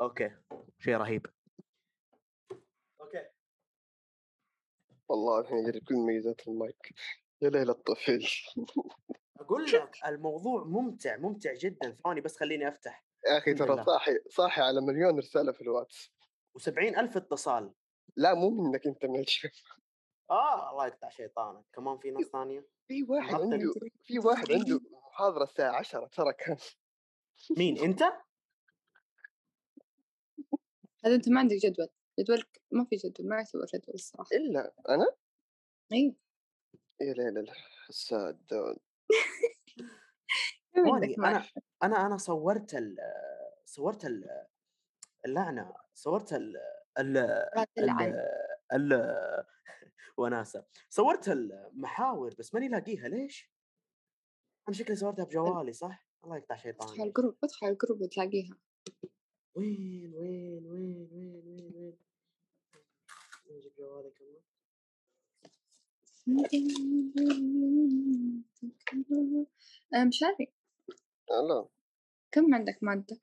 okay 0.00 0.30
شيء 0.78 0.96
رهيب. 0.96 1.26
okay. 3.00 3.26
والله 5.08 5.40
الحين 5.40 5.58
اجرب 5.58 5.82
كل 5.82 5.94
ميزات 5.94 6.48
المايك. 6.48 6.94
يا 7.42 7.50
ليل 7.50 7.70
الطفل 7.70 8.26
أقول 9.40 9.64
لك 9.64 9.96
الموضوع 10.06 10.64
ممتع 10.64 11.16
ممتع 11.16 11.54
جدا. 11.54 11.90
ثواني 11.90 12.20
بس 12.20 12.36
خليني 12.36 12.68
أفتح. 12.68 13.04
يا 13.26 13.38
أخي 13.38 13.54
ترى. 13.54 13.84
صاحي 13.84 14.12
صاحي 14.28 14.62
على 14.62 14.80
مليون 14.80 15.18
رسالة 15.18 15.52
في 15.52 15.60
ال 15.60 15.67
Whats. 15.67 16.12
و70 16.58 16.98
ألف 16.98 17.16
اتصال. 17.16 17.74
لا 18.16 18.34
مو 18.34 18.50
منك 18.50 18.86
أنت 18.86 19.06
من 19.06 19.20
الشيء 19.20 19.50
آه 20.30 20.70
الله 20.70 20.86
يقطع 20.86 21.08
شيطانك. 21.08 21.64
كمان 21.72 21.98
في 21.98 22.10
ناس 22.10 22.26
ثانية؟ 22.26 22.66
في 22.88 23.02
واحد 23.02 23.34
عنده 23.34 23.74
في 24.04 24.18
واحد 24.18 24.52
عنده 24.52 24.80
محاضرة 24.92 25.42
الساعة 25.42 25.76
10 25.76 26.06
ترى 26.06 26.32
كان. 26.32 26.56
مين 27.58 27.78
أنت؟ 27.78 28.02
هذا 31.04 31.14
أنت 31.14 31.28
ما 31.28 31.40
عندك 31.40 31.56
جدول 31.56 31.88
جدولك 32.20 32.62
ما 32.70 32.84
في 32.84 32.96
جدول 32.96 33.28
ما 33.28 33.36
يعتبر 33.36 33.66
جدول 33.74 33.94
الصراحة. 33.94 34.28
إلا 34.32 34.72
أنا؟ 34.88 35.06
أيوه 35.92 36.14
يا 37.00 37.12
ليل 37.12 37.38
الحساد 37.38 38.40
أنا؟ 40.76 41.44
أنا 41.82 42.06
أنا 42.06 42.16
صورت 42.16 42.74
ال 42.74 42.96
صورت 43.64 44.04
ال 44.04 44.46
اللعنة 45.26 45.74
صورت 45.94 46.32
ال 46.32 46.56
ال 46.98 47.16
ال 48.72 49.10
وناسة. 50.16 50.64
صورت 50.90 51.28
المحاور 51.28 52.34
بس 52.38 52.54
ماني 52.54 52.68
لاقيها 52.68 53.08
ليش؟ 53.08 53.50
أنا 54.68 54.76
شكلي 54.76 54.96
صورتها 54.96 55.24
بجوالي 55.24 55.72
صح؟ 55.72 56.06
الله 56.24 56.36
يقطع 56.36 56.54
ادخل 56.54 56.62
شيطاني 56.62 57.02
ال 57.02 57.08
group 57.08 57.36
ادخل 57.44 57.66
ال 57.66 57.72
group 57.72 58.00
وتلاقيها. 58.00 58.58
وين 59.54 60.14
وين 60.14 60.66
وين 60.66 61.08
وين 61.12 61.42
وين 61.46 61.76
وين. 61.76 61.98
نجيب 63.50 63.72
جوالي 63.78 64.10
كمان. 64.10 64.42
أنا 69.94 70.04
مشاري 70.04 70.52
لا 71.48 71.68
كم 72.32 72.54
عندك 72.54 72.78
مادة؟ 72.82 73.20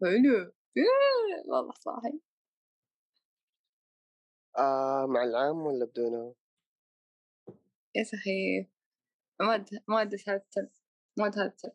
حلو. 0.00 0.52
إيه، 0.76 1.44
والله 1.46 1.72
صاحي. 1.72 2.20
آه 4.58 5.06
مع 5.06 5.24
العام 5.24 5.66
ولا 5.66 5.84
بدونه؟ 5.84 6.34
يا 7.94 8.04
سخيف 8.04 8.66
مادة 9.40 9.84
مادة 9.88 10.18
هذا 10.28 10.36
ال 10.36 10.43
term 10.43 10.70
مادة 11.16 11.42
هذا 11.42 11.48
ال 11.48 11.52
term. 11.52 11.72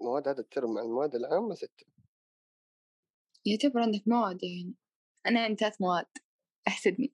مواد 0.00 0.28
هذا 0.28 0.40
ال 0.40 0.47
term 0.47 0.74
مع 0.74 0.82
المواد 0.82 1.14
العامة 1.14 1.54
ستة. 1.54 1.95
يعتبر 3.46 3.80
عندك 3.80 4.02
مواد 4.08 4.42
يعني. 4.44 4.74
أنا 5.26 5.44
عندي 5.44 5.56
ثلاث 5.56 5.80
مواد 5.80 6.06
أحسدني. 6.68 7.12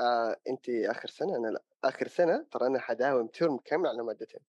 آه 0.00 0.36
انت 0.48 0.68
آخر 0.70 1.08
سنة؟ 1.08 1.36
أنا 1.36 1.48
لأ. 1.48 1.64
آخر 1.84 2.08
سنة 2.08 2.46
ترى 2.50 2.66
أنا 2.66 2.78
حداوم 2.80 3.26
term 3.26 3.56
كامل 3.58 3.86
على 3.86 4.02
مادتين. 4.02 4.40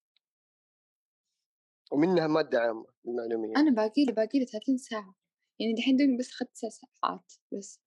ومنها 1.92 2.28
مادة 2.28 2.60
عامة 2.60 2.86
المعلومية 3.08 3.56
أنا 3.58 3.72
باقي 3.72 4.06
لي 4.06 4.12
باقي 4.12 4.40
لي 4.40 4.46
30 4.46 4.78
ساعة. 4.78 5.16
يعني 5.60 5.74
دحين 5.74 5.98
دوبي 5.98 6.18
بس 6.18 6.30
أخذت 6.30 6.50
تسع 6.54 6.70
ساعات 7.02 7.34
بس. 7.54 7.80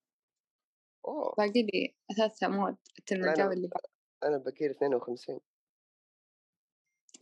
أوه. 1.05 1.35
باقي 1.37 1.61
لي 1.61 1.95
ثلاث 2.17 2.43
مواد 2.43 2.77
الترم 2.99 3.29
الجاي 3.29 3.47
أنا- 3.47 3.51
اللي 3.51 3.67
بعد. 3.67 3.83
أنا 4.23 4.37
بقي 4.37 4.71
52 4.71 5.39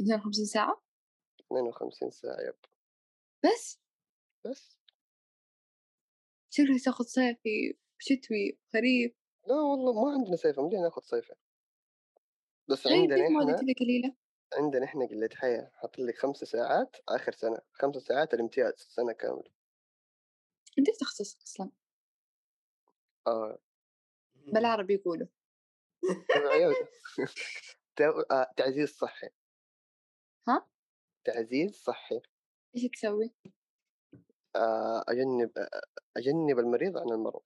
52 0.02 0.46
ساعة؟ 0.46 0.84
52 1.42 2.12
ساعة 2.12 2.38
يب. 2.48 2.56
بس؟ 3.46 3.80
بس. 4.46 4.79
شكلك 6.50 6.84
تاخذ 6.86 7.06
صيفي 7.06 7.78
شتوي 8.00 8.58
خريف 8.74 9.14
لا 9.48 9.56
والله 9.56 9.94
ما 10.06 10.12
عندنا 10.14 10.36
صيفة 10.36 10.62
مدينا 10.66 10.82
ناخذ 10.84 11.02
صيفة 11.02 11.36
بس 12.68 12.88
طيب 12.88 12.88
عندنا 12.88 13.28
إحنا 13.28 13.54
كذا 13.54 13.74
قليلة؟ 13.80 14.16
عندنا 14.54 14.86
إحنا 14.86 15.06
قلة 15.08 15.30
حياة 15.36 15.72
حاط 15.76 16.00
لك 16.00 16.18
خمس 16.18 16.38
ساعات 16.38 16.98
آخر 17.10 17.32
سنة 17.32 17.60
خمس 17.74 17.98
ساعات 17.98 18.34
الامتياز 18.34 18.74
سنة 18.76 19.14
كاملة 19.14 19.52
أنت 20.80 20.90
إيش 20.90 20.98
تخصصك 20.98 21.42
أصلا؟ 21.44 21.72
آه 23.28 23.60
بالعربي 24.52 24.94
يقولوا 24.94 25.28
آه، 28.32 28.52
تعزيز 28.58 28.90
صحي 28.90 29.30
ها؟ 30.48 30.68
تعزيز 31.26 31.76
صحي 31.76 32.22
إيش 32.76 32.84
تسوي؟ 32.92 33.32
آه، 34.56 35.04
أجنب 35.08 35.58
آه، 35.58 35.82
أجنب 36.18 36.60
المريض 36.60 36.98
عن 36.98 37.12
المرض. 37.12 37.42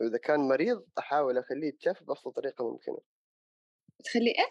وإذا 0.00 0.18
كان 0.18 0.40
مريض 0.40 0.86
أحاول 0.98 1.38
أخليه 1.38 1.68
يتشافى 1.68 2.04
بأفضل 2.04 2.32
طريقة 2.32 2.70
ممكنة. 2.72 2.98
تخلي 4.04 4.30
إيه؟ 4.30 4.50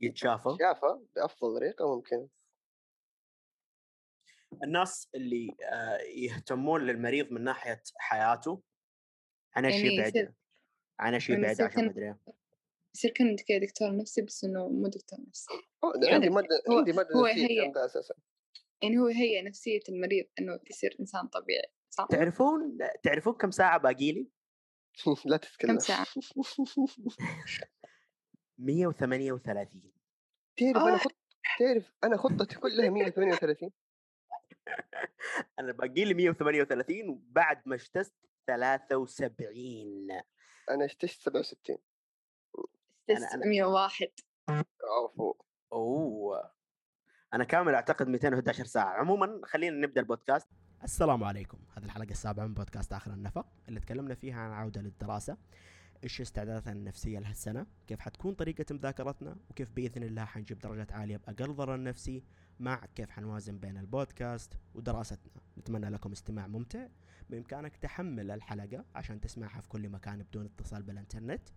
يتشافى؟ 0.00 0.48
شافى 0.60 0.98
بأفضل 1.16 1.54
طريقة 1.58 1.94
ممكنة. 1.96 2.28
الناس 4.64 5.08
اللي 5.14 5.56
آه، 5.72 5.98
يهتمون 5.98 6.86
للمريض 6.86 7.32
من 7.32 7.44
ناحية 7.44 7.82
حياته 7.96 8.62
عن 9.56 9.64
يعني 9.64 9.76
يصير- 9.76 10.02
بعد 10.24 10.34
عن 10.98 11.20
شيء 11.20 11.30
يعني 11.32 11.42
بعد 11.46 11.52
يصير 11.54 11.66
عشان 11.66 11.84
ما 11.84 11.90
أدري 11.90 12.14
يصير 12.94 13.10
كأنك 13.10 13.40
كذا 13.48 13.58
دكتور 13.58 13.96
نفسي 13.96 14.22
بس 14.22 14.44
إنه 14.44 14.68
مو 14.68 14.88
دكتور 14.88 15.18
نفسي. 15.28 15.46
ده 16.02 16.08
عندي 16.14 16.30
مادة 16.30 16.48
هو- 16.70 16.78
عندي 16.78 16.92
مادة 16.92 17.14
هو 17.16 17.26
نفسية 17.26 17.72
ده 17.72 17.84
أساسا. 17.84 18.14
يعني 18.82 18.98
هو 18.98 19.06
هي 19.06 19.42
نفسية 19.42 19.80
المريض 19.88 20.24
إنه 20.38 20.60
يصير 20.70 20.96
إنسان 21.00 21.26
طبيعي 21.26 21.72
صح؟ 21.90 22.06
تعرفون 22.10 22.78
تعرفون 23.02 23.34
كم 23.34 23.50
ساعة 23.50 23.78
باقي 23.78 24.12
لي؟ 24.12 24.30
لا 25.26 25.36
تتكلم 25.36 25.72
كم 25.72 25.78
ساعة؟ 25.88 26.06
138 28.58 29.92
تعرف 30.56 30.76
آه. 30.76 30.88
أنا 30.88 30.96
خط 30.98 31.16
تعرف 31.58 31.92
أنا 32.04 32.16
خطتي 32.16 32.58
كلها 32.58 32.90
138 32.90 33.70
أنا 35.58 35.72
باقي 35.72 36.04
لي 36.04 36.14
138 36.14 37.08
وبعد 37.08 37.62
ما 37.66 37.74
اجتزت 37.74 38.14
73 38.46 40.10
أنا 40.70 40.84
اشتشت 40.84 41.20
67 41.20 41.76
أنا- 43.12 43.14
أنا- 43.14 43.46
101 43.46 44.10
عفو 44.48 45.34
أوه 45.72 46.53
أنا 47.34 47.44
كامل 47.44 47.74
أعتقد 47.74 48.08
211 48.08 48.64
ساعة. 48.64 48.94
عموما 48.94 49.40
خلينا 49.44 49.86
نبدأ 49.86 50.00
البودكاست. 50.00 50.48
السلام 50.84 51.24
عليكم. 51.24 51.58
هذه 51.76 51.84
الحلقة 51.84 52.10
السابعة 52.10 52.46
من 52.46 52.54
بودكاست 52.54 52.92
آخر 52.92 53.12
النفق 53.12 53.46
اللي 53.68 53.80
تكلمنا 53.80 54.14
فيها 54.14 54.40
عن 54.40 54.52
عودة 54.52 54.80
للدراسة. 54.80 55.36
إيش 56.04 56.20
استعداداتنا 56.20 56.72
النفسية 56.72 57.18
لهالسنه 57.18 57.66
كيف 57.86 58.00
حتكون 58.00 58.34
طريقة 58.34 58.64
مذاكرتنا؟ 58.74 59.36
وكيف 59.50 59.70
بإذن 59.70 60.02
الله 60.02 60.24
حنجيب 60.24 60.58
درجات 60.58 60.92
عالية 60.92 61.16
بأقل 61.16 61.54
ضرر 61.54 61.82
نفسي؟ 61.82 62.24
مع 62.60 62.86
كيف 62.94 63.10
حنوازن 63.10 63.58
بين 63.58 63.78
البودكاست 63.78 64.52
ودراستنا. 64.74 65.32
نتمنى 65.58 65.88
لكم 65.88 66.12
استماع 66.12 66.46
ممتع. 66.46 66.86
بإمكانك 67.30 67.76
تحمل 67.76 68.30
الحلقة 68.30 68.84
عشان 68.94 69.20
تسمعها 69.20 69.60
في 69.60 69.68
كل 69.68 69.88
مكان 69.88 70.22
بدون 70.22 70.44
اتصال 70.44 70.82
بالإنترنت. 70.82 71.48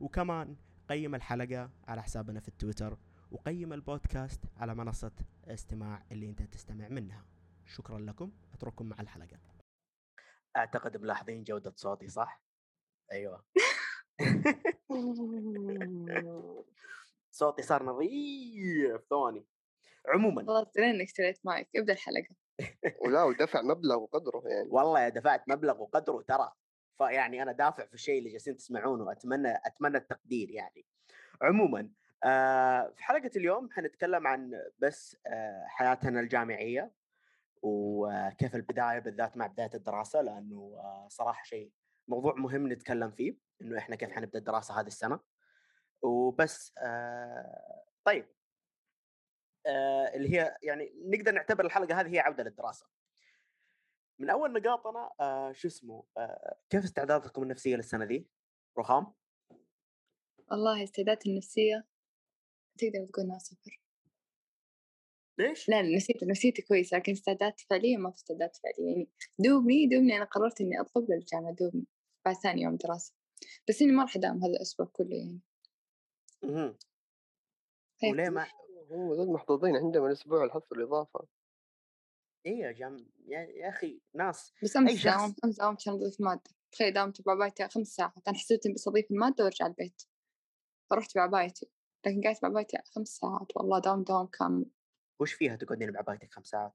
وكمان 0.00 0.56
قيم 0.88 1.14
الحلقة 1.14 1.70
على 1.88 2.02
حسابنا 2.02 2.40
في 2.40 2.48
التويتر 2.48 2.98
وقيم 3.30 3.72
البودكاست 3.72 4.40
على 4.56 4.74
منصة 4.74 5.12
استماع 5.44 6.02
اللي 6.12 6.28
أنت 6.28 6.42
تستمع 6.42 6.88
منها. 6.88 7.24
شكرا 7.66 7.98
لكم. 7.98 8.32
أترككم 8.54 8.88
مع 8.88 9.00
الحلقة. 9.00 9.38
أعتقد 10.56 10.96
ملاحظين 10.96 11.44
جودة 11.44 11.72
صوتي 11.76 12.08
صح؟ 12.08 12.42
أيوه. 13.12 13.44
صوتي 17.30 17.62
صار 17.62 17.82
نظيف 17.82 19.00
ثواني. 19.10 19.46
عموما. 20.08 20.64
درينا 20.76 20.90
إنك 20.90 21.06
اشتريت 21.06 21.40
مايك. 21.44 21.68
ابدأ 21.76 21.92
الحلقة. 21.92 22.34
ولا 23.04 23.22
ودفع 23.22 23.62
مبلغ 23.62 23.96
وقدره 23.96 24.42
يعني. 24.46 24.68
والله 24.70 25.00
يا 25.00 25.08
دفعت 25.08 25.44
مبلغ 25.48 25.82
وقدره 25.82 26.24
ترى. 26.28 26.52
فيعني 26.98 27.42
أنا 27.42 27.52
دافع 27.52 27.86
في 27.86 27.94
الشيء 27.94 28.18
اللي 28.18 28.30
جالسين 28.30 28.56
تسمعونه 28.56 29.12
اتمنى 29.12 29.56
أتمنى 29.66 29.96
التقدير 29.96 30.50
يعني. 30.50 30.86
عموما 31.42 31.90
آه 32.24 32.92
في 32.96 33.04
حلقة 33.04 33.30
اليوم 33.36 33.70
حنتكلم 33.70 34.26
عن 34.26 34.52
بس 34.78 35.16
آه 35.26 35.64
حياتنا 35.66 36.20
الجامعية 36.20 36.92
وكيف 37.62 38.54
البداية 38.54 38.98
بالذات 38.98 39.36
مع 39.36 39.46
بداية 39.46 39.70
الدراسة 39.74 40.20
لأنه 40.20 40.74
آه 40.78 41.06
صراحة 41.10 41.44
شيء 41.44 41.72
موضوع 42.08 42.34
مهم 42.34 42.72
نتكلم 42.72 43.10
فيه 43.10 43.36
إنه 43.62 43.78
إحنا 43.78 43.96
كيف 43.96 44.10
حنبدأ 44.10 44.38
الدراسة 44.38 44.80
هذه 44.80 44.86
السنة 44.86 45.20
وبس 46.02 46.74
طيب 48.04 48.26
اللي 50.14 50.34
هي 50.36 50.56
يعني 50.62 50.92
نقدر 51.06 51.32
نعتبر 51.32 51.64
الحلقة 51.66 52.00
هذه 52.00 52.14
هي 52.14 52.18
عودة 52.18 52.44
للدراسة 52.44 52.86
من 54.18 54.30
أول 54.30 54.52
نقاطنا 54.52 55.10
شو 55.52 55.68
اسمه 55.68 56.04
كيف 56.70 56.84
استعداداتكم 56.84 57.42
النفسية 57.42 57.76
للسنة 57.76 58.04
دي؟ 58.04 58.28
رخام؟ 58.78 59.14
والله 60.50 60.84
استعداداتي 60.84 61.30
النفسية 61.30 61.86
تقدر 62.80 63.06
تقول 63.06 63.24
إنها 63.24 63.38
صفر. 63.38 63.80
ليش؟ 65.38 65.68
لا 65.68 65.82
لا 65.82 65.96
نسيت 65.96 66.24
نسيتي 66.24 66.62
كويس 66.62 66.94
لكن 66.94 67.12
استعدادات 67.12 67.60
فعلية 67.60 67.96
ما 67.96 68.10
في 68.10 68.16
استعدادات 68.16 68.56
فعلية 68.56 68.90
يعني 68.92 69.08
دوبني 69.38 69.86
دوبني. 69.86 70.16
أنا 70.16 70.24
قررت 70.24 70.60
إني 70.60 70.80
أطلب 70.80 71.10
للجامعة 71.10 71.52
دوبني. 71.52 71.86
بعد 72.24 72.34
ثاني 72.34 72.62
يوم 72.62 72.76
دراسة. 72.76 73.14
بس 73.68 73.82
إني 73.82 73.92
ما 73.92 74.02
راح 74.02 74.16
أداوم 74.16 74.44
هذا 74.44 74.52
الأسبوع 74.52 74.86
كله 74.92 75.16
يعني. 75.16 75.40
اهم. 76.44 76.78
هيك. 78.02 78.12
وليه 78.12 78.28
ما 78.28 78.46
هم 78.90 79.12
ذول 79.12 79.32
محظوظين 79.32 79.76
عندهم 79.76 80.06
الأسبوع 80.06 80.44
الحظ 80.44 80.62
الإضافة. 80.72 81.26
إيه 82.46 82.58
يا 82.58 82.72
جم 82.72 83.06
يا, 83.26 83.40
يا 83.40 83.68
أخي 83.68 84.00
ناس. 84.14 84.52
بس 84.62 84.72
شخص- 84.72 85.04
داومت 85.04 85.44
أمس 85.44 85.56
داومت 85.56 85.80
عشان 85.80 85.92
أضيف 85.92 86.20
مادة. 86.20 86.50
تخيل 86.72 86.92
داومت 86.92 87.22
بعبايتي 87.22 87.68
خمس 87.68 87.86
ساعات. 87.88 88.28
أنا 88.28 88.36
حسيت 88.36 88.66
إني 88.66 88.74
بس 88.74 88.88
أضيف 88.88 89.10
المادة 89.10 89.44
وأرجع 89.44 89.66
البيت. 89.66 90.02
فرحت 90.90 91.14
بعبايتي. 91.16 91.70
لكن 92.06 92.20
قعدت 92.24 92.42
بعبايتي 92.42 92.78
خمس 92.94 93.08
ساعات 93.08 93.56
والله 93.56 93.78
داوم 93.78 94.02
دوام 94.02 94.26
كامل 94.26 94.64
وش 95.20 95.32
فيها 95.32 95.56
تقعدين 95.56 95.92
بعبايتك 95.92 96.32
خمس 96.34 96.46
ساعات؟ 96.46 96.72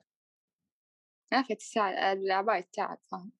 يا 1.33 1.39
أخي 1.39 1.54
الساعة 1.54 2.13
العباية 2.13 2.68
تعب 2.74 3.00
فاهم 3.12 3.31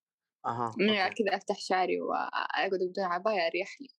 أها 0.46 0.68
أوكي. 0.90 1.10
كذا 1.10 1.36
أفتح 1.36 1.60
شعري 1.60 2.02
وأقعد 2.02 2.70
بدون 2.72 3.06
عباية 3.06 3.48
أريح 3.48 3.82
لي 3.82 3.90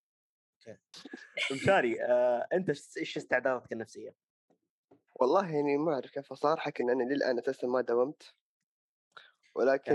مشاري 1.52 2.02
آه، 2.02 2.48
أنت 2.52 2.70
إيش- 2.70 2.98
إيش 2.98 3.16
استعداداتك 3.16 3.72
النفسية؟ 3.72 4.14
والله 5.14 5.50
يعني 5.54 5.76
ما 5.78 5.94
أعرف 5.94 6.10
كيف 6.10 6.32
صراحة 6.32 6.72
إن 6.80 6.90
أنا 6.90 7.02
للآن 7.02 7.38
أساسا 7.38 7.66
ما 7.66 7.80
داومت 7.80 8.34
ولكن؟ 9.54 9.92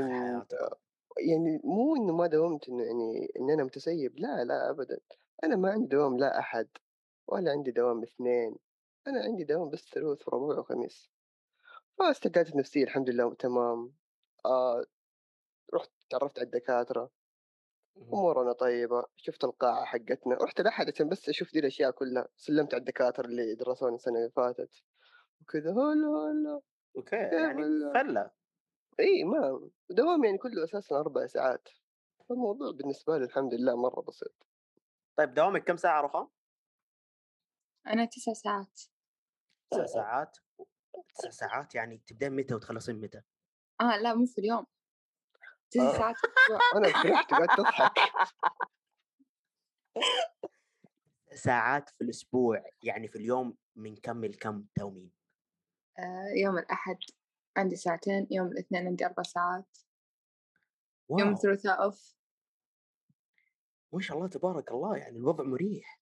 يعني 1.28 1.62
مو 1.64 1.96
إنه 1.96 2.14
ما 2.18 2.28
داومت 2.28 2.70
إنه 2.70 2.84
يعني 2.84 3.32
إن 3.40 3.50
أنا 3.52 3.64
متسيب 3.64 4.20
لا 4.20 4.44
لا 4.44 4.70
ابدا 4.70 5.00
أنا 5.44 5.56
ما 5.56 5.72
عندي 5.72 5.88
دوام 5.88 6.18
لا 6.18 6.40
أحد 6.40 6.68
ولا 7.32 7.52
عندي 7.52 7.72
دوام 7.72 8.04
اثنين 8.04 8.56
أنا 9.08 9.24
عندي 9.24 9.44
دوام 9.44 9.70
بس 9.70 9.90
ثلاث 9.90 10.28
وربوع 10.28 10.60
وخميس. 10.60 11.12
فاستعدادات 12.00 12.54
النفسيه 12.54 12.84
الحمد 12.84 13.10
لله 13.10 13.34
تمام. 13.34 13.94
آه 14.46 14.86
رحت 15.74 15.92
تعرفت 16.10 16.40
على 16.40 16.46
الدكاترة. 16.46 17.12
مهم. 17.96 18.14
أمورنا 18.14 18.54
طيبة 18.54 19.06
شفت 19.16 19.44
القاعة 19.44 19.86
حقتنا 19.86 20.36
رحت 20.42 20.62
عشان 20.94 21.10
بس 21.10 21.30
أشوف 21.30 21.54
دي 21.54 21.60
الأشياء 21.60 21.92
كلها. 21.92 22.28
سلمت 22.38 22.74
على 22.74 22.80
الدكاترة 22.80 23.26
اللي 23.26 23.56
درسوني 23.56 23.96
السنة 23.96 24.18
اللي 24.20 24.32
فاتت. 24.32 24.84
وكذا 25.42 25.72
هلا 25.72 26.32
هلا. 26.32 26.62
okay 26.98 27.16
يعني 27.16 27.64
فلة. 27.94 28.32
إي 29.00 29.24
ما 29.24 29.70
دوام 29.90 30.24
يعني 30.24 30.38
كله 30.38 30.64
أساسا 30.64 30.96
أربع 31.00 31.28
ساعات. 31.28 31.68
فالموضوع 32.30 32.72
بالنسبة 32.72 33.18
لي 33.18 33.26
الحمد 33.26 33.54
لله 33.54 33.76
مرة 33.76 34.02
بسيط. 34.02 34.48
طيب 35.18 35.34
دوامك 35.34 35.64
كم 35.64 35.78
ساعة 35.78 36.02
رخام؟ 36.02 36.30
أنا 37.88 38.06
تسع 38.06 38.34
ساعات. 38.34 38.82
تسع 39.72 39.86
ساعات؟ 39.86 40.38
تسع 41.16 41.30
ساعات 41.30 41.76
يعني 41.76 41.98
تبدين 41.98 42.36
متى 42.36 42.54
وتخلصين 42.56 42.96
متى؟ 43.02 43.22
آه 43.82 43.98
لا 43.98 44.14
مو 44.14 44.26
في 44.26 44.38
اليوم. 44.38 44.66
تسع 45.72 45.90
آه. 45.90 45.98
ساعات 45.98 46.16
في 46.18 46.28
الأسبوع 46.50 46.78
أنا 46.78 47.04
فرحت 47.04 47.32
قاعد 47.32 47.48
تضحك. 47.58 47.94
ساعات 51.36 51.90
في 51.90 52.02
الأسبوع 52.04 52.64
يعني 52.84 53.08
في 53.08 53.16
اليوم 53.16 53.58
من 53.76 53.96
كم 53.96 54.26
لكم 54.26 54.64
تداومين؟ 54.76 55.12
آه 56.00 56.32
يوم 56.44 56.58
الأحد 56.58 56.98
عندي 57.58 57.76
ساعتين 57.76 58.28
يوم 58.32 58.48
الاثنين 58.48 58.88
عندي 58.88 59.06
أربع 59.06 59.24
ساعات. 59.24 59.78
يوم 61.10 61.22
واو. 61.28 61.32
الثلاثاء 61.36 61.84
أوف. 61.84 62.16
ما 63.94 64.02
شاء 64.02 64.18
الله 64.18 64.28
تبارك 64.30 64.72
الله 64.72 64.98
يعني 64.98 65.18
الوضع 65.18 65.44
مريح. 65.44 66.01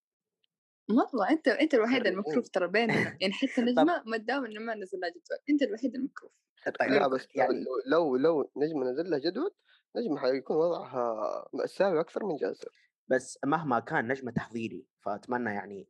مرة 0.90 1.30
أنت 1.30 1.48
أنت 1.48 1.74
الوحيد. 1.74 2.08
المكروف 2.08 2.50
ترى 2.50 2.68
بيننا. 2.68 2.94
يعني 3.22 3.34
حتى 3.34 3.62
نجمة 3.62 4.04
ما 4.06 4.18
تداوم 4.18 4.46
إنه 4.46 4.60
ما 4.60 4.76
نزل 4.76 5.00
لها 5.00 5.10
جدول 5.10 5.38
أنت 5.50 5.62
الوحيد 5.62 5.96
المكروف. 5.96 6.32
طيب 6.80 6.92
لا 6.92 7.08
بس 7.08 7.28
لو, 7.36 7.44
يعني 7.44 7.66
لو 7.86 8.16
لو 8.16 8.52
نجمة 8.58 8.92
نزل 8.92 9.10
لها 9.10 9.20
جدول 9.20 9.52
نجمة 9.96 10.18
حيكون 10.20 10.58
وضعها 10.58 11.50
مأساوي 11.54 12.00
أكثر 12.00 12.26
من 12.26 12.36
جاسر 12.36 12.70
بس 13.08 13.40
مهما 13.46 13.80
كان 13.80 14.08
نجمة 14.08 14.32
تحضيري 14.32 14.88
فأتمنى 15.06 15.50
يعني 15.50 15.88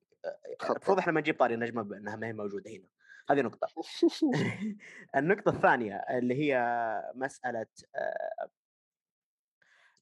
خطأ. 0.59 0.73
المفروض 0.73 0.97
إحنا 0.97 1.13
ما 1.13 1.19
نجيب 1.21 1.39
طاري 1.39 1.55
نجمه 1.55 1.81
بأنها 1.81 2.15
ما 2.15 2.27
هي 2.27 2.33
موجودة 2.33 2.71
هنا. 2.71 2.87
هذه 3.29 3.41
نقطة. 3.41 3.67
النقطة 5.17 5.49
الثانية 5.49 5.95
اللي 5.95 6.35
هي 6.35 6.55
مسألة 7.15 7.65
آه، 7.95 8.49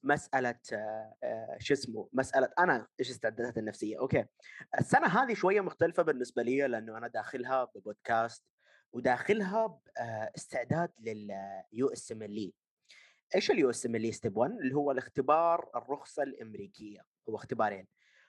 مسألة 0.02 0.60
آه، 0.72 1.14
آه، 1.22 1.56
شو 1.60 1.74
اسمه 1.74 2.08
مسألة 2.12 2.50
أنا 2.58 2.86
إيش 3.00 3.10
استعداداتي 3.10 3.60
النفسية. 3.60 3.98
okay. 3.98 4.24
السنة 4.80 5.06
هذه 5.06 5.34
شوية 5.34 5.60
مختلفة 5.60 6.02
بالنسبة 6.02 6.42
لي 6.42 6.66
لأنه 6.66 6.98
أنا 6.98 7.08
داخلها 7.08 7.64
ببودكاست 7.64 8.44
وداخلها 8.92 9.80
باستعداد 9.96 10.90
لليو 11.00 11.88
اس 11.92 12.12
ام 12.12 12.22
ال 12.22 12.52
إيش 13.34 13.50
اليو 13.50 13.70
اس 13.70 13.86
ام 13.86 13.94
ال 13.96 14.14
ستيب 14.14 14.36
1 14.36 14.50
اللي 14.50 14.74
هو 14.74 14.90
الاختبار 14.90 15.70
الرخصة 15.76 16.22
الأمريكية. 16.22 17.00
هو 17.28 17.36
اختبارين. 17.36 17.86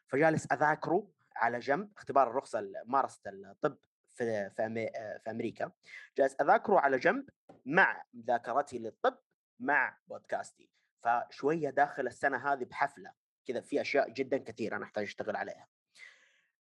فجالس 0.08 0.48
أذاكره 0.52 1.08
على 1.36 1.60
جنب 1.60 1.92
اختبار 1.98 2.30
الرخصة 2.30 2.72
ممارسة 2.86 3.22
الطب 3.28 3.78
في 4.08 4.50
في 4.50 5.32
أمريكا. 5.32 5.72
جالس 6.18 6.36
أذاكره 6.42 6.80
على 6.80 6.98
جنب 6.98 7.30
مع 7.66 8.04
مذاكرتي 8.14 8.80
للطب 8.80 9.18
مع 9.60 9.98
بودكاستي. 10.08 10.70
فشوية 11.04 11.70
داخل 11.70 12.08
السنة 12.08 12.54
هذه 12.54 12.64
بحفلة 12.64 13.12
كذا 13.46 13.62
في 13.62 13.82
أشياء 13.82 14.10
جدا 14.10 14.38
كثيرة 14.38 14.76
أنا 14.76 14.86
أحتاج 14.86 15.04
أشتغل 15.04 15.36
عليها. 15.36 15.68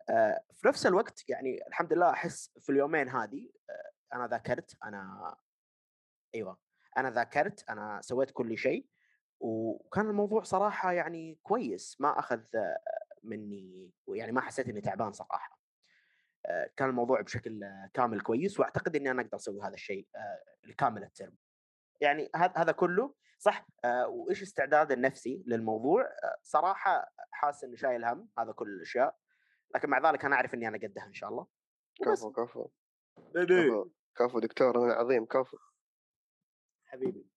آه، 0.09 0.43
في 0.53 0.67
نفس 0.67 0.85
الوقت 0.85 1.29
يعني 1.29 1.67
الحمد 1.67 1.93
لله 1.93 2.09
أحس 2.09 2.51
في 2.59 2.71
اليومين 2.71 3.09
هذه 3.09 3.49
آه، 3.69 4.15
أنا 4.15 4.27
ذاكرت 4.27 4.77
أنا 4.83 5.35
أيوه 6.35 6.57
أنا 6.97 7.09
ذاكرت 7.09 7.69
أنا 7.69 8.01
سويت 8.01 8.31
كل 8.31 8.57
شيء 8.57 8.85
وكان 9.39 10.09
الموضوع 10.09 10.43
صراحة 10.43 10.91
يعني 10.91 11.39
كويس 11.43 11.97
ما 11.99 12.19
أخذ 12.19 12.41
آه، 12.55 12.79
مني 13.23 13.91
يعني 14.07 14.31
ما 14.31 14.41
حسيت 14.41 14.69
إني 14.69 14.81
تعبان 14.81 15.11
صراحة. 15.11 15.59
كان 16.77 16.89
الموضوع 16.89 17.21
بشكل 17.21 17.65
كامل 17.93 18.21
كويس 18.21 18.59
وأعتقد 18.59 18.95
إني 18.95 19.11
أنا 19.11 19.21
أقدر 19.21 19.37
أسوي 19.37 19.61
هذا 19.61 19.73
الشيء 19.73 20.07
الكامل 20.63 21.03
الترم. 21.03 21.35
يعني 22.01 22.29
هذا 22.35 22.71
كله 22.71 23.15
صح؟ 23.39 23.67
آه، 23.85 24.07
وإيش 24.07 24.41
استعداد 24.41 24.91
النفسي 24.91 25.43
للموضوع؟ 25.47 26.03
آه، 26.03 26.37
صراحة 26.43 27.13
حاسس 27.31 27.63
اني 27.63 27.77
شايل 27.77 28.05
هم 28.05 28.29
هذا 28.39 28.51
كل 28.51 28.67
الأشياء 28.69 29.17
لكن 29.75 29.89
مع 29.89 30.09
ذلك 30.09 30.25
أنا 30.25 30.35
أعرف 30.35 30.53
إني 30.53 30.67
أنا 30.67 30.77
قدها 30.77 31.05
إن 31.05 31.13
شاء 31.13 31.29
الله. 31.29 31.47
كفو 32.05 32.31
كفو. 32.31 32.69
كفو 33.35 33.89
كفو 34.15 34.39
دكتور 34.39 34.85
أنا 34.85 34.93
عظيم 34.93 35.25
كفو. 35.25 35.57
حبيبي. 36.85 37.27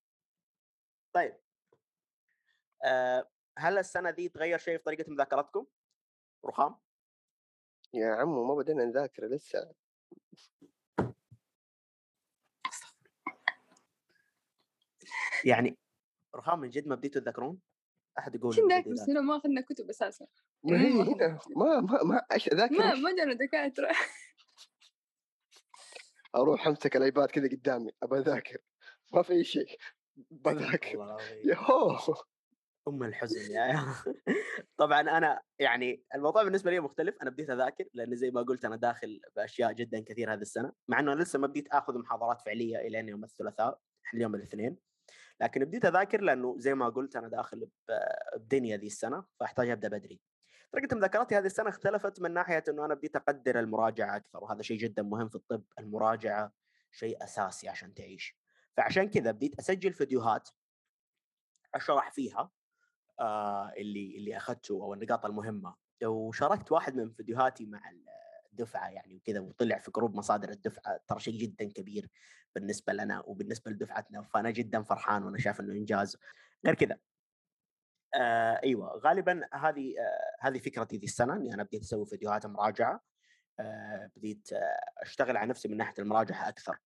طيب. 1.13 1.37
آه، 2.85 3.31
هل 3.59 3.79
السنة 3.79 4.11
دي 4.11 4.29
تغير 4.29 4.59
شيء 4.59 4.79
في 4.79 4.85
طريقة 4.85 5.11
مذاكرتكم؟ 5.11 5.67
رخام. 6.45 6.77
يا 7.95 8.15
عمو 8.15 8.45
ما 8.45 8.55
بدينا 8.55 8.85
نذاكر 8.85 9.27
لسه. 9.27 9.75
يعني 15.45 15.79
رخام 16.37 16.61
من 16.61 16.71
جد 16.71 16.87
ما 16.87 16.95
بديتوا 16.95 17.21
تذاكرون؟ 17.21 17.59
أحد 18.19 18.35
يقول 18.35 18.57
من 18.63 18.69
ذاك 18.69 18.89
بس 18.89 19.09
ما 19.09 19.37
أخذنا 19.37 19.61
كتب 19.61 19.91
أساسا. 19.91 20.27
ما 20.65 20.81
هي 20.81 21.03
هنا 21.03 21.39
ما 21.57 21.81
ما 21.81 22.03
ما 22.03 22.23
إيش 22.33 22.49
أذاكر 22.49 22.75
ما؟ 22.75 22.95
ما 22.95 23.17
جانا 23.17 23.35
دكاترة. 23.35 23.89
أروح 26.37 26.67
أمسك 26.67 26.97
الآيباد 26.97 27.29
كذا 27.29 27.49
قدامي 27.49 27.91
أبى 28.03 28.19
أذاكر. 28.19 28.59
ما 29.13 29.23
في 29.23 29.33
اي 29.33 29.45
شيء 29.45 29.79
بذاكر. 30.31 31.17
يهو 31.45 31.99
أم 32.89 33.03
الحزن 33.03 33.53
يا 33.53 33.95
طبعا 34.81 35.01
أنا 35.01 35.41
يعني 35.59 36.05
الموضوع 36.15 36.43
بالنسبة 36.43 36.71
لي 36.71 36.81
مختلف. 36.81 37.17
أنا 37.23 37.31
بديت 37.31 37.51
أذاكر 37.51 37.85
لأن 37.95 38.17
زي 38.17 38.31
ما 38.31 38.43
قلت 38.43 38.65
أنا 38.65 38.77
داخل 38.77 39.21
بأشياء 39.37 39.73
جدا 39.73 40.01
كثير 40.01 40.33
هذه 40.33 40.41
السنة 40.41 40.73
مع 40.89 41.01
إنه 41.01 41.15
لسه 41.15 41.39
ما 41.39 41.47
بديت 41.47 41.69
آخذ 41.69 41.99
محاضرات 41.99 42.41
فعلية 42.41 42.77
إلى 42.77 42.99
يوم 42.99 43.25
الثلاثاء 43.25 43.79
اليوم 44.15 44.35
الاثنين. 44.35 44.92
لكن 45.43 45.65
بديت 45.65 45.85
أذاكر 45.85 46.21
لأنه 46.21 46.55
زي 46.59 46.75
ما 46.75 46.89
قلت 46.89 47.17
أنا 47.17 47.29
داخل 47.29 47.69
بدنيا 48.37 48.77
ذي 48.77 48.87
السنة 48.87 49.25
فأحتاج 49.41 49.71
أبدأ 49.71 49.89
بدري. 49.89 50.21
طريقة 50.73 50.97
مذاكرتي 50.97 51.39
هذه 51.39 51.47
السنة 51.47 51.69
اختلفت 51.69 52.21
من 52.21 52.31
ناحية 52.35 52.65
إنه 52.69 52.85
أنا 52.85 52.95
بديت 52.95 53.17
أقدر 53.17 53.61
المراجعة 53.61 54.17
أكثر 54.17 54.45
وهذا 54.45 54.63
شيء 54.63 54.79
جدا 54.79 55.03
مهم 55.03 55.29
في 55.29 55.35
الطب 55.35 55.65
المراجعة 55.79 56.53
شيء 56.93 57.25
أساسي 57.25 57.69
عشان 57.69 57.95
تعيش. 57.95 58.37
فعشان 58.77 59.09
كذا 59.09 59.31
بديت 59.31 59.59
أسجل 59.59 59.93
فيديوهات 59.93 60.49
أشرح 61.75 62.13
فيها 62.13 62.51
آه 63.21 63.73
اللي 63.77 64.17
اللي 64.17 64.37
أخذته 64.37 64.75
أو 64.75 64.95
النقاط 64.95 65.27
المهمة. 65.27 65.75
وشاركت 66.05 66.73
واحد 66.73 66.97
من 66.97 67.11
فيديوهاتي 67.11 67.67
مع 67.67 67.81
الدفعة 68.53 68.89
يعني 68.89 69.17
وكذا 69.17 69.41
وطلع 69.41 69.79
في 69.79 69.91
جروب 69.91 70.15
مصادر 70.15 70.49
الدفعة 70.49 71.01
ترى 71.09 71.21
شيء 71.21 71.39
جدا 71.39 71.65
كبير. 71.65 72.09
بالنسبة 72.55 72.93
لنا 72.93 73.23
وبالنسبة 73.27 73.71
لدفعتنا 73.71 74.23
فأنا 74.23 74.51
جدا 74.51 74.83
فرحان 74.83 75.23
وأنا 75.25 75.39
شايف 75.39 75.61
إنه 75.61 75.73
إنجاز 75.73 76.17
غير 76.67 76.75
كذا 76.75 76.99
آه 78.15 78.61
أيوه 78.65 78.99
غالبا 78.99 79.49
هذه 79.55 79.95
آه 79.99 80.37
هذه 80.47 80.59
فكرتي 80.59 80.97
ذي 80.97 81.07
السنة 81.07 81.37
إني 81.37 81.55
أنا 81.55 81.63
بديت 81.63 81.83
أسوي 81.83 82.07
فيديوهات 82.07 82.47
مراجعة 82.47 83.01
آه 83.61 84.11
بديت 84.17 84.53
آه 84.53 84.81
أشتغل 84.99 85.37
على 85.37 85.51
نفسي 85.51 85.69
من 85.69 85.77
ناحية 85.77 85.95
المراجعة 85.99 86.49
أكثر 86.49 86.79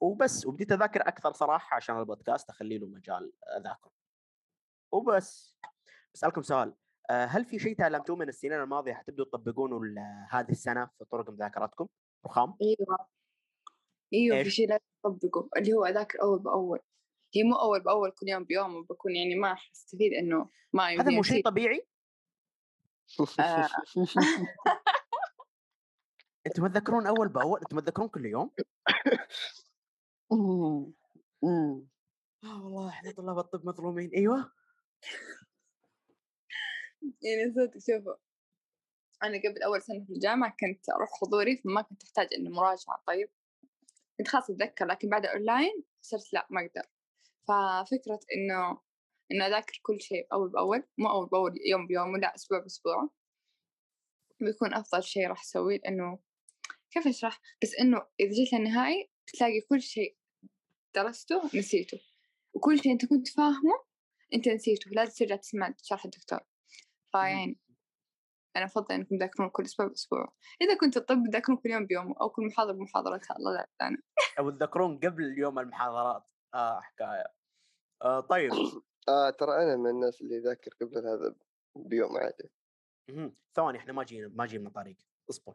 وبس 0.00 0.46
وبديت 0.46 0.72
أذاكر 0.72 1.08
أكثر 1.08 1.32
صراحة 1.32 1.76
عشان 1.76 1.98
البودكاست 1.98 2.50
اخلي 2.50 2.78
له 2.78 2.86
مجال 2.86 3.32
اذاكر 3.56 3.90
وبس 4.92 5.56
بسالكم 6.14 6.42
سؤال 6.42 6.74
آه، 7.10 7.24
هل 7.24 7.44
في 7.44 7.58
شيء 7.58 7.76
تعلمتوه 7.76 8.16
من 8.16 8.28
السنين 8.28 8.60
الماضية 8.60 8.92
حتبدوا 8.92 9.24
تطبقونه 9.24 9.80
هذه 10.30 10.50
السنة 10.50 10.90
في 10.98 11.04
طرق 11.04 11.30
مذاكرتكم؟ 11.30 11.86
رخام؟ 12.26 12.54
أيوه 12.62 13.06
إيوه 14.14 14.42
في؟ 14.42 14.50
شيء 14.50 14.68
لازم 14.68 14.82
تطبقه 15.04 15.48
اللي 15.56 15.72
هو 15.72 15.84
أذاكر 15.84 16.22
أول 16.22 16.38
بأول 16.38 16.78
هي 17.34 17.42
مو 17.42 17.54
أول 17.54 17.80
بأول 17.80 18.10
كل 18.10 18.28
يوم 18.28 18.44
بيوم 18.44 18.82
بكون 18.82 19.16
يعني 19.16 19.34
ما 19.34 19.48
راح 19.48 19.70
أستفيد 19.74 20.12
إنه 20.12 20.50
ما 20.72 20.88
هذا 20.88 21.10
مو 21.10 21.22
شيء. 21.22 21.44
طبيعي؟ 21.44 21.86
آه. 23.40 23.68
أنتم 26.46 26.66
تذكرون 26.66 27.06
أول 27.06 27.28
بأول؟ 27.28 27.60
أنتم 27.60 27.80
تذكرون 27.80 28.08
كل 28.08 28.26
يوم؟ 28.26 28.50
أمم، 30.32 30.92
أمم. 31.44 31.88
آه 32.44 32.64
والله 32.64 32.88
إحنا 32.88 33.12
طلاب 33.12 33.38
الطب 33.38 33.66
مظلومين 33.66 34.10
أيوه 34.16 34.52
يعني 37.02 37.52
صدق 37.54 37.78
شوفوا 37.78 38.14
أنا 39.22 39.38
قبل 39.38 39.62
أول 39.62 39.82
سنة 39.82 40.04
في 40.04 40.12
الجامعة 40.12 40.56
كنت 40.60 40.90
أروح 40.90 41.10
حضوري 41.20 41.56
فما 41.56 41.82
كنت 41.82 42.02
أحتاج 42.02 42.28
إنه 42.38 42.50
مراجعة 42.50 43.02
طيب 43.06 43.30
كنت 44.20 44.28
خلاص 44.28 44.50
أتذكر 44.50 44.86
لكن 44.86 45.08
بعد 45.08 45.26
أونلاين 45.26 45.82
صرت 46.02 46.32
لأ 46.32 46.46
ما 46.50 46.60
أقدر. 46.60 46.88
ففكرة 47.48 48.20
إنه 48.36 48.80
إنه 49.32 49.46
أذاكر 49.46 49.80
كل 49.82 50.00
شيء 50.00 50.26
أول 50.32 50.48
بأول 50.48 50.82
مو 50.98 51.10
أول 51.10 51.28
بأول 51.28 51.54
يوم 51.66 51.86
بيوم 51.86 52.12
ولا 52.12 52.34
أسبوع 52.34 52.58
بأسبوع 52.58 53.10
بيكون 54.40 54.74
أفضل 54.74 55.02
شيء 55.02 55.28
راح 55.28 55.42
أسويه 55.42 55.78
لأنه 55.78 56.18
كيف 56.90 57.06
أشرح؟ 57.06 57.40
بس 57.62 57.74
إنه 57.74 58.02
إذا 58.20 58.30
جيت 58.30 58.52
للنهائي 58.52 59.10
بتلاقي 59.26 59.60
كل 59.60 59.82
شيء 59.82 60.16
درسته 60.94 61.50
نسيته. 61.54 62.00
وكل 62.54 62.78
شيء 62.82 62.92
أنت 62.92 63.06
كنت 63.06 63.28
فاهمه 63.28 63.84
أنت 64.34 64.48
نسيته 64.48 64.90
لازم 64.90 65.12
ترجع 65.12 65.36
تسمع 65.36 65.74
شرح 65.82 66.04
الدكتور. 66.04 66.40
فيعني 67.12 67.58
أنا 68.56 68.64
أفضل 68.64 68.94
إنكم 68.94 69.16
تذاكرون 69.16 69.50
كل 69.50 69.64
أسبوع 69.64 69.86
بأسبوع 69.86 70.32
إذا 70.62 70.76
كنت 70.76 70.96
الطب 70.96 71.24
تذاكرون 71.30 71.58
كل 71.58 71.70
يوم 71.70 71.86
بيوم 71.86 72.12
أو 72.12 72.30
كل 72.30 72.46
محاضرة 72.46 72.72
بمحاضرتها 72.72 73.36
الله 73.36 73.52
لا 73.52 73.68
أنا 73.82 73.98
أو 74.38 74.50
تذكرون 74.50 74.98
قبل 74.98 75.38
يوم 75.38 75.58
المحاضرات. 75.58 76.24
آه 76.54 76.80
حكاية. 76.80 77.24
آه 78.02 78.20
طيب. 78.20 78.52
آه 79.08 79.30
ترى 79.30 79.62
أنا 79.62 79.76
من 79.76 79.90
الناس 79.90 80.20
اللي 80.20 80.36
يذاكر 80.36 80.70
قبل 80.80 80.98
هذا 80.98 81.34
بيوم 81.76 82.16
عادي. 82.16 82.50
ثواني 83.54 83.78
إحنا 83.78 83.92
ما 83.92 84.04
جينا 84.04 84.28
ما 84.28 84.46
جينا 84.46 84.70
طريق. 84.70 84.96
اصبر. 85.30 85.54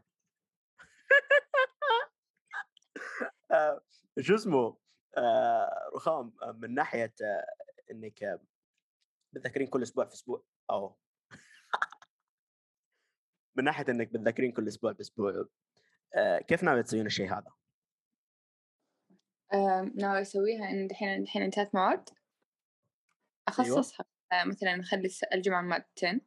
آه، 3.52 3.82
شو 4.20 4.36
اسمه؟ 4.36 4.78
آه، 5.18 5.90
رخام 5.96 6.34
آه، 6.44 6.52
من 6.52 6.74
ناحية 6.74 7.14
آه، 7.22 7.46
إنك 7.92 8.24
آه، 8.24 8.40
بتذكرين 9.34 9.68
كل 9.68 9.84
أسبوع 9.84 10.06
في 10.06 10.14
أسبوع 10.14 10.44
أو 10.70 10.98
من 13.56 13.64
ناحية 13.64 13.86
إنك 13.90 14.08
بتذكرين 14.14 14.52
كل 14.52 14.68
أسبوع 14.68 14.92
بأسبوع 14.92 15.46
آه، 16.16 16.40
كيف 16.40 16.64
ناوي 16.64 16.84
تسوين 16.84 17.06
الشيء 17.06 17.34
هذا؟ 17.34 17.52
آم، 19.54 19.94
ناوي 19.96 20.22
أسويها 20.22 20.70
إن 20.70 20.88
دحين 20.88 21.24
دحين 21.24 21.42
انتهت 21.42 21.76
مواد 21.76 22.10
أخصصها 23.48 24.06
آه، 24.32 24.44
مثلا 24.44 24.80
أخلي 24.82 25.06
الس- 25.06 25.24
الجمعة 25.24 25.62
مادتين. 25.62 26.22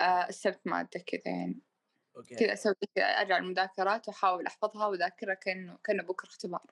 آه، 0.00 0.28
السبت 0.28 0.60
مادة 0.66 1.00
كذا 1.06 1.20
يعني 1.26 1.60
أوكي 2.16 2.34
كذا 2.34 2.52
أسوي 2.52 2.74
كذا 2.94 3.04
أرجع 3.04 3.38
المذاكرات 3.38 4.08
وأحاول 4.08 4.46
أحفظها 4.46 4.86
وأذاكرها 4.86 5.34
كأنه 5.34 5.78
كأنه 5.84 6.02
بكرة 6.02 6.28
اختبار 6.28 6.66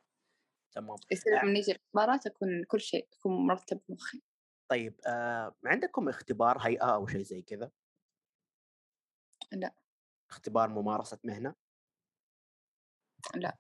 تمام 0.72 0.96
يصير 1.10 1.36
آه. 1.38 1.42
لما 1.42 1.52
نيجي 1.52 1.72
الاختبارات 1.72 2.26
أكون 2.26 2.64
كل 2.64 2.80
شيء 2.80 3.08
يكون 3.12 3.46
مرتب 3.46 3.80
بمخي 3.88 4.22
طيب 4.68 5.00
آه، 5.06 5.54
عندكم 5.64 6.08
اختبار 6.08 6.58
هيئة 6.58 6.94
أو 6.94 7.06
شيء 7.06 7.22
زي 7.22 7.42
كذا؟ 7.42 7.70
لا. 9.52 9.74
اختبار 10.30 10.68
ممارسة 10.68 11.18
مهنة؟ 11.24 11.54
لا. 13.34 13.58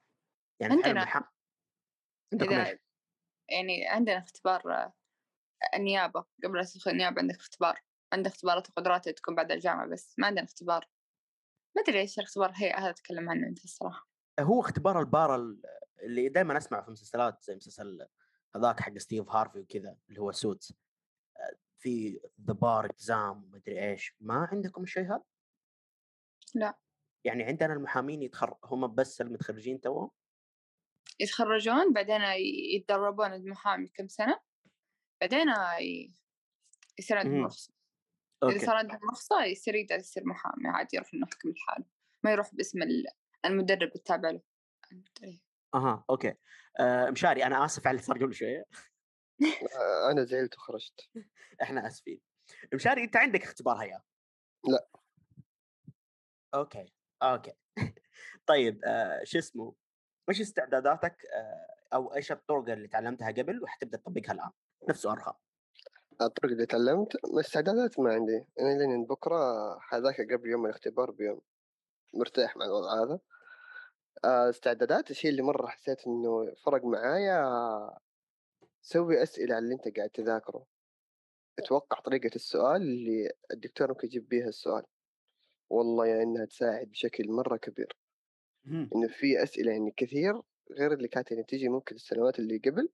يعني 0.60 0.72
عندنا. 0.72 1.22
عندكم 2.32 2.54
إذا؟ 2.54 2.78
يعني 3.48 3.88
عندنا 3.88 4.18
اختبار 4.18 4.72
آه، 4.72 4.92
النيابة 5.74 6.24
قبل 6.44 6.58
لا 6.58 6.64
تدخل 6.64 6.90
النيابة 6.90 7.20
عندك 7.20 7.36
اختبار 7.36 7.80
عندك 8.12 8.30
اختبارات 8.30 9.06
اللي 9.06 9.14
تكون 9.14 9.34
بعد 9.34 9.52
الجامعة 9.52 9.88
بس 9.88 10.18
ما 10.18 10.26
عندنا 10.26 10.44
اختبار 10.44 10.88
ما 11.76 11.82
أدري 11.82 12.00
إيش 12.00 12.18
الاختبار 12.18 12.50
الهيئة 12.50 12.78
هذا 12.78 12.90
أتكلم 12.90 13.30
عنه 13.30 13.46
أنت 13.46 13.64
الصراحة 13.64 14.08
هو 14.40 14.60
اختبار 14.60 15.00
البار 15.00 15.36
ال- 15.36 15.62
اللي 16.02 16.28
دائما 16.28 16.56
اسمع 16.56 16.82
في 16.82 16.90
مسلسلات 16.90 17.42
زي 17.44 17.56
مسلسل 17.56 18.08
هذاك 18.56 18.80
حق 18.80 18.98
ستيف 18.98 19.30
هارفي 19.30 19.58
وكذا 19.60 19.96
اللي 20.08 20.20
هو 20.20 20.32
Suits 20.32 20.74
في 21.78 22.20
the 22.40 22.52
bar 22.52 22.86
exam 22.86 23.50
مدري 23.50 23.90
إيش 23.90 24.16
ما 24.20 24.48
عندكم 24.52 24.82
الشيء 24.82 25.04
هذا؟ 25.04 25.22
لا. 26.54 26.78
يعني 27.24 27.42
عندنا 27.44 27.72
المحامين 27.72 28.22
يتخر 28.22 28.56
هم 28.64 28.94
بس 28.94 29.20
المتخرجين 29.20 29.80
توهم 29.80 30.10
يتخرجون 31.20 31.92
بعدين 31.92 32.20
يتدربون 32.76 33.32
المحامي 33.32 33.88
كم 33.88 34.08
سنة 34.08 34.40
بعدين 35.20 35.48
ي- 35.80 36.12
يصير 36.98 37.18
عندهم. 37.18 37.44
رخصة. 37.44 37.72
إذا 38.44 38.58
صار 38.66 38.76
عندهم 38.76 39.00
رخصة 39.10 39.44
يصير 39.44 39.74
يقدر 39.74 39.96
يصير 39.96 40.24
محامي 40.26 40.68
عادي 40.68 40.96
يروح 40.96 41.14
إنه 41.14 41.26
يحكم 41.32 41.48
لحاله 41.50 41.84
ما 42.24 42.32
يروح 42.32 42.54
باسم 42.54 42.82
ال- 42.82 43.06
المدرب 43.44 43.90
التابع 43.94 44.30
له. 44.30 44.42
أها 45.74 46.04
okay. 46.10 46.34
آه 46.80 47.10
مشاري 47.10 47.44
أنا 47.44 47.64
آسف 47.64 47.86
على 47.86 47.94
اللي 47.94 48.06
صار 48.06 48.18
قبل 48.24 48.34
شوية. 48.34 48.64
أنا 50.10 50.24
زعلت 50.24 50.56
وخرجت. 50.56 51.10
إحنا 51.62 51.86
آسفين. 51.86 52.20
مشاري 52.74 53.04
أنت 53.04 53.16
عندك 53.16 53.42
اختبار 53.42 53.76
هيئه 53.76 54.02
لا. 54.68 54.88
okay 56.54 56.92
okay. 57.22 57.52
طيب 58.46 58.84
آه 58.84 59.24
شو 59.24 59.38
اسمه؟ 59.38 59.74
إيش 60.28 60.40
استعداداتك 60.40 61.16
آه 61.34 61.94
أو 61.94 62.14
إيش 62.14 62.32
الطرق 62.32 62.70
اللي 62.70 62.88
تعلمتها 62.88 63.30
قبل 63.30 63.62
وحتبدأ 63.62 63.98
تطبقها 63.98 64.32
الآن؟ 64.32 64.50
نفس 64.88 65.02
سؤال 65.02 65.18
الطرق 66.20 66.50
اللي 66.50 66.66
تعلمت 66.66 67.16
استعدادات 67.40 68.00
ما 68.00 68.14
عندي. 68.14 68.44
أنا 68.60 68.78
لين 68.78 69.04
بكرة 69.04 69.78
حذاكر 69.78 70.36
قبل 70.36 70.50
يوم 70.50 70.66
الاختبار 70.66 71.10
بيوم. 71.10 71.40
مرتاح 72.14 72.56
مع 72.56 72.64
الوضع 72.64 73.02
هذا. 73.04 73.18
آه، 74.24 74.50
استعدادات 74.50 75.10
الشيء 75.10 75.30
اللي 75.30 75.42
مرة 75.42 75.66
حسيت 75.66 76.06
إنه 76.06 76.54
فرق 76.64 76.84
معايا 76.84 77.42
سوي 78.82 79.22
أسئلة 79.22 79.54
على 79.54 79.64
اللي 79.64 79.74
أنت 79.74 79.96
قاعد 79.96 80.10
تذاكره. 80.10 80.66
أتوقع 81.58 82.00
طريقة 82.00 82.34
السؤال 82.34 82.82
اللي 82.82 83.32
الدكتور 83.52 83.88
ممكن 83.88 84.06
يجيب 84.06 84.28
بيها 84.28 84.48
السؤال. 84.48 84.84
والله 85.72 86.06
يا 86.06 86.22
إنها 86.22 86.44
تساعد 86.44 86.86
بشكل 86.90 87.30
مرة 87.32 87.56
كبير. 87.56 87.96
إنه 88.96 89.08
في 89.08 89.42
أسئلة 89.42 89.72
يعني 89.72 89.90
كثير 89.96 90.42
غير 90.72 90.92
اللي 90.92 91.08
كانت 91.08 91.30
يعني 91.32 91.44
تيجي 91.44 91.68
ممكن 91.68 91.94
السنوات 91.96 92.38
اللي 92.38 92.58
قبل 92.58 92.88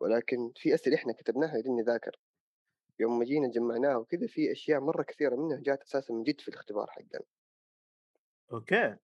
ولكن 0.00 0.52
في 0.56 0.74
أسئلة 0.74 0.96
إحنا 0.96 1.12
كتبناها 1.12 1.58
يدين 1.58 1.76
نذاكر. 1.76 2.16
يوم 3.00 3.18
ما 3.18 3.24
جينا 3.24 3.48
جمعناها 3.50 3.96
وكذا 3.96 4.26
في 4.26 4.52
أشياء 4.52 4.80
مرة 4.80 5.02
كثيرة 5.02 5.36
منها 5.36 5.60
جات 5.60 5.82
أساسا 5.82 6.14
من 6.14 6.22
جد 6.22 6.40
في 6.40 6.48
الاختبار 6.48 6.86
حقنا. 6.90 7.20
okay. 8.52 8.96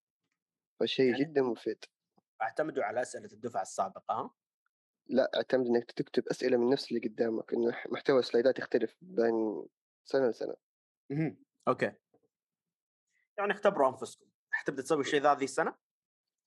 فشيء 0.80 1.10
يعني- 1.12 1.24
جدا 1.24 1.42
مفيد. 1.42 1.78
أعتمدوا 2.42 2.84
على 2.84 3.02
أسئلة 3.02 3.28
الدفعة 3.32 3.62
السابقة 3.62 4.14
ها؟ 4.14 4.30
لا 5.08 5.30
أعتمد 5.36 5.66
إنك 5.66 5.92
تكتب 5.92 6.28
أسئلة 6.28 6.56
من 6.56 6.70
نفس 6.70 6.88
اللي 6.92 7.08
قدامك 7.08 7.52
إنه 7.54 7.74
محتوى 7.88 8.18
السلايدات 8.18 8.58
يختلف 8.58 8.96
بين 9.02 9.66
سنة 10.04 10.28
لسنة. 10.28 10.54
مهم. 11.10 11.36
okay. 11.68 11.92
يعني 13.38 13.52
اختبروا 13.52 13.88
أنفسكم 13.88 14.26
حتبدا 14.50 14.82
تسوي 14.82 15.00
الشيء 15.00 15.22
ذا 15.22 15.32
هذه 15.32 15.44
السنة؟ 15.44 15.74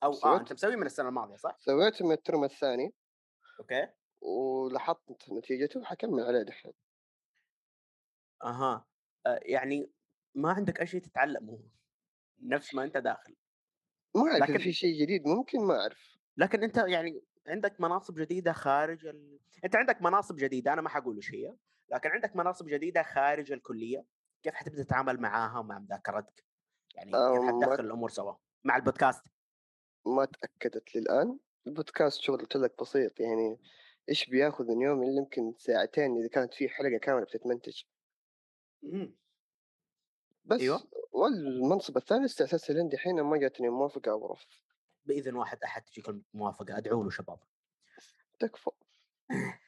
أو 0.03 0.09
آه 0.09 0.13
سويت. 0.13 0.39
أنت 0.39 0.53
مسويه 0.53 0.75
من 0.75 0.85
السنة 0.85 1.09
الماضية 1.09 1.35
صح؟ 1.35 1.55
سويته 1.59 2.05
من 2.05 2.11
الترم 2.11 2.43
الثاني. 2.43 2.93
okay. 3.59 3.87
ولاحظت 4.21 5.29
نتيجته 5.31 5.83
حكمل 5.83 6.23
عليه 6.23 6.41
دحين. 6.41 6.73
أها. 8.43 8.85
آه 9.25 9.39
يعني 9.41 9.91
ما 10.35 10.51
عندك 10.51 10.79
أي 10.79 10.87
شيء 10.87 11.01
تتعلمه 11.01 11.59
نفس 12.41 12.75
ما 12.75 12.83
أنت 12.83 12.97
داخل. 12.97 13.35
ما 14.15 14.31
إذا 14.31 14.39
لكن- 14.39 14.57
في 14.57 14.73
شيء 14.73 15.01
جديد 15.01 15.27
ممكن 15.27 15.59
ما 15.67 15.81
أعرف. 15.81 16.17
لكن 16.37 16.63
أنت 16.63 16.77
يعني 16.77 17.21
عندك 17.47 17.81
مناصب 17.81 18.19
جديدة 18.19 18.53
خارج 18.53 19.05
ال... 19.05 19.39
أنت 19.65 19.75
عندك 19.75 20.01
مناصب 20.01 20.35
جديدة 20.35 20.73
أنا 20.73 20.81
ما 20.81 20.89
حقول 20.89 21.15
إيش 21.15 21.31
هي 21.33 21.55
لكن 21.91 22.09
عندك 22.09 22.35
مناصب 22.35 22.65
جديدة 22.65 23.03
خارج 23.03 23.51
الكلية 23.51 24.05
كيف 24.43 24.53
حتبدأ 24.53 24.83
تتعامل 24.83 25.21
معاها 25.21 25.59
ومع 25.59 25.79
مذاكرتك؟ 25.79 26.45
يعني 26.95 27.15
آه، 27.15 27.33
كيف 27.33 27.43
حتدخل 27.47 27.85
الأمور 27.85 28.09
سوا 28.09 28.33
مع 28.63 28.75
البودكاست. 28.75 29.23
ما 30.05 30.25
تأكدت 30.25 30.95
للآن. 30.95 31.39
البودكاست 31.67 32.21
شغل 32.21 32.37
قلت 32.37 32.55
لك 32.55 32.81
بسيط 32.81 33.19
يعني 33.19 33.59
إيش 34.09 34.29
بياخذ 34.29 34.65
من 34.65 34.81
يوم 34.81 35.03
اللي 35.03 35.15
يمكن 35.15 35.53
ساعتين 35.57 36.17
إذا 36.17 36.27
كانت 36.27 36.53
في 36.53 36.69
حلقة 36.69 36.97
كاملة 36.97 37.25
بتتمنتج. 37.25 37.83
مهم. 38.83 39.15
بس 40.45 40.61
أيوة. 40.61 40.83
والمنصب 41.11 41.97
الثاني 41.97 42.25
استأساسه 42.25 42.73
لين 42.73 42.89
دحين 42.89 43.21
ما 43.21 43.37
جاتني 43.37 43.69
موافقة 43.69 44.11
أو 44.11 44.31
رفض. 44.31 44.47
بإذن 45.05 45.35
واحد 45.35 45.63
أحد 45.63 45.81
تجيك 45.81 46.09
الموافقة 46.09 46.77
أدعوا 46.77 47.03
له 47.03 47.09
شباب. 47.09 47.39
تكفى. 48.39 48.71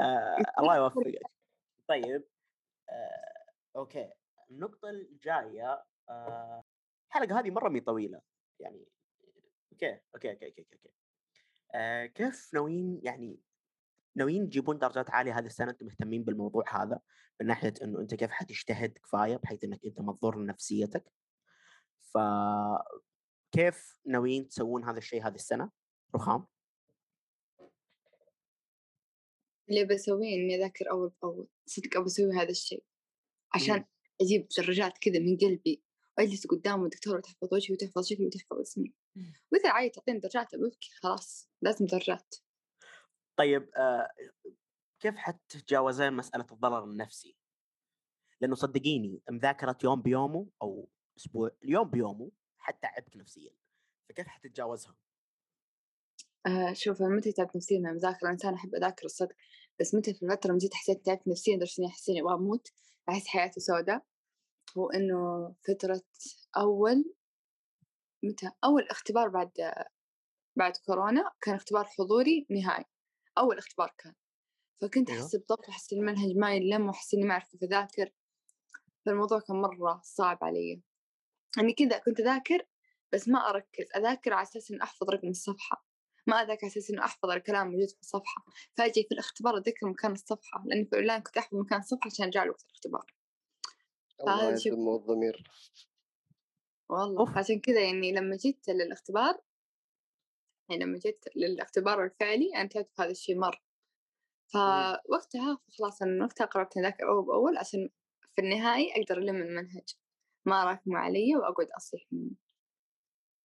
آه 0.00 0.36
الله 0.58 0.76
يوفقك. 0.76 1.22
طيب 1.88 2.24
آه 2.88 3.44
أوكي. 3.76 4.12
النقطة 4.50 4.90
الجاية 4.90 5.72
آه 5.72 5.84
الحلقة 6.10 7.40
هذه 7.40 7.50
مرة 7.50 7.68
مي 7.68 7.80
طويلة 7.80 8.20
يعني 8.60 8.86
okay 9.72 10.00
okay 10.14 10.30
okay 10.30 10.46
okay 10.46 10.66
okay. 10.72 10.90
آه 11.74 12.06
كيف 12.06 12.54
ناويين 12.54 13.00
يعني 13.02 13.40
ناويين 14.16 14.48
تجيبون 14.48 14.78
درجات 14.78 15.10
عالية 15.10 15.38
هذه 15.38 15.46
السنة؟ 15.46 15.70
أنتم 15.70 15.86
مهتمين 15.86 16.24
بالموضوع 16.24 16.82
هذا 16.82 17.00
من 17.40 17.46
ناحية 17.46 17.74
إنه 17.82 18.00
أنت 18.00 18.14
كيف 18.14 18.30
حتجتهد 18.30 18.98
كفاية 18.98 19.36
بحيث 19.36 19.64
إنك 19.64 19.84
أنت 19.84 20.00
ما 20.00 20.12
تضر 20.12 20.46
نفسيتك. 20.46 21.12
ف 22.00 22.18
كيف 23.52 23.98
ناويين 24.06 24.48
تسوون 24.48 24.84
هذا 24.84 24.98
الشيء 24.98 25.26
هذه 25.26 25.34
السنة؟ 25.34 25.70
رخام. 26.14 26.46
اللي 29.70 29.84
بسويه 29.84 30.34
إني 30.34 30.54
أذاكر 30.56 30.90
أول 30.90 31.12
بأول 31.22 31.48
صدق 31.66 31.96
أبى 31.96 32.06
أسوي 32.06 32.32
هذا 32.32 32.50
الشيء 32.50 32.84
عشان 33.54 33.76
مم. 33.76 33.86
أجيب 34.20 34.48
درجات 34.58 34.98
كذا 34.98 35.18
من 35.18 35.36
قلبي. 35.36 35.83
وأجلس 36.18 36.46
قدام 36.46 36.84
الدكتور 36.84 37.16
وتحفظ 37.16 37.48
وجهي 37.54 37.74
وتحفظ 37.74 38.06
شكلي 38.06 38.26
وتحفظ 38.26 38.60
اسمي 38.60 38.94
مم. 39.16 39.32
وإذا 39.52 39.70
عايز 39.70 39.92
تعطيني 39.92 40.18
درجات 40.18 40.54
أبكي 40.54 40.90
خلاص 41.02 41.50
لازم 41.62 41.86
درجات 41.86 42.34
طيب 43.36 43.70
آه 43.76 44.08
كيف 45.00 45.16
حتتجاوزين 45.16 46.12
مسألة 46.12 46.46
الضرر 46.52 46.84
النفسي؟ 46.84 47.36
لأنه 48.40 48.54
صدقيني 48.54 49.22
مذاكرة 49.30 49.78
يوم 49.84 50.02
بيومه 50.02 50.46
أو 50.62 50.88
أسبوع 51.18 51.50
يوم 51.62 51.90
بيومه 51.90 52.30
حتعبك 52.58 53.16
نفسيا 53.16 53.50
فكيف 54.08 54.26
حتتجاوزها؟ 54.26 54.96
آه 56.46 56.72
شوف 56.72 57.02
متى 57.02 57.32
تعبت 57.32 57.56
نفسيا 57.56 57.78
من 57.78 57.86
المذاكرة 57.86 58.30
إنسان 58.30 58.54
أحب 58.54 58.74
أذاكر 58.74 59.04
الصدق 59.04 59.36
بس 59.80 59.94
متى 59.94 60.14
في 60.14 60.22
الفترة 60.22 60.52
من 60.52 60.58
جد 60.58 60.74
حسيت 60.74 61.06
تعبت 61.06 61.28
نفسيا 61.28 61.56
لدرجة 61.56 61.74
إني 61.78 61.86
أحس 61.88 62.08
إني 62.08 62.20
أبغى 62.20 62.34
أموت 62.34 62.68
أحس 63.08 63.26
حياتي 63.26 63.60
سوداء 63.60 64.06
هو 64.78 64.90
إنه 64.90 65.54
فترة 65.68 66.02
أول 66.56 67.14
متى؟ 68.22 68.50
أول 68.64 68.82
اختبار 68.82 69.28
بعد 69.28 69.50
بعد 70.56 70.76
كورونا 70.76 71.30
كان 71.40 71.54
اختبار 71.54 71.84
حضوري 71.84 72.46
نهائي 72.50 72.84
أول 73.38 73.58
اختبار 73.58 73.94
كان. 73.98 74.14
فكنت 74.80 75.10
أيوه. 75.10 75.22
أحس 75.22 75.36
بضغط 75.36 75.68
وأحس 75.68 75.92
المنهج 75.92 76.36
ما 76.36 76.54
يلم 76.54 76.86
وأحس 76.86 77.14
إني 77.14 77.24
ما 77.24 77.32
أعرف 77.32 77.48
كيف 77.48 77.62
أذاكر. 77.62 78.10
فالموضوع 79.06 79.40
كان 79.40 79.56
مرة 79.56 80.00
صعب 80.04 80.38
علي. 80.44 80.82
إني 81.58 81.72
كذا 81.72 81.98
كنت 81.98 82.20
أذاكر 82.20 82.66
بس 83.12 83.28
ما 83.28 83.50
أركز 83.50 83.86
أذاكر 83.96 84.32
على 84.32 84.42
أساس 84.42 84.70
إني 84.70 84.82
أحفظ 84.82 85.10
رقم 85.10 85.28
الصفحة. 85.28 85.86
ما 86.26 86.36
أذاكر 86.36 86.60
على 86.62 86.72
أساس 86.72 86.90
إنه 86.90 87.04
أحفظ 87.04 87.30
الكلام 87.30 87.68
موجود 87.68 87.88
في 87.88 88.00
الصفحة. 88.00 88.44
فأجي 88.76 89.02
في 89.08 89.14
الاختبار 89.14 89.58
أتذكر 89.58 89.86
مكان 89.88 90.12
الصفحة 90.12 90.64
لأني 90.66 90.84
في 90.84 90.92
الأونلاين 90.92 91.20
كنت 91.20 91.36
أحفظ 91.36 91.56
مكان 91.58 91.78
الصفحة 91.78 92.06
عشان 92.06 92.24
أرجع 92.24 92.44
له 92.44 92.50
وقت 92.50 92.64
الاختبار. 92.64 93.06
الله 94.20 94.96
الضمير. 94.96 95.50
والله 96.88 97.20
أوف. 97.20 97.38
عشان 97.38 97.60
كذا 97.60 97.84
يعني 97.84 98.12
لما 98.12 98.36
جيت 98.36 98.68
للاختبار 98.68 99.40
يعني 100.70 100.84
لما 100.84 100.98
جيت 100.98 101.24
للاختبار 101.36 102.04
الفعلي 102.04 102.54
أنا 102.56 102.68
تعبت 102.68 102.90
في 102.96 103.02
هذا 103.02 103.10
الشيء 103.10 103.38
مرة. 103.38 103.60
فوقتها 104.46 105.58
خلاص 105.78 106.02
أنا 106.02 106.24
وقتها 106.24 106.44
قررت 106.44 106.76
أذاكر 106.76 107.08
أول 107.08 107.26
بأول 107.26 107.56
عشان 107.56 107.88
في 108.34 108.40
النهاية 108.40 108.92
أقدر 108.92 109.18
ألم 109.18 109.36
المنهج. 109.36 109.96
ما 110.44 110.62
أراكم 110.62 110.96
علي 110.96 111.36
وأقعد 111.36 111.70
أصيح 111.70 112.06
منه. 112.12 112.30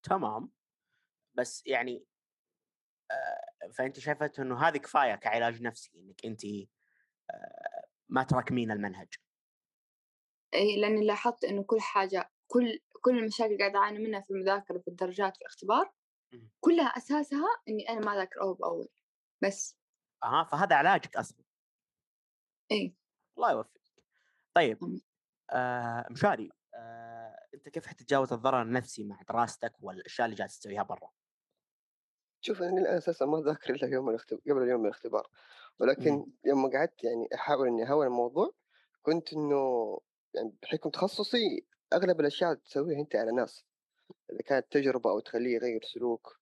تمام. 0.03 0.51
بس 1.33 1.63
يعني 1.65 2.05
آه 3.11 3.69
فأنت 3.71 3.99
شايفة 3.99 4.31
إنه 4.39 4.67
هذه 4.67 4.77
كفاية 4.77 5.15
كعلاج 5.15 5.61
نفسي 5.61 5.91
إنك 5.95 6.25
أنت 6.25 6.45
آه 6.45 7.85
ما 8.09 8.23
تراكمين 8.23 8.71
المنهج. 8.71 9.13
أي 10.53 10.81
لأني 10.81 11.05
لاحظت 11.05 11.43
إنه 11.43 11.63
كل 11.63 11.81
حاجة 11.81 12.31
كل 12.47 12.79
كل 13.01 13.17
المشاكل 13.17 13.51
اللي 13.51 13.57
قاعدة 13.59 13.79
أعاني 13.79 13.99
منها 13.99 14.21
في 14.21 14.31
المذاكرة 14.31 14.77
في 14.77 14.87
الدرجات 14.87 15.35
في 15.35 15.41
الاختبار. 15.41 15.93
كلها 16.59 16.87
أساسها 16.87 17.47
إني 17.69 17.89
أنا 17.89 17.99
ما 17.99 18.13
أذاكر 18.13 18.41
أول 18.41 18.55
بأول 18.55 18.87
بس 19.43 19.77
أها 20.23 20.43
فهذا 20.43 20.75
علاجك 20.75 21.17
أصلا 21.17 21.45
إيه 22.71 22.95
الله 23.37 23.51
يوفقك 23.51 23.81
طيب. 24.53 25.01
آه 25.51 26.05
مشاري 26.11 26.49
آه 26.75 27.35
أنت 27.53 27.69
كيف 27.69 27.87
حتتجاوز 27.87 28.33
الضرر 28.33 28.61
النفسي 28.61 29.03
مع 29.03 29.21
دراستك 29.29 29.73
والأشياء 29.81 30.25
اللي 30.25 30.35
جالس 30.35 30.59
تسويها 30.59 30.83
برا؟ 30.83 31.09
شوف 32.41 32.61
أنا 32.61 32.81
الآن 32.81 32.97
أساسا 32.97 33.25
ما 33.25 33.39
أذاكر 33.39 33.73
إلا 33.73 33.87
يوم 33.87 34.09
الاختبار 34.09 34.41
قبل 34.49 34.63
اليوم 34.63 34.85
الاختبار 34.85 35.27
ولكن 35.79 36.11
مم. 36.11 36.33
يوم 36.45 36.71
قعدت 36.71 37.03
يعني 37.03 37.27
أحاول 37.35 37.67
إني 37.67 37.87
أهون 37.87 38.05
الموضوع 38.07 38.53
كنت 39.01 39.33
إنه 39.33 39.99
يعني 40.33 40.53
بحكم 40.63 40.89
تخصصي 40.89 41.65
أغلب 41.93 42.19
الأشياء 42.19 42.53
تسويها 42.53 42.99
أنت 42.99 43.15
على 43.15 43.31
ناس 43.31 43.65
إذا 44.31 44.41
كانت 44.41 44.71
تجربة 44.71 45.09
أو 45.09 45.19
تخليه 45.19 45.55
يغير 45.55 45.83
سلوك. 45.83 46.39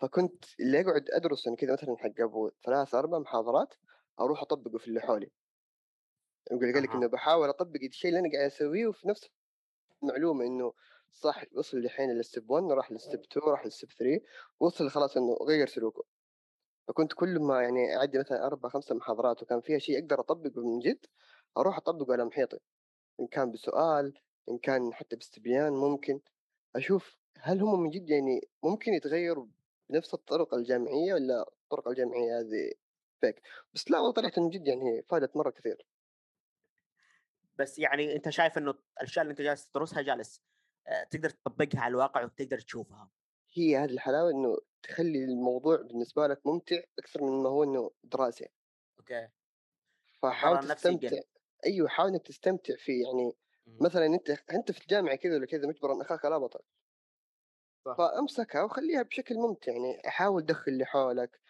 فكنت 0.00 0.44
اللي 0.60 0.80
أقعد 0.80 1.10
أدرس 1.10 1.46
يعني 1.46 1.56
كذا 1.56 1.72
مثلا 1.72 1.96
حق 1.98 2.20
أبو 2.20 2.50
ثلاث 2.66 2.94
أربع 2.94 3.18
محاضرات 3.18 3.74
أروح 4.20 4.42
أطبقه 4.42 4.78
في 4.78 4.88
اللي 4.88 5.00
حولي. 5.00 5.30
يقول 6.52 6.72
قال 6.74 6.82
لك 6.82 6.90
أها. 6.90 6.96
إنه 6.98 7.06
بحاول 7.06 7.48
أطبق 7.48 7.80
الشيء 7.82 8.08
اللي 8.08 8.20
أنا 8.20 8.32
قاعد 8.32 8.46
أسويه 8.46 8.86
وفي 8.86 9.08
نفس 9.08 9.28
المعلومة 10.02 10.44
إنه 10.44 10.72
صح 11.12 11.44
وصل 11.52 11.78
الحين 11.78 12.10
لل 12.10 12.23
step 12.23 12.50
1 12.50 12.64
راح 12.64 12.92
لل 12.92 13.01
step 13.01 13.20
2 13.20 13.46
راح 13.46 13.64
لل 13.64 13.73
step 13.73 13.90
3 13.92 14.20
وصل 14.60 14.90
خلاص 14.90 15.16
إنه 15.16 15.36
غير 15.48 15.66
سلوكه. 15.66 16.04
فكنت 16.88 17.12
كل 17.12 17.38
ما 17.40 17.62
يعني 17.62 17.96
أعدي 17.96 18.18
مثلا 18.18 18.46
أربع 18.46 18.68
خمسة 18.68 18.94
محاضرات 18.94 19.42
وكان 19.42 19.60
فيها 19.60 19.78
شيء 19.78 19.98
أقدر 19.98 20.20
أطبقه 20.20 20.60
من 20.60 20.78
جد 20.78 21.06
أروح 21.58 21.76
أطبقه 21.76 22.12
على 22.12 22.24
محيطي. 22.24 22.58
إن 23.20 23.26
كان 23.26 23.52
بسؤال 23.52 24.18
إن 24.48 24.58
كان 24.58 24.94
حتى 24.94 25.16
باستبيان 25.16 25.72
ممكن. 25.72 26.20
أشوف 26.76 27.18
هل 27.38 27.60
هم 27.62 27.82
من 27.82 27.90
جد 27.90 28.10
يعني 28.10 28.48
ممكن 28.62 28.94
يتغيروا 28.94 29.46
بنفس 29.90 30.14
الطرق 30.14 30.54
الجامعية 30.54 31.14
ولا 31.14 31.42
الطرق 31.42 31.88
الجامعية 31.88 32.40
هذه 32.40 32.72
فيك 33.20 33.42
بس 33.74 33.90
لا 33.90 33.98
والله 33.98 34.12
طلعت 34.12 34.38
من 34.38 34.50
جد 34.50 34.66
يعني 34.66 35.02
فادت 35.02 35.36
مرة 35.36 35.50
كثير. 35.50 35.86
بس 37.58 37.78
يعني 37.78 38.16
أنت 38.16 38.28
شايف 38.28 38.58
إنه 38.58 38.74
الأشياء 38.98 39.22
اللي 39.22 39.30
أنت 39.30 39.40
جالس 39.40 39.68
تدرسها 39.70 40.02
جالس 40.02 40.42
آه 40.86 41.04
تقدر 41.04 41.30
تطبقها 41.30 41.80
على 41.80 41.90
الواقع 41.90 42.24
وتقدر 42.24 42.60
تشوفها؟ 42.60 43.10
هي 43.52 43.76
هذه 43.76 43.90
الحلاوة 43.90 44.30
إنه 44.30 44.58
تخلي 44.82 45.24
الموضوع 45.24 45.76
بالنسبة 45.76 46.26
لك 46.26 46.46
ممتع 46.46 46.80
أكثر 46.98 47.22
من 47.22 47.42
ما 47.42 47.48
هو 47.48 47.64
إنه 47.64 47.90
دراسي 48.04 48.48
أوكي. 49.00 49.28
فحاول. 50.22 50.58
تستمتع 50.68 51.20
أيوه 51.66 51.88
حاول 51.88 52.08
إنك 52.10 52.22
تستمتع 52.26 52.74
فيه 52.76 53.04
يعني 53.06 53.32
مم. 53.66 53.80
مثلا 53.80 54.06
أنت 54.06 54.30
أنت 54.30 54.72
في 54.72 54.80
الجامعة 54.82 55.16
كذا 55.16 55.34
ولا 55.36 55.46
كذا 55.46 55.66
مجبر 55.68 55.92
أن 55.92 56.00
أخاك 56.00 56.24
لا 56.24 56.38
بطل. 56.38 56.60
صح. 57.84 57.98
فامسكها 57.98 58.62
وخليها 58.62 59.02
بشكل 59.02 59.34
ممتع 59.34 59.72
يعني 59.72 60.00
حاول 60.06 60.46
دخل 60.46 60.72
اللي 60.72 60.84
حولك. 60.84 61.40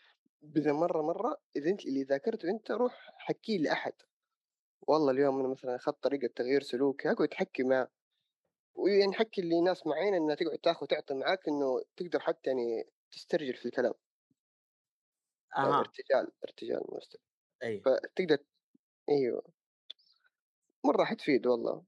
إذا 0.57 0.73
مرة 0.73 1.03
مرة 1.03 1.37
إذا 1.57 1.71
أنت 1.71 1.87
اللي 1.87 2.03
ذاكرته 2.05 2.51
أنت 2.51 2.71
روح 2.71 3.11
حكيه 3.19 3.59
لأحد 3.59 3.93
والله 4.89 5.13
اليوم 5.13 5.41
أنا 5.41 5.49
مثلا 5.49 5.77
أخذت 5.77 6.03
طريقة 6.03 6.29
تغيير 6.37 6.63
سلوكي 6.63 7.11
أقعد 7.13 7.29
تحكي 7.29 7.63
معه 7.63 7.89
ويعني 8.77 9.13
حكي 9.15 9.41
اللي 9.41 9.63
ناس 9.63 9.87
معينة 9.87 10.17
إنها 10.17 10.35
تقعد 10.37 10.59
تاخذ 10.59 10.85
وتعطي 10.85 11.15
معاك 11.15 11.49
إنه 11.49 11.83
تقدر 11.97 12.21
حتى 12.21 12.51
يعني 12.51 12.85
تسترجل 13.13 13.55
في 13.55 13.67
الكلام. 13.67 13.95
أها. 15.57 15.81
ارتجال 15.81 16.27
ارتجال 16.45 16.83
مستر 16.93 17.19
اي 17.63 17.75
فتقدر 17.85 18.39
أيوه. 19.11 19.43
مرة 20.87 21.05
حتفيد 21.05 21.47
والله. 21.47 21.85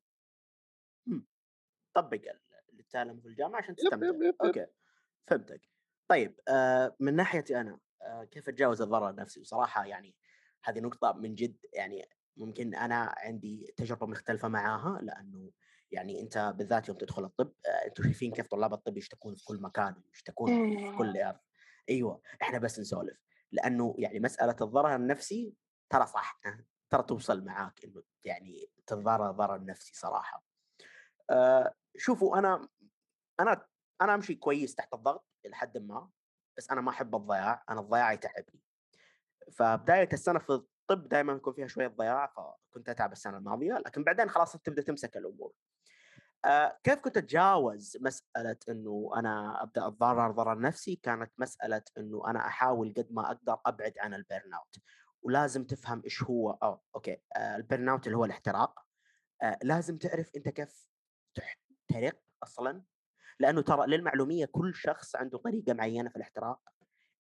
طبق 1.95 2.15
ال- 2.15 2.41
اللي 2.71 2.83
تتعلمه 2.83 3.21
في 3.21 3.29
الجامعة 3.29 3.59
عشان 3.61 3.77
تستمتع. 3.77 3.97
yep 4.07 4.15
yep 4.15 4.23
yep. 4.23 4.35
okay 4.45 4.67
فهمتك. 5.27 5.61
طيب 6.09 6.41
آه 6.49 6.97
من 7.01 7.17
ناحيتي 7.17 7.61
أنا 7.61 7.79
آه 8.03 8.25
كيف 8.25 8.49
أتجاوز 8.49 8.83
الضرر 8.83 9.11
النفسي 9.11 9.41
وصراحة 9.41 9.85
يعني 9.87 10.17
هذه 10.65 10.81
نقطة 10.81 11.13
من 11.13 11.35
جد 11.35 11.57
يعني 11.73 12.09
ممكن 12.37 12.75
أنا 12.75 13.15
عندي 13.19 13.75
تجربة 13.77 14.07
مختلفة 14.07 14.49
معاها 14.49 15.01
لأنه 15.03 15.51
يعني 15.91 16.21
أنت 16.21 16.55
بالذات 16.57 16.89
يوم 16.89 16.99
تدخل 16.99 17.25
الطب 17.25 17.53
آه 17.67 17.87
أنتم 17.87 18.03
شايفين 18.03 18.33
كيف 18.33 18.47
طلاب 18.47 18.73
الطب 18.73 18.97
يشتكون 18.99 19.35
في 19.35 19.45
كل 19.45 19.61
مكان 19.63 20.03
يشتكون 20.15 20.49
في 20.77 20.97
كل 20.99 21.17
أرض. 21.19 21.39
أيوه 21.89 22.23
إحنا 22.43 22.59
بس 22.59 22.81
نسولف. 22.81 23.19
لأنه 23.53 23.95
يعني 23.99 24.21
مسألة 24.21 24.57
الضرر 24.61 24.95
النفسي 24.97 25.55
ترى 25.91 26.07
صح 26.07 26.41
ترى 26.91 27.03
توصل 27.03 27.45
معاك 27.45 27.85
إنه 27.85 28.03
يعني 28.25 28.71
تتضرر 28.87 29.31
ضرر 29.31 29.65
نفسي 29.65 29.93
صراحة. 29.95 30.45
آه 31.31 31.75
شوفوا 31.97 32.39
أنا 32.39 32.69
أنا 33.41 33.67
أنا 34.01 34.15
أمشي 34.15 34.35
كويس 34.35 34.75
تحت 34.75 34.95
الضغط 34.95 35.27
إلى 35.47 35.57
حد 35.57 35.79
ما 35.79 36.11
بس 36.57 36.71
أنا 36.71 36.81
ما 36.81 36.91
أحب 36.91 37.15
الضياع 37.17 37.65
أنا 37.71 37.81
الضياع 37.81 38.13
يتعبني. 38.13 38.61
فبداية 39.53 40.09
السنة 40.13 40.39
في 40.39 40.51
الطب 40.53 41.09
دائما 41.09 41.33
يكون 41.33 41.53
فيها 41.53 41.67
شوية 41.67 41.89
ضياع 41.89 42.27
فكنت 42.27 42.89
أتعب 42.89 43.13
السنة 43.13 43.37
الماضية 43.39 43.75
لكن 43.75 44.05
بعدين 44.05 44.31
خلاص 44.31 44.53
تبدأ 44.53 44.83
تمسك 44.83 45.17
الأمور. 45.17 45.53
آه 46.45 46.79
كيف 46.85 47.01
كنت 47.01 47.17
أتجاوز 47.17 47.97
مسألة 48.01 48.57
إنه 48.69 49.11
أنا 49.17 49.63
أبدأ 49.63 49.87
أتضرر 49.87 50.31
ضرر 50.31 50.61
نفسي 50.61 50.97
كانت 50.97 51.33
مسألة 51.39 51.83
إنه 51.99 52.23
أنا 52.31 52.47
أحاول 52.47 52.95
قد 52.97 53.09
ما 53.13 53.27
أقدر 53.27 53.59
أبعد 53.67 53.95
عن 53.99 54.15
ال 54.15 54.55
burnout. 54.55 54.77
ولازم 55.23 55.65
تفهم 55.65 56.03
إيش 56.05 56.23
هو 56.23 56.51
أو 56.51 56.81
okay 56.95 57.23
آه 57.37 57.57
ال 57.57 57.89
burnout 57.89 58.07
اللي 58.07 58.19
هو 58.19 58.25
الاحتراق 58.25 58.87
آه 59.43 59.59
لازم 59.63 59.99
تعرف 59.99 60.31
أنت 60.37 60.49
كيف 60.49 60.89
تحترق 61.35 62.21
أصلا 62.43 62.83
لأنه 63.41 63.63
ترى 63.63 63.87
للمعلومية 63.87 64.45
كل 64.45 64.75
شخص 64.75 65.17
عنده 65.17 65.39
طريقة 65.39 65.73
معينة 65.73 66.11
في 66.11 66.17
الاحتراق. 66.17 66.61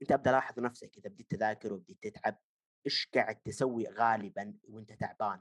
أنت 0.02 0.12
ابدا 0.12 0.30
لاحظ 0.30 0.58
نفسك 0.58 0.98
إذا 0.98 1.10
بديت 1.10 1.30
تذاكر 1.30 1.72
وبديت 1.72 1.98
تتعب 2.02 2.38
إيش 2.86 3.10
قاعد 3.14 3.36
تسوي 3.36 3.88
غالبا 3.88 4.54
وأنت 4.68 4.92
تعبان؟ 4.92 5.40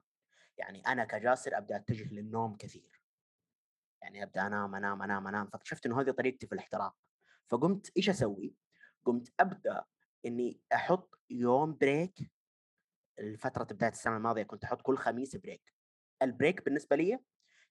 يعني 0.58 0.82
أنا 0.88 1.06
كجاسر 1.06 1.58
أبدأ 1.58 1.76
أتجه 1.76 2.14
للنوم 2.14 2.58
كثير. 2.58 3.02
يعني 4.02 4.24
أبدأ 4.24 4.48
أنام 4.48 4.76
أنام 4.76 5.02
أنام 5.02 5.28
أنام. 5.28 5.48
فاكتشفت 5.48 5.86
إنه 5.86 6.02
هذه 6.02 6.12
طريقتي 6.12 6.48
في 6.48 6.56
الاحتراق. 6.56 6.96
فقمت 7.48 7.92
إيش 7.98 8.10
أسوي؟ 8.10 8.56
قمت 9.06 9.34
أبدأ 9.40 9.84
إني 10.26 10.62
أحط 10.74 11.20
يوم 11.30 11.78
بريك 11.78 12.32
الفترة 13.20 13.64
بداية 13.64 13.92
السنة 13.92 14.18
الماضية 14.18 14.44
كنت 14.44 14.64
أحط 14.64 14.82
كل 14.82 14.98
خميس 14.98 15.36
break 15.36 15.74
ال 16.22 16.29
break 16.29 16.66
بالنسبة 16.66 16.96
لي 16.96 17.20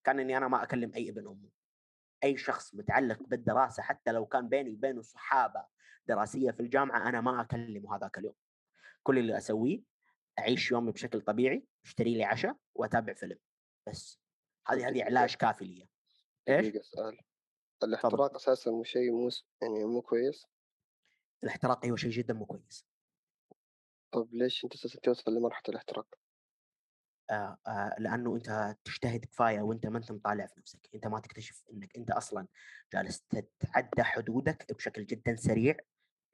كان 0.04 0.20
إني 0.20 0.36
أنا 0.36 0.48
ما 0.48 0.62
أكلم 0.62 0.92
أي 0.94 1.10
ابن 1.10 1.26
امه 1.26 1.48
أي 2.24 2.36
شخص 2.36 2.74
متعلق 2.74 3.22
بالدراسة 3.22 3.82
حتى 3.82 4.12
لو 4.12 4.26
كان 4.26 4.48
بيني 4.48 4.70
وبينه 4.70 5.02
صحابة 5.02 5.64
دراسية 6.06 6.50
في 6.50 6.60
الجامعة 6.60 7.08
أنا 7.08 7.20
ما 7.20 7.40
أكلمه 7.40 7.96
هذاك 7.96 8.18
اليوم. 8.18 8.34
كل 9.02 9.18
اللي 9.18 9.36
أسويه 9.38 9.82
أعيش 10.38 10.70
يومي 10.70 10.92
بشكل 10.92 11.20
طبيعي 11.20 11.66
أشتري 11.84 12.14
لي 12.14 12.24
عشاء 12.24 12.56
وأتابع 12.74 13.14
فيلم 13.14 13.38
بس. 13.86 14.20
هذه 14.68 14.88
هذه 14.88 15.04
علاج 15.04 15.34
كافي 15.34 15.64
لي 15.64 15.88
إيش؟ 16.48 16.76
سؤال. 16.82 17.18
الاحتراق 17.82 18.34
أساسا 18.34 18.70
مو 18.70 18.84
شيء 18.84 19.12
مو 19.12 19.28
يعني 19.62 19.84
مو 19.84 20.02
كويس؟ 20.02 20.46
الاحتراق 21.44 21.84
أيوه 21.84 21.96
شيء 21.96 22.10
جدا 22.10 22.34
مو 22.34 22.46
كويس. 22.46 22.87
طب 24.12 24.28
ليش 24.34 24.64
أنت 24.64 24.74
أساسا 24.74 24.98
توصل 25.02 25.34
لمرحلة 25.34 25.62
الاحتراق؟ 25.68 26.06
آه 27.30 27.58
آه 27.66 27.94
لأنه 27.98 28.36
أنت 28.36 28.76
تجتهد 28.84 29.24
كفاية 29.24 29.60
وأنت 29.60 29.86
ما 29.86 29.98
أنت 29.98 30.12
مطالع 30.12 30.46
في 30.46 30.60
نفسك، 30.60 30.88
أنت 30.94 31.06
ما 31.06 31.20
تكتشف 31.20 31.64
إنك 31.72 31.96
أنت 31.96 32.10
أصلا 32.10 32.46
جالس 32.94 33.20
تتعدى 33.20 34.02
حدودك 34.02 34.72
بشكل 34.72 35.06
جدا 35.06 35.36
سريع 35.36 35.76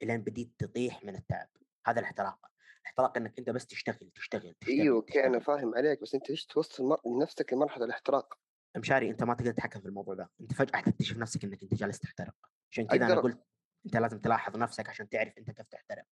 إلين 0.03 0.21
بديت 0.21 0.53
تطيح 0.57 1.03
من 1.03 1.15
التعب، 1.15 1.49
هذا 1.87 1.99
الاحتراق. 1.99 2.39
الاحتراق 2.81 3.17
إنك 3.17 3.39
أنت 3.39 3.49
بس 3.49 3.67
تشتغل 3.67 4.11
تشتغل 4.15 4.53
تشتغل 4.61 4.79
إيوه 4.79 4.95
أوكي 4.95 5.25
أنا 5.25 5.39
فاهم 5.39 5.75
عليك 5.75 6.01
بس 6.01 6.15
أنت 6.15 6.29
ليش 6.29 6.45
توصل 6.45 6.83
مر... 6.83 6.99
نفسك 7.21 7.53
لمرحلة 7.53 7.85
الاحتراق؟ 7.85 8.33
مشاري 8.77 9.09
أنت 9.09 9.23
ما 9.23 9.33
تقدر 9.33 9.51
تتحكم 9.51 9.79
في 9.79 9.85
الموضوع 9.87 10.13
ده، 10.15 10.29
أنت 10.41 10.53
فجأة 10.53 10.81
تكتشف 10.81 11.17
نفسك 11.17 11.43
إنك 11.43 11.63
أنت 11.63 11.73
جالس 11.73 11.99
تحترق، 11.99 12.35
عشان 12.71 12.87
كذا 12.87 13.05
أنا 13.07 13.21
قلت 13.21 13.41
أنت 13.85 13.97
لازم 13.97 14.19
تلاحظ 14.19 14.57
نفسك 14.57 14.89
عشان 14.89 15.09
تعرف 15.09 15.37
أنت 15.37 15.51
كيف 15.51 15.67
تحترق. 15.67 16.05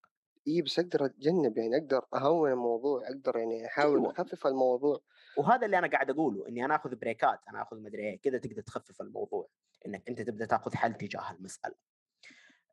اي 0.47 0.62
بس 0.62 0.79
أقدر 0.79 1.06
أتجنب 1.06 1.58
يعني 1.58 1.77
أقدر 1.77 2.06
أهون 2.13 2.51
الموضوع 2.51 3.08
أقدر 3.08 3.38
يعني 3.38 3.65
أحاول 3.65 3.99
أيوة. 3.99 4.12
أخفف 4.12 4.47
الموضوع. 4.47 5.01
وهذا 5.38 5.65
اللي 5.65 5.77
أنا 5.77 5.88
قاعد 5.88 6.10
أقوله 6.10 6.47
إني 6.47 6.65
أنا 6.65 6.75
آخذ 6.75 6.95
بريكات 6.95 7.39
أنا 7.49 7.62
آخذ 7.62 7.82
مدري 7.82 8.01
إيه 8.10 8.21
كذا 8.21 8.38
تقدر 8.38 8.62
تخفف 8.62 9.01
الموضوع 9.01 9.49
إنك 9.86 10.10
أنت 10.10 10.21
تبدأ 10.21 10.45
تاخذ 10.45 10.75
حل 10.75 10.93
تجاه 10.93 11.32
المسألة. 11.32 11.75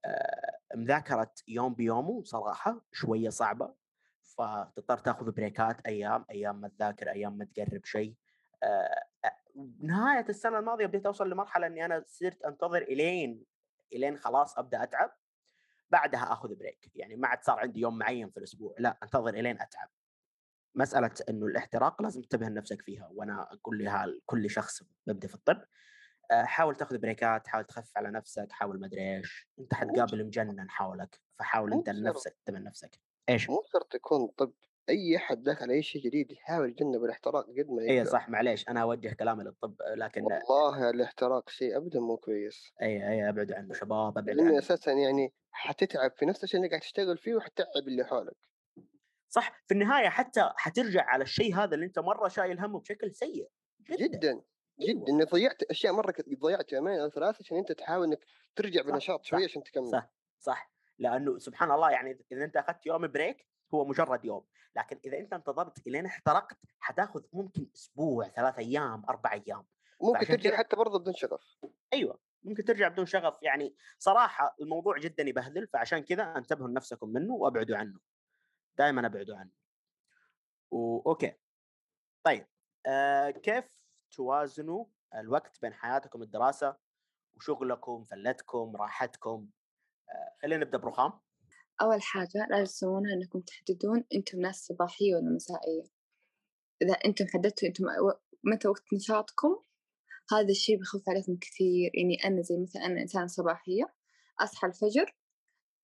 آه 0.05 0.59
مذاكرة 0.75 1.33
يوم 1.49 1.75
بيومه 1.75 2.25
صراحة 2.25 2.87
شوية 2.93 3.29
صعبة 3.29 3.75
فتضطر 4.23 4.99
تاخذ 4.99 5.33
بريكات 5.33 5.87
أيام 5.87 6.25
أيام 6.31 6.61
ما 6.61 6.69
تذاكر 6.69 7.11
أيام 7.11 7.39
ما 7.39 7.45
تقرب 7.45 7.85
شيء. 7.85 8.15
آه 8.63 9.05
نهاية 9.81 10.25
السنة 10.29 10.59
الماضية 10.59 10.87
بديت 10.87 11.07
أوصل 11.07 11.31
لمرحلة 11.31 11.67
إني 11.67 11.85
أنا 11.85 12.05
صرت 12.07 12.43
أنتظر 12.43 12.83
إلين 12.83 13.45
إلين 13.93 14.17
خلاص 14.19 14.59
أبدأ 14.59 14.83
أتعب. 14.83 15.20
بعدها 15.91 16.33
آخذ 16.33 16.55
break 16.55 16.91
يعني 16.95 17.17
ما 17.17 17.29
عاد 17.29 17.43
صار 17.43 17.59
عندي 17.59 17.81
يوم 17.81 17.99
معين 17.99 18.31
في 18.31 18.37
الأسبوع. 18.37 18.75
لا 18.79 18.99
أنتظر 19.03 19.35
إلين 19.35 19.61
أتعب. 19.61 19.89
مسألة 20.75 21.15
إنه 21.29 21.47
الاحتراق 21.47 22.03
لازم 22.03 22.23
تنتبه 22.23 22.49
لنفسك 22.49 22.83
فيها. 22.83 23.09
وأنا 23.15 23.53
أقول 23.53 23.85
لها 23.85 24.07
لكل 24.07 24.51
شخص 24.51 24.83
مبدا 25.07 25.29
في 25.29 25.35
الطب 25.35 25.65
آه، 26.31 26.43
حاول 26.43 26.77
تاخذ 26.77 26.99
بريكات 26.99 27.49
حاول 27.49 27.65
تخفف 27.65 27.97
على 27.97 28.11
نفسك 28.11 28.53
حاول 28.53 28.81
ما 28.81 28.87
أدري 28.87 29.17
إيش. 29.17 29.49
أنت 29.59 29.75
حتقابل 29.75 30.27
مجنن 30.27 30.71
حولك. 30.71 31.21
فحاول 31.39 31.73
أنت 31.73 31.91
لنفسك 31.91 32.33
تنتبه 32.33 32.59
لنفسك. 32.59 33.01
إيش؟ 33.29 33.51
مو 33.51 33.63
شرط 33.73 33.95
يكون 33.95 34.27
طب 34.27 34.53
أي 34.91 35.17
احد 35.17 35.43
داخل 35.43 35.71
أي 35.71 35.83
شيء 35.83 36.03
جديد 36.03 36.33
يحاول 36.33 36.71
يتجنب 36.71 37.05
الاحتراق 37.05 37.45
قد 37.45 37.67
ما 37.71 37.83
يقدر. 37.83 38.01
اي 38.01 38.05
صح 38.05 38.29
معليش 38.29 38.69
أنا 38.69 38.83
أوجه 38.83 39.15
كلامي 39.19 39.45
للطب 39.45 39.77
لكن 39.97 40.23
والله 40.23 40.91
الاحتراق 40.91 41.49
شيء 41.51 41.77
ابدا 41.77 42.01
مو 42.01 42.17
كويس. 42.17 42.73
اي 42.83 43.09
اي 43.09 43.29
أبعد 43.29 43.53
عنه 43.53 43.75
شباب 43.75 44.19
أبعد 44.19 44.41
عنه. 44.41 44.59
أساسا 44.59 44.93
يعني 44.93 45.33
حتتعب 45.51 46.13
في 46.17 46.27
نفس 46.27 46.45
الشيء 46.45 46.59
اللي 46.61 46.69
قاعد 46.69 46.81
تشتغل 46.81 47.19
فيه 47.19 47.35
وحتتعب 47.35 47.89
اللي 47.89 48.05
حولك. 48.05 48.37
صح 49.29 49.63
في 49.67 49.75
النهاية 49.75 50.09
حتى 50.09 50.53
حترجع 50.57 51.05
على 51.05 51.25
الشيء 51.25 51.55
هذا 51.55 51.75
اللي 51.75 51.87
أنت 51.87 51.99
مرة 51.99 52.29
شايل 52.29 52.61
همه 52.61 52.81
بشكل 52.81 53.15
سيء 53.15 53.49
جدا. 53.91 54.07
جدا, 54.07 54.17
جداً. 54.17 54.43
أيوة. 54.81 55.09
انك 55.09 55.31
ضيعت 55.33 55.63
أشياء 55.63 55.93
مرة 55.93 56.15
ضيعت 56.41 56.73
يومين 56.73 57.01
أو 57.01 57.09
ثلاثة 57.09 57.39
عشان 57.41 57.57
أنت 57.57 57.73
تحاول 57.73 58.07
إنك 58.07 58.25
ترجع 58.57 58.83
بنشاط 58.83 59.25
شوي 59.25 59.45
عشان 59.45 59.63
تكمل. 59.63 59.89
صح 59.89 60.11
صح. 60.39 60.73
لأنه 60.99 61.39
سبحان 61.39 61.71
الله 61.71 61.91
يعني 61.91 62.19
إذا 62.33 62.45
أنت 62.45 62.57
أخذت 62.57 62.87
يوم 62.87 63.07
break 63.07 63.47
هو 63.75 63.85
مجرد 63.85 64.25
يوم. 64.25 64.45
لكن 64.77 65.01
إذا 65.05 65.19
أنت 65.19 65.33
انتظرت 65.33 65.87
إلين 65.87 66.07
احترقت 66.07 66.59
حتاخذ 66.79 67.23
ممكن 67.33 67.67
أسبوع 67.75 68.29
ثلاث 68.29 68.59
أيام 68.59 69.05
أربع 69.09 69.33
أيام. 69.33 69.67
ممكن 70.03 70.27
ترجع 70.27 70.57
حتى 70.57 70.77
برضه 70.77 70.99
بدون 70.99 71.15
شغف. 71.15 71.57
أيوه 71.93 72.19
ممكن 72.43 72.65
ترجع 72.65 72.89
بدون 72.89 73.07
شغف. 73.07 73.43
يعني 73.43 73.77
صراحة 73.99 74.57
الموضوع 74.61 74.99
جدا 74.99 75.23
يبهدل 75.23 75.69
فعشان 75.69 75.99
كذا 75.99 76.37
انتبهوا 76.37 76.69
لنفسكم 76.69 77.09
منه 77.09 77.35
وابعدوا 77.35 77.77
عنه. 77.77 78.01
دائما 78.79 79.07
ابعدوا 79.07 79.37
عنه. 79.37 79.51
و 80.71 80.84
okay 80.84 81.35
طيب 82.23 82.47
آه 82.87 83.31
كيف 83.31 83.65
توازنوا 84.11 84.85
الوقت 85.15 85.61
بين 85.63 85.73
حياتكم 85.73 86.23
الدراسة 86.23 86.77
وشغلكم 87.35 88.05
فلتكم 88.05 88.77
راحتكم؟ 88.77 89.49
آه 90.09 90.35
خلينا 90.43 90.65
نبدأ 90.65 90.79
برخام. 90.79 91.21
أول 91.83 92.03
حاجة 92.03 92.47
لازم 92.51 92.65
تسوونها 92.65 93.15
إنكم 93.15 93.41
تحددون 93.41 94.05
أنتم 94.15 94.41
ناس 94.41 94.67
صباحية 94.67 95.15
ولا 95.15 95.31
مسائية. 95.31 95.83
إذا 96.83 96.93
أنتم 96.95 97.27
حددتوا 97.29 97.69
أنتم 97.69 97.85
متى 98.45 98.69
وقت 98.69 98.93
نشاطكم 98.95 99.57
هذا 100.33 100.49
الشيء 100.49 100.77
بيخف 100.79 101.09
عليكم 101.09 101.37
كثير. 101.37 101.91
يعني 101.95 102.25
أنا 102.25 102.43
زي 102.43 102.59
مثلا 102.59 102.87
أنا 102.87 103.03
إنسانة 103.03 103.27
صباحية 103.27 103.95
أصحى 104.41 104.67
الفجر 104.67 105.17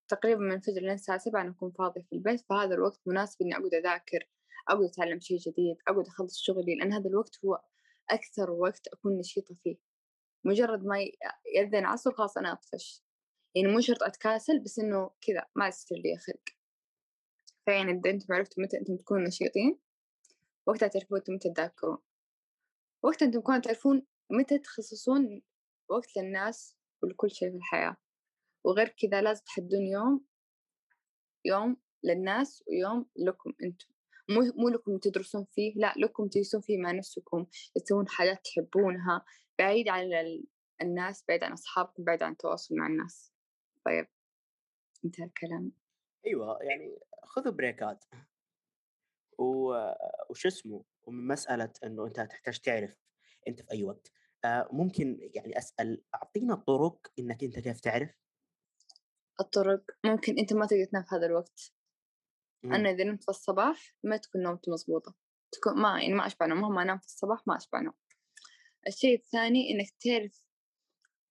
تقريبا 0.07 0.41
من 0.41 0.51
الفجر 0.51 0.81
لين 0.81 0.91
الساعة 0.91 1.17
سبعة 1.17 1.41
أنا 1.41 1.51
أكون 1.51 1.71
فاضية 1.71 2.01
في 2.01 2.13
البيت 2.13 2.41
فهذا 2.41 2.75
الوقت 2.75 3.01
مناسب 3.05 3.41
إني 3.41 3.53
أقعد 3.53 3.73
أذاكر 3.73 4.29
أقعد 4.69 4.83
أتعلم 4.83 5.19
شيء 5.19 5.37
جديد 5.37 5.77
أقعد 5.87 6.07
أخلص 6.07 6.41
شغلي 6.41 6.75
لأن 6.75 6.93
هذا 6.93 7.09
الوقت 7.09 7.45
هو 7.45 7.61
أكثر 8.09 8.51
وقت 8.51 8.87
أكون 8.87 9.17
نشيطة 9.17 9.55
فيه. 9.63 9.77
مجرد 10.43 10.85
ما 10.85 10.97
يأذن 11.55 11.85
عصر 11.85 12.11
خلاص 12.11 12.37
أنا 12.37 12.53
أطفش. 12.53 13.06
يعني 13.57 13.73
مو 13.73 13.81
شرط 13.81 14.03
أتكاسل 14.03 14.59
بس 14.59 14.79
إنه 14.79 15.11
كذا 15.21 15.45
ما 15.55 15.67
يصير 15.67 15.97
لي 15.97 16.17
خلق. 16.17 16.57
فيعني 17.65 17.91
إذا 17.91 18.09
أنتم 18.09 18.33
عرفتوا 18.33 18.63
متى 18.63 18.77
أنتم 18.77 18.97
تكونوا 18.97 19.27
نشيطين 19.27 19.79
وقتها 20.65 20.87
تعرفوا 20.87 21.17
أنتم 21.17 21.33
متى 21.33 21.49
تذاكرون. 21.49 21.97
وقتها 23.03 23.25
أنتم 23.25 23.41
كمان 23.41 23.61
تعرفون 23.61 24.05
متى 24.29 24.57
تخصصون 24.59 25.41
وقت 25.89 26.17
للناس 26.17 26.75
ولكل 27.03 27.31
شيء 27.31 27.51
في 27.51 27.57
الحياة. 27.57 27.97
وغير 28.63 28.87
كذا 28.87 29.21
لازم 29.21 29.43
تحدون 29.45 29.81
يوم 29.81 30.25
يوم 31.45 31.77
للناس 32.03 32.63
ويوم 32.67 33.05
لكم 33.15 33.53
أنتم. 33.63 33.87
مو 34.29 34.41
مو 34.55 34.69
لكم 34.69 34.97
تدرسون 34.97 35.45
فيه 35.51 35.73
لا 35.75 35.93
لكم 35.97 36.27
تجلسون 36.27 36.61
فيه 36.61 36.77
مع 36.77 36.91
نفسكم 36.91 37.45
تسوون 37.75 38.07
حاجات 38.07 38.45
تحبونها 38.45 39.25
بعيد 39.59 39.87
عن 39.89 40.11
الناس 40.81 41.23
بعيد 41.27 41.43
عن 41.43 41.51
أصحابكم 41.51 42.03
بعيد 42.03 42.23
عن 42.23 42.31
التواصل 42.31 42.75
مع 42.75 42.87
الناس. 42.87 43.36
طيب. 43.87 44.07
انتهى 45.05 45.25
الكلام. 45.25 45.71
أيوه 46.25 46.57
يعني 46.63 46.99
خذوا 47.23 47.51
بريكات. 47.51 48.05
و... 49.39 49.75
وش 50.29 50.45
اسمه؟ 50.45 50.83
ومن 51.03 51.27
مسألة 51.27 51.73
إنه 51.83 52.05
أنت 52.05 52.19
تحتاج 52.19 52.59
تعرف 52.59 52.97
أنت 53.47 53.61
في 53.61 53.71
أي 53.71 53.83
وقت. 53.83 54.11
آه 54.45 54.69
ممكن 54.71 55.29
يعني 55.35 55.57
أسأل 55.57 56.03
أعطينا 56.15 56.55
طرق 56.55 57.07
إنك 57.19 57.43
أنت 57.43 57.59
كيف 57.59 57.79
تعرف؟ 57.79 58.19
الطرق 59.39 59.83
ممكن 60.05 60.39
أنت 60.39 60.53
ما 60.53 60.65
تقدر 60.65 60.85
تنام 60.85 61.03
في 61.03 61.15
هذا 61.15 61.25
الوقت. 61.25 61.73
مم. 62.63 62.73
أنا 62.73 62.89
إذا 62.89 63.03
نمت 63.03 63.23
في 63.23 63.29
الصباح 63.29 63.95
ما 64.03 64.17
تكون 64.17 64.41
نومتي 64.41 64.71
مضبوطة. 64.71 65.15
تكون 65.51 65.81
ما 65.81 66.01
يعني 66.01 66.13
ما 66.13 66.25
أشبع 66.27 66.45
نوم 66.45 66.61
مهما 66.61 66.81
أنام 66.81 66.97
في 66.97 67.05
الصباح 67.05 67.47
ما 67.47 67.57
أشبع 67.57 67.81
نوم. 67.81 67.93
الشيء 68.87 69.15
الثاني 69.17 69.71
إنك 69.71 69.89
تعرف 69.89 70.46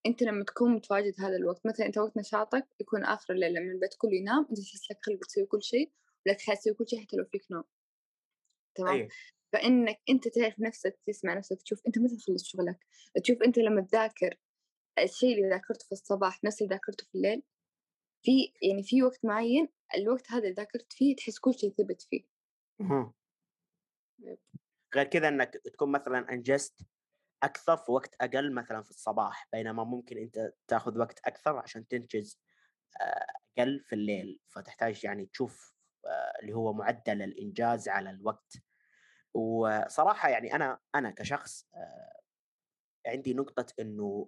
أنت 0.07 0.23
لما 0.23 0.45
تكون 0.45 0.73
متواجد 0.75 1.15
هذا 1.19 1.37
الوقت 1.37 1.67
مثلا 1.67 1.87
أنت 1.87 1.99
وقت 1.99 2.17
نشاطك 2.17 2.67
يكون 2.81 3.05
آخر 3.05 3.35
الليل 3.35 3.53
لما 3.55 3.73
البيت 3.73 3.95
كله 3.99 4.15
ينام 4.15 4.47
أنت 4.51 4.61
تحس 4.61 4.91
لك 4.91 4.99
خلق 5.03 5.19
تسوي 5.19 5.47
كل 5.47 5.63
شيء 5.63 5.93
ولا 6.27 6.35
تحس 6.35 6.61
تسوي 6.61 6.75
كل 6.75 6.89
شيء 6.89 7.01
حتى 7.01 7.17
لو 7.17 7.25
فيك 7.25 7.43
نوم. 7.51 7.65
تمام؟ 8.75 8.95
أيوه. 8.95 9.09
فإنك 9.53 10.01
أنت 10.11 10.29
تعرف 10.29 10.61
نفسك 10.61 10.99
تسمع 11.07 11.35
نفسك 11.35 11.63
تشوف 11.63 11.87
أنت 11.87 11.99
متى 11.99 12.17
تخلص 12.17 12.45
شغلك. 12.45 12.87
تشوف 13.23 13.43
أنت 13.43 13.59
لما 13.59 13.81
تذاكر 13.81 14.39
الشيء 14.99 15.37
اللي 15.37 15.49
ذاكرته 15.49 15.87
في 15.87 15.93
الصباح 15.93 16.45
نفس 16.45 16.63
اللي 16.63 16.75
ذاكرته 16.75 17.07
في 17.07 17.15
الليل. 17.15 17.43
في 18.23 18.53
يعني 18.63 18.83
في 18.83 19.03
وقت 19.03 19.25
معين 19.25 19.69
الوقت 19.97 20.31
هذا 20.31 20.43
اللي 20.43 20.55
ذاكرت 20.55 20.93
فيه 20.93 21.17
تحس 21.17 21.39
كل 21.39 21.55
شيء 21.55 21.71
ثبت 21.71 22.03
فيه. 22.03 22.23
غير 24.95 25.07
كذا 25.07 25.29
إنك 25.29 25.55
تكون 25.55 25.93
مثلا 25.93 26.33
انجزت 26.33 26.87
أكثر 27.47 27.77
في 27.77 27.93
وقت 27.93 28.15
أقل 28.21 28.53
مثلا 28.55 28.83
في 28.83 28.91
الصباح 28.91 29.49
بينما 29.53 29.85
ممكن 29.85 30.19
أنت 30.19 30.53
تاخذ 30.69 30.99
وقت 30.99 31.21
أكثر 31.25 31.57
عشان 31.57 31.89
تنجز 31.89 32.41
آه، 33.01 33.27
أقل 33.59 33.81
في 33.81 33.95
الليل. 33.95 34.41
فتحتاج 34.49 35.05
يعني 35.05 35.27
تشوف 35.27 35.75
آه، 36.07 36.33
اللي 36.43 36.53
هو 36.53 36.73
معدل 36.73 37.23
الإنجاز 37.23 37.89
على 37.89 38.11
الوقت. 38.11 38.53
وصراحة 39.35 40.29
يعني 40.29 40.55
أنا 40.55 40.79
أنا 40.95 41.11
كشخص 41.11 41.67
آه، 41.75 42.21
عندي 43.07 43.35
نقطة 43.35 43.67
إنه 43.81 44.27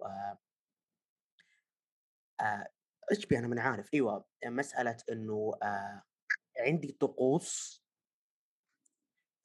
إيش 3.11 3.27
أنا 3.31 3.47
من 3.47 3.59
عارف. 3.59 3.93
إيوه 3.93 4.25
مسألة 4.45 4.97
إنه 5.11 5.51
عندي 6.59 6.91
طقوس 6.99 7.83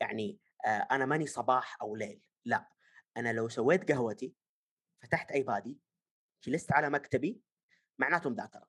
يعني 0.00 0.40
أنا 0.66 1.06
ماني 1.06 1.26
صباح 1.26 1.82
أو 1.82 1.96
ليل. 1.96 2.22
لا. 2.44 2.73
أنا 3.16 3.32
لو 3.32 3.48
سويت 3.48 3.92
قهوتي 3.92 4.34
فتحت 5.02 5.30
ايبادي 5.30 5.78
جلست 6.44 6.72
على 6.72 6.90
مكتبي 6.90 7.40
معناته 7.98 8.30
مذاكرة. 8.30 8.68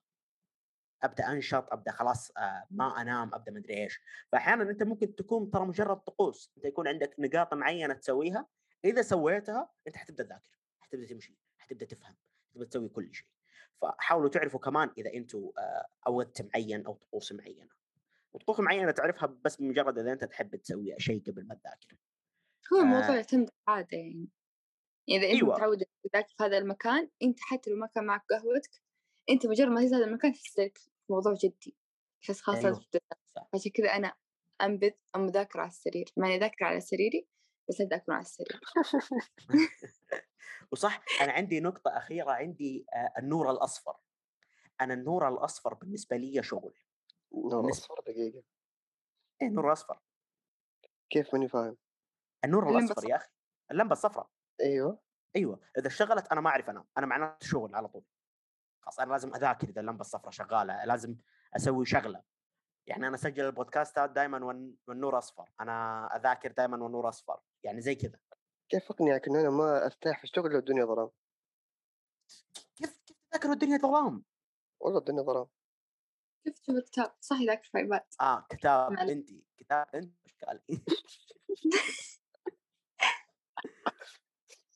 أبدأ 1.03 1.31
أنشط 1.31 1.73
أبدأ 1.73 1.91
خلاص 1.91 2.31
آه، 2.37 2.67
ما 2.71 3.01
أنام 3.01 3.33
أبدأ 3.33 3.51
مدري 3.51 3.83
إيش. 3.83 3.99
فأحيانا 4.31 4.69
أنت 4.69 4.83
ممكن 4.83 5.15
تكون 5.15 5.51
ترى 5.51 5.65
مجرد 5.65 5.97
طقوس. 5.97 6.51
أنت 6.57 6.65
يكون 6.65 6.87
عندك 6.87 7.15
نقاط 7.19 7.53
معينة 7.53 7.93
تسويها 7.93 8.47
إذا 8.85 9.01
سويتها 9.01 9.69
أنت 9.87 9.95
حتبدأ 9.97 10.23
تذاكر 10.23 10.59
حتبدأ 10.79 11.07
تمشي 11.07 11.37
حتبدأ 11.57 11.85
تفهم 11.85 12.15
حتبدأ 12.49 12.65
تسوي 12.65 12.89
كل 12.89 13.13
شيء. 13.13 13.27
فحاولوا 13.81 14.29
تعرفوا 14.29 14.59
كمان 14.59 14.91
إذا 14.97 15.13
أنتم 15.13 15.51
وقت 16.07 16.41
معين 16.41 16.85
أو 16.85 16.93
طقوس 16.93 17.31
معينة. 17.31 17.69
وطقوس 18.33 18.59
معينة 18.59 18.91
تعرفها 18.91 19.37
بس 19.45 19.55
بمجرد 19.55 19.99
إذا 19.99 20.13
أنت 20.13 20.23
تحب 20.23 20.55
تسوي 20.55 20.95
شيء 20.97 21.23
قبل 21.27 21.47
ما 21.47 21.55
تذاكر. 21.55 21.97
هو 22.73 22.77
آه. 22.77 22.81
الموضوع 22.81 23.15
يعتمد 23.15 23.49
على 23.67 23.87
العادة 23.93 24.27
يعني 25.07 25.23
إذا 25.23 25.33
أنت 25.33 25.43
أيوة. 25.43 25.55
متعود 25.55 25.83
تذاكر 26.03 26.33
في 26.37 26.43
هذا 26.43 26.57
المكان 26.57 27.09
أنت 27.23 27.39
حتى 27.39 27.69
لو 27.69 27.77
ما 27.77 27.87
كان 27.87 28.05
معك 28.05 28.25
قهوتك 28.29 28.81
أنت 29.29 29.47
مجرد 29.47 29.67
ما 29.67 29.81
تجلس 29.81 29.93
هذا 29.93 30.05
المكان 30.05 30.33
تحس 30.33 30.71
موضوع 31.09 31.33
جدي 31.33 31.75
تحس 32.21 32.41
خلاص 32.41 32.65
أيوة. 32.65 32.85
عشان 33.53 33.71
كذا 33.71 33.95
أنا 33.95 34.13
أنبذ 34.61 34.91
المذاكرة 35.15 35.61
على 35.61 35.69
السرير 35.69 36.05
مع 36.17 36.27
إني 36.27 36.39
ذاكرة 36.39 36.65
على 36.65 36.79
سريري 36.79 37.27
بس 37.69 37.81
لا 37.81 37.87
تذاكرون 37.87 38.15
على 38.15 38.25
السرير. 38.25 38.59
وصح 40.71 41.03
أنا 41.21 41.31
عندي 41.31 41.59
نقطة 41.59 41.97
أخيرة 41.97 42.31
عندي 42.31 42.85
آه، 42.93 43.13
النور 43.19 43.51
الأصفر. 43.51 43.97
أنا 44.81 44.93
النور 44.93 45.27
الأصفر 45.27 45.73
بالنسبة 45.73 46.17
لي 46.17 46.43
شغل. 46.43 46.73
نور 47.31 47.69
أصفر 47.69 47.95
دقيقة. 48.07 48.43
إيه 49.41 49.47
النور 49.47 49.67
الأصفر. 49.67 49.99
كيف 51.09 51.33
ماني 51.33 51.47
فاهم؟ 51.47 51.77
النور 52.45 52.69
الأصفر 52.69 53.09
يا 53.09 53.15
أخي 53.15 53.29
اللمبة 53.71 53.91
الصفراء. 53.91 54.29
أيوه. 54.61 54.99
أيوه 55.35 55.59
إذا 55.77 55.87
اشتغلت 55.87 56.27
أنا 56.31 56.41
ما 56.41 56.49
أعرف 56.49 56.69
أنام 56.69 56.85
أنا 56.97 57.05
معناته 57.05 57.47
شغل 57.47 57.75
على 57.75 57.87
طول. 57.87 58.03
خلاص 58.81 58.99
أنا 58.99 59.11
لازم 59.11 59.35
أذاكر 59.35 59.69
إذا 59.69 59.81
اللمبة 59.81 60.01
الصفراء 60.01 60.31
شغالة 60.31 60.85
لازم 60.85 61.15
أسوي 61.55 61.85
شغلة. 61.85 62.23
يعني 62.87 63.07
أنا 63.07 63.15
أسجل 63.15 63.45
البودكاستات 63.45 64.09
دائما 64.09 64.45
والنور 64.87 65.17
أصفر. 65.17 65.49
أنا 65.61 66.05
أذاكر 66.15 66.51
دائما 66.51 66.83
والنور 66.83 67.09
أصفر 67.09 67.39
يعني 67.63 67.81
زي 67.81 67.95
كذا. 67.95 68.19
كيف 68.69 68.91
أقنعك 68.91 69.27
ان 69.27 69.35
أنا 69.35 69.49
ما 69.49 69.85
أرتاح 69.85 70.17
في 70.17 70.23
الشغل 70.23 70.51
لو 70.51 70.59
الدنيا 70.59 70.85
ظلام؟ 70.85 71.09
كيف 72.75 72.99
كيف 73.05 73.17
تذاكر 73.31 73.49
والدنيا 73.49 73.77
ظلام 73.77 74.23
والله 74.79 74.99
الدنيا 74.99 75.21
ظلام. 75.23 75.47
كيف 76.43 76.59
تشوف 76.59 76.75
الكتاب؟ 76.75 77.15
صح 77.19 77.39
يذاكر 77.39 77.63
في 77.63 77.77
ايباد 77.77 78.03
آه 78.21 78.45
كتاب. 78.49 78.93
انت 78.93 79.29
كتاب 79.57 79.87
انت 79.95 80.13
اشكالي 80.25 80.61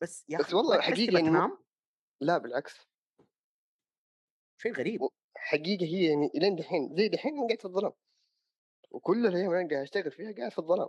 بس 0.01 0.25
يا 0.29 0.37
بس 0.37 0.53
والله 0.53 0.75
انك 0.75 0.83
إنه- 0.97 1.11
تنام 1.11 1.57
لا 2.21 2.37
بالعكس. 2.37 2.87
شيء 4.61 4.73
غريب. 4.73 5.01
حقيقة 5.37 5.85
هي 5.85 6.09
يعني 6.09 6.31
إلين 6.35 6.55
دحين 6.55 6.95
زي 6.95 7.09
دحين 7.09 7.33
أنا 7.37 7.47
قاعد 7.47 7.59
في 7.59 7.65
الظلام. 7.65 7.91
وكل 8.91 9.27
الأيام 9.27 9.49
اللي 9.51 9.61
أنا 9.61 9.69
قاعد 9.69 9.81
أشتغل 9.81 10.11
فيها 10.11 10.31
قاعد 10.31 10.51
في 10.51 10.59
الظلام. 10.59 10.87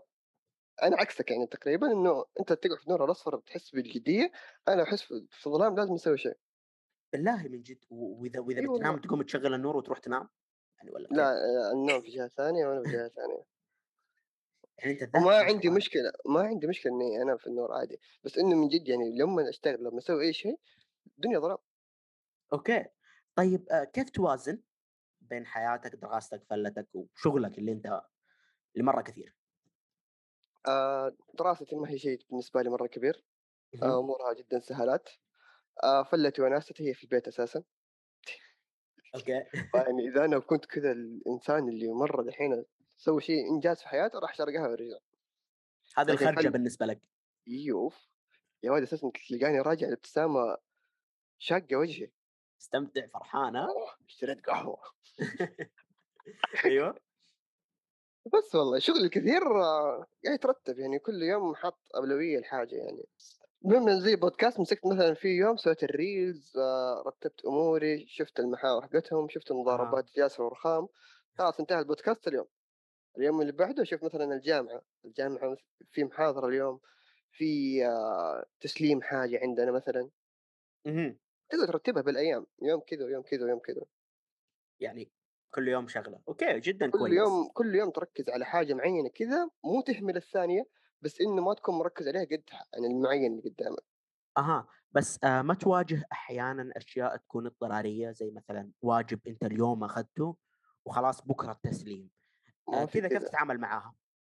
أنا 0.83 0.97
عكسك 0.97 1.31
يعني 1.31 1.47
تقريبا 1.47 1.93
إنه 1.93 2.25
أنت 2.41 2.53
تقعد 2.53 2.79
في 2.79 2.85
النور 2.87 3.05
الأصفر 3.05 3.37
بتحس 3.37 3.71
بالجدية 3.71 4.33
أنا 4.69 4.83
أحس 4.83 5.03
في 5.03 5.47
الظلام 5.47 5.77
لازم 5.77 5.95
أسوي 5.95 6.19
شيء. 6.19 6.37
بالله 7.13 7.49
من 7.49 7.63
جد. 7.63 7.85
وإذا 7.91 8.41
وإذا 8.41 8.61
والله. 8.61 8.77
بتنام 8.79 9.01
تقوم 9.01 9.23
تشغل 9.23 9.55
النور 9.55 9.77
وتروح 9.77 9.99
تنام؟ 9.99 10.29
يعني 10.79 10.91
ولا 10.91 11.03
لا 11.03 11.09
كيف؟ 11.09 11.19
آه، 11.21 11.73
النوم 11.73 12.01
في 12.03 12.09
جهة 12.11 12.29
ثانية 12.29 12.67
وأنا 12.67 12.83
في 12.83 12.91
جهة 12.91 13.09
ثانية. 13.09 13.45
يعني 14.81 15.03
أنت 15.03 15.17
وما 15.17 15.37
عندي 15.37 15.71
مشكلة 15.71 16.13
ما 16.27 16.41
عندي 16.41 16.67
مشكلة 16.67 16.93
إني 16.93 17.23
أنام 17.23 17.37
في 17.37 17.47
النور 17.47 17.73
عادي 17.73 18.01
بس 18.25 18.39
إنه 18.39 18.57
من 18.57 18.69
جد 18.69 18.89
يعني 18.89 19.19
لما 19.19 19.49
أشتغل 19.49 19.85
لما 19.85 19.99
أسوي 19.99 20.27
أي 20.27 20.33
شيء 20.33 20.59
الدنيا 21.07 21.39
ظلام. 21.39 21.59
okay. 22.53 22.85
طيب 23.35 23.69
آه، 23.69 23.85
كيف 23.85 24.11
توازن 24.11 24.63
بين 25.21 25.47
حياتك 25.47 25.97
دراستك 25.97 26.45
فلتك 26.51 26.89
وشغلك 26.95 27.59
اللي 27.59 27.73
أنت 27.73 28.03
اللي 28.75 28.85
مره 28.85 29.03
كثير؟ 29.03 29.37
آه 30.67 31.17
دراستي 31.35 31.77
ما 31.77 31.91
هي 31.91 31.99
شيء 31.99 32.19
بالنسبة 32.31 32.63
لي 32.63 32.71
مرة 32.71 32.87
كبير. 32.87 33.25
آه 33.83 34.01
أمورها 34.01 34.33
جدا 34.33 34.61
سهلات. 34.61 35.09
آه 35.85 36.03
فلتي 36.03 36.43
وناستي 36.43 36.89
هي 36.89 36.95
في 36.95 37.05
البيت 37.05 37.29
أساسا. 37.29 37.63
okay. 39.15 39.33
يعني 39.75 40.09
إذا 40.09 40.25
أنا 40.25 40.39
كنت 40.39 40.67
كذا 40.67 40.93
الإنسان 40.93 41.69
اللي 41.69 41.89
مرة 41.89 42.23
دحين 42.23 42.65
أسوي 43.01 43.21
شيء 43.21 43.49
إنجاز 43.51 43.81
في 43.81 43.89
حياته 43.89 44.19
راح 44.19 44.41
وارجع 44.41 44.67
هذه 44.67 45.01
لكن 45.99 46.13
الخرجة 46.29 46.47
فل- 46.47 46.53
بالنسبة 46.53 46.87
لك. 46.87 47.01
يوف 47.47 47.99
يا 48.63 48.71
ولد 48.71 48.83
أساسا 48.83 49.11
تلقاني 49.29 49.61
راجع 49.61 49.87
الابتسامه 49.87 50.57
شاقة 51.39 51.77
وجهي. 51.77 52.11
استمتع 52.61 53.07
فرحان 53.07 53.57
ها 53.57 53.67
اشتريت 54.09 54.47
قهوة. 54.47 54.79
أيوه. 56.65 56.95
بس 58.27 58.55
والله 58.55 58.79
شغل 58.79 59.09
كثير 59.09 59.43
آه، 59.63 60.07
قاعد 60.25 60.35
يترتب 60.35 60.79
يعني 60.79 60.99
كل 60.99 61.23
يوم 61.23 61.55
حط 61.55 61.81
أولوية 61.97 62.39
لحاجة 62.39 62.75
يعني. 62.77 63.05
بما 63.63 64.01
زي 64.01 64.17
بودكاست 64.17 64.61
مسكت 64.61 64.87
مثلا 64.87 65.15
في 65.15 65.29
يوم 65.29 65.57
سويت 65.57 65.83
ال 65.85 65.97
reels 65.97 66.57
آه، 66.59 67.03
رتبت 67.07 67.45
أموري 67.45 68.07
شفت 68.09 68.41
المحاور 68.41 68.83
حقتهم 68.83 69.29
شفت 69.29 69.51
المضاربات 69.51 70.17
ياسر 70.17 70.43
ورخام. 70.43 70.89
خلاص 71.39 71.61
انتهى 71.61 71.79
البودكاست 71.79 72.29
اليوم. 72.29 72.47
اليوم 73.19 73.41
اللي 73.41 73.53
بعده 73.53 73.85
شوف 73.85 74.05
مثلا 74.05 74.25
الجامعة 74.35 74.83
الجامعة 75.05 75.57
في 75.93 76.05
محاضرة 76.05 76.49
اليوم 76.49 76.81
في 77.33 77.47
آه، 77.87 78.47
تسليم 78.61 79.03
حاجة 79.03 79.41
عندنا 79.43 79.73
مثلا. 79.73 80.11
مهم. 80.87 81.19
تقدر 81.49 81.67
ترتبها 81.67 82.03
بالأيام 82.03 82.47
يوم 82.63 82.81
كذا 82.81 83.05
ويوم 83.05 83.23
كذا 83.23 83.45
ويوم 83.45 83.59
كذا. 83.59 83.83
يعني 84.81 85.13
كل 85.55 85.69
يوم 85.69 85.89
شغلة. 85.89 86.21
أوكي 86.29 86.61
جدا 86.61 86.91
كل 86.91 86.99
كويس. 86.99 87.15
يوم 87.19 87.49
كل 87.55 87.75
يوم 87.75 87.91
تركز 87.91 88.31
على 88.31 88.45
حاجة 88.45 88.75
معينة 88.75 89.09
كذا 89.09 89.51
مو 89.65 89.81
تهمل 89.83 90.17
الثانية 90.17 90.65
بس 91.03 91.21
إنه 91.21 91.43
ما 91.45 91.55
تكون 91.55 91.79
مركز 91.79 92.09
عليها 92.09 92.25
قد 92.25 92.45
يعني 92.75 92.87
المعين 92.87 93.33
اللي 93.33 93.51
قدامك. 93.51 93.85
أها. 94.39 94.67
بس 94.93 95.19
آه 95.25 95.43
ما 95.43 95.55
تواجه 95.55 96.05
أحيانا 96.13 96.73
أشياء 96.77 97.17
تكون 97.17 97.47
اضطرارية 97.47 98.11
زي 98.11 98.31
مثلا 98.31 98.73
واجب 98.83 99.21
أنت 99.27 99.45
اليوم 99.45 99.85
أخذته 99.85 100.37
وخلاص 100.85 101.23
بكرة 101.27 101.53
التسليم. 101.53 102.11
آه 102.73 102.81
ما 102.81 102.87
في 102.87 103.01
كذا 103.01 103.09
كيف 103.09 103.29
تتعامل 103.29 103.59
معاها. 103.59 103.95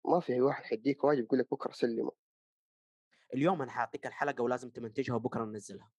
ما 0.05 0.21
في 0.21 0.41
واحد 0.41 0.65
حيديك 0.65 1.05
واجب 1.05 1.25
يقول 1.25 1.39
لك 1.39 1.51
بكرة 1.51 1.73
سلمه. 1.73 2.13
اليوم 3.35 3.63
أنا 3.63 3.71
حاعطيك 3.71 4.07
الحلقة 4.07 4.43
ولازم 4.43 4.71
تمنتجها 4.71 5.15
وبكرة 5.15 5.45
ننزلها. 5.45 5.93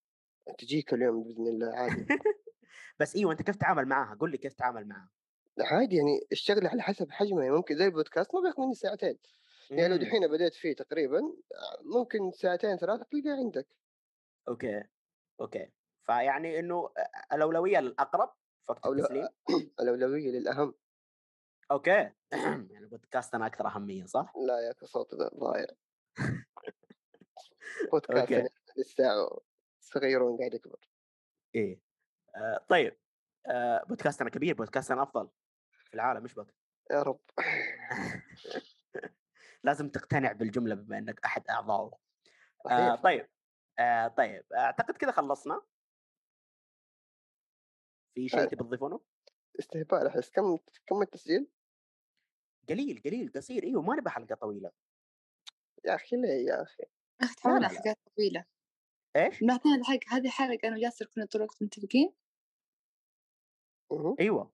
تجيك 0.58 0.94
اليوم 0.94 1.24
بإذن 1.24 1.48
الله 1.48 1.76
عادي. 1.76 2.08
بس 3.00 3.15
إيوه 3.15 3.32
أنت 3.32 3.41
كيف 3.41 3.56
تتعامل 3.56 3.86
معاها؟ 3.86 4.17
قول 4.20 4.32
لي 4.32 4.38
كيف 4.38 4.54
تتعامل 4.54 4.88
معاها. 4.88 5.10
عادي 5.60 5.96
يعني 5.96 6.28
الشغل 6.32 6.67
على 6.67 6.82
حسب 6.82 7.12
حجمه 7.12 7.41
يعني 7.41 7.56
ممكن 7.56 7.78
زي 7.78 7.86
البودكاست 7.86 8.36
ما 8.36 8.41
بياخذ 8.41 8.62
مني 8.62 8.74
ساعتين. 8.74 9.20
يعني 9.70 9.88
لو 9.88 9.96
مم. 9.96 10.02
دحين 10.02 10.28
بديت 10.28 10.54
فيه 10.54 10.76
تقريبا 10.76 11.22
ممكن 11.82 12.32
ساعتين 12.32 12.78
ثلاثة 12.78 13.04
تلقاه 13.12 13.38
عندك. 13.38 13.67
okay 14.48 14.84
okay. 15.41 15.72
فيعني 16.06 16.60
إنه 16.60 16.89
الأولوية 17.34 17.80
الاقرب 17.80 18.34
في 18.65 18.72
وقت 18.72 18.86
التسليم. 18.86 19.28
الأولوية 19.82 20.32
للأهم. 20.32 20.74
okay. 21.72 22.12
يعني 22.72 22.86
بودكاستنا 22.86 23.46
أكثر 23.46 23.68
أهمية 23.68 24.06
صح؟ 24.06 24.34
لا 24.48 24.60
يا 24.60 24.86
صوت 24.86 25.16
ذا 25.16 25.30
ضايع. 25.36 25.68
بودكاست. 27.92 28.32
يعني 28.32 28.50
لسه 28.78 29.30
صغيرون 29.82 30.38
قاعد 30.38 30.54
يكبر. 30.54 30.80
إيه. 31.56 31.80
آه 32.36 32.66
طيب. 32.70 32.98
آه 33.48 33.84
بودكاستنا 33.84 34.30
كبير 34.30 34.56
بودكاستنا 34.56 35.04
أفضل 35.04 35.30
في 35.84 35.94
العالم 35.94 36.24
مش 36.24 36.34
بك؟ 36.34 36.54
يا 36.92 37.04
رب. 37.04 37.20
لازم 39.64 39.90
تقتنع 39.90 40.32
بالجملة 40.32 40.76
بما 40.76 40.98
إنك 40.98 41.20
أحد 41.26 41.48
اعضائه 41.50 41.92
آه 42.70 42.96
طيب. 42.96 43.28
آه 43.80 44.08
طيب. 44.08 44.44
أعتقد 44.54 44.98
كذا 44.98 45.12
خلصنا. 45.12 45.62
في 48.16 48.30
شيء 48.30 48.42
آه. 48.42 48.46
تبي 48.46 48.64
تضيفونه؟ 48.64 49.00
استهبال 49.60 50.08
أحس. 50.08 50.30
كم 50.30 50.58
كم 50.88 51.02
التسجيل؟ 51.02 51.48
قليل 52.69 53.02
قليل 53.06 53.32
قصير. 53.36 53.63
إيوه 53.63 53.82
ما 53.82 53.95
نبغى 53.95 54.12
حلقة 54.12 54.36
طويلة. 54.36 54.71
يا 55.86 55.95
أخي 55.95 56.15
ليه 56.15 56.45
يا 56.47 56.62
أخي. 56.62 56.84
تعودنا 57.43 57.60
لا. 57.60 57.67
حلقات 57.67 57.97
طويلة. 58.17 58.45
إيش؟ 59.15 59.43
بعدين 59.43 59.76
الحلقة 59.80 60.17
هذه 60.17 60.30
حلقة 60.30 60.67
أنا 60.67 60.76
وياسر 60.76 61.06
كنا 61.06 61.26
طول 61.26 61.41
الوقت 61.41 61.63
متفقين. 61.63 62.13
إيوه. 64.19 64.52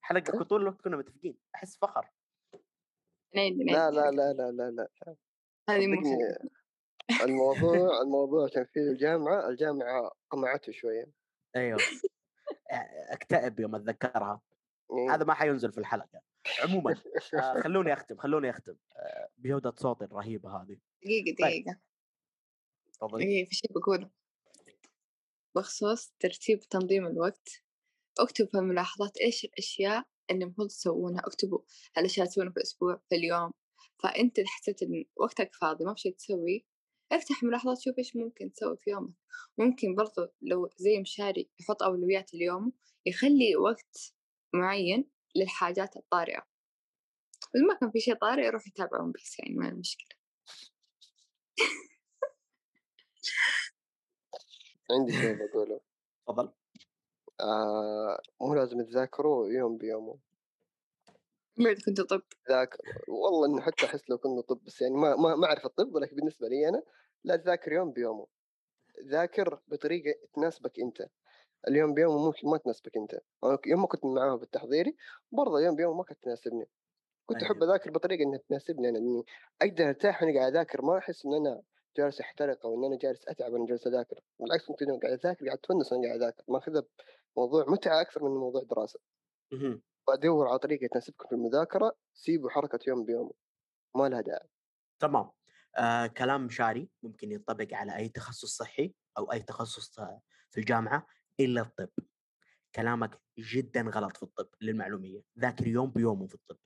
حلقة؟ 0.00 0.32
كنت 0.32 0.42
طول 0.42 0.62
الوقت 0.62 0.80
كنا 0.80 0.96
متفقين. 0.96 1.38
أحس 1.54 1.76
فخر. 1.76 2.10
اثنين 3.30 3.52
اثنين 3.52 3.74
لا 3.74 3.90
لا 3.90 4.10
لا 4.10 4.32
لا 4.32 4.50
لا 4.50 4.70
لا. 4.70 5.16
هذه 5.70 5.86
مو 5.86 6.00
الموضوع 7.24 8.02
الموضوع 8.02 8.48
تنفيذ 8.48 8.82
الجامعة 8.82 9.48
الجامعة 9.48 10.12
قمعته 10.30 10.72
شوية. 10.72 11.10
أيوه. 11.56 11.78
أكتئب 13.10 13.60
يوم 13.60 13.74
أتذكرها. 13.74 14.40
إيه. 14.92 15.14
هذا 15.14 15.24
ما 15.24 15.34
حينزل 15.34 15.72
في 15.72 15.78
الحلقة. 15.78 16.29
عموما 16.58 16.96
آه 17.34 17.60
خلوني 17.64 17.92
أختم 17.92 18.16
خلوني 18.16 18.50
أختم. 18.50 18.76
آه 18.96 19.28
بجوده 19.38 19.74
صوتي 19.76 20.04
الرهيبة 20.04 20.50
هذه. 20.62 20.78
دقيقة 21.02 21.24
طيب. 21.24 21.64
دقيقة. 21.64 21.80
تفضلي. 22.92 23.24
إيه 23.24 23.44
في 23.48 23.54
شيء 23.54 23.72
بقوله. 23.72 24.10
بخصوص 25.56 26.12
ترتيب 26.20 26.60
تنظيم 26.60 27.06
الوقت 27.06 27.48
اكتبوا 28.20 28.50
في 28.50 28.58
الملاحظات 28.58 29.16
إيش 29.16 29.44
الأشياء 29.44 30.04
اللي 30.30 30.44
المفروض 30.44 30.68
تسوونها. 30.68 31.20
اكتبوا 31.26 31.58
الأشياء 31.98 32.26
تسوونها 32.26 32.52
في 32.52 32.56
الأسبوع 32.56 33.00
في 33.08 33.14
اليوم. 33.16 33.52
فأنت 34.02 34.38
إذا 34.38 34.48
حسيت 34.48 34.82
إن 34.82 35.04
وقتك 35.16 35.54
فاضي 35.54 35.84
ما 35.84 35.94
في 35.94 36.00
شيء 36.00 36.14
تسوي 36.14 36.66
افتح 37.12 37.42
ملاحظات 37.42 37.80
شوف 37.80 37.98
إيش 37.98 38.16
ممكن 38.16 38.52
تسوي 38.52 38.76
في 38.76 38.90
يومك. 38.90 39.14
ممكن 39.58 39.94
برضو 39.94 40.28
لو 40.42 40.70
زي 40.76 41.00
مشاري 41.00 41.50
يحط 41.60 41.82
أولويات 41.82 42.34
اليوم 42.34 42.72
يخلي 43.06 43.56
وقت 43.56 44.14
معين 44.54 45.10
للحاجات 45.36 45.96
الطارئة. 45.96 46.46
إذا 47.56 47.64
ما 47.68 47.74
كان 47.80 47.90
في 47.90 48.00
شيء 48.00 48.14
طارئ 48.14 48.46
يروح 48.46 48.66
يتابع 48.66 49.00
ون 49.02 49.12
بيس 49.12 49.38
يعني 49.38 49.54
ما 49.54 49.68
هي 49.68 49.72
مشكلة 49.72 50.16
عندي 54.90 55.12
شيء 55.12 55.34
بقوله 55.34 55.80
تفضل. 56.26 56.52
آه 57.40 58.22
مو 58.40 58.54
لازم 58.54 58.82
تذاكروا 58.82 59.48
يوم 59.48 59.78
بيومه. 59.78 60.18
بعد 61.58 61.76
كنت 61.86 62.00
طب. 62.00 62.22
ذاكر 62.50 62.78
والله 63.08 63.46
إنه 63.46 63.60
حتى 63.62 63.86
أحس 63.86 64.10
لو 64.10 64.18
كنا 64.18 64.40
طب 64.40 64.64
بس 64.64 64.82
يعني 64.82 64.94
ما 64.94 65.16
ما 65.16 65.34
ما 65.36 65.46
أعرف 65.46 65.66
الطب 65.66 65.94
ولكن 65.94 66.16
بالنسبة 66.16 66.48
لي 66.48 66.68
أنا 66.68 66.82
لا 67.24 67.36
تذاكر 67.36 67.72
يوم 67.72 67.92
بيومه. 67.92 68.26
ذاكر 69.04 69.60
بطريقة 69.68 70.14
تناسبك 70.34 70.80
أنت. 70.80 71.08
اليوم 71.68 71.94
بيومه 71.94 72.26
ممكن 72.26 72.48
ما 72.48 72.56
تناسبك 72.56 72.96
أنت. 72.96 73.20
أنا 73.44 73.58
يوم 73.66 73.80
ما 73.80 73.86
كنت 73.86 74.04
معاه 74.04 74.34
بالتحضيري 74.36 74.96
برضه 75.32 75.60
يوم 75.60 75.76
بيومه 75.76 75.96
ما 75.96 76.04
كانت 76.04 76.22
تناسبني. 76.22 76.68
كنت. 77.26 77.42
أحب 77.42 77.62
أذاكر 77.62 77.90
بطريقة 77.90 78.22
إنها 78.22 78.38
تناسبني 78.48 78.88
أنا 78.88 78.98
إني 78.98 79.24
أقدر 79.62 79.88
أرتاح 79.88 80.22
وأنا 80.22 80.38
قاعد 80.38 80.56
أذاكر. 80.56 80.82
ما 80.82 80.98
أحس 80.98 81.26
إن 81.26 81.34
أنا 81.34 81.62
جالس 81.96 82.20
أحترق 82.20 82.66
أو 82.66 82.78
إن 82.78 82.84
أنا 82.84 82.98
جالس 82.98 83.28
أتعب 83.28 83.52
وأنا 83.52 83.66
جالس 83.66 83.86
أذاكر. 83.86 84.20
بالعكس 84.40 84.64
كنت 84.66 84.82
قاعد 84.82 85.04
أذاكر 85.04 85.46
قاعد 85.46 85.58
أتونس 85.58 85.92
وأنا 85.92 86.06
قاعد 86.06 86.22
أذاكر. 86.22 86.44
ماخذها 86.48 86.82
موضوع 87.36 87.64
متعة 87.68 88.00
أكثر 88.00 88.24
من 88.24 88.30
موضوع 88.30 88.62
دراسة. 88.62 89.00
مهم. 89.52 89.82
فأدور 90.06 90.48
على 90.48 90.58
طريقة 90.58 90.86
تناسبكم 90.86 91.28
في 91.28 91.34
المذاكرة 91.34 91.96
سيبوا 92.14 92.50
حركة 92.50 92.78
يوم 92.86 93.04
بيومه 93.04 93.32
ما 93.94 94.08
لها 94.08 94.20
داعي. 94.20 94.48
تمام. 95.00 95.30
آه 95.76 96.06
كلام 96.06 96.48
شاري 96.48 96.90
ممكن 97.02 97.32
ينطبق 97.32 97.68
على 97.72 97.96
أي 97.96 98.08
تخصص 98.08 98.56
صحي 98.56 98.94
أو 99.18 99.32
أي 99.32 99.42
تخصص 99.42 100.00
في 100.50 100.58
الجامعة. 100.58 101.06
إلا 101.40 101.60
الطب. 101.60 101.88
كلامك 102.74 103.20
جدا 103.38 103.80
غلط 103.82 104.16
في 104.16 104.22
الطب 104.22 104.48
للمعلومية 104.60 105.22
ذاكر 105.38 105.66
يوم 105.66 105.90
بيومه 105.90 106.26
في 106.26 106.34
الطب. 106.34 106.56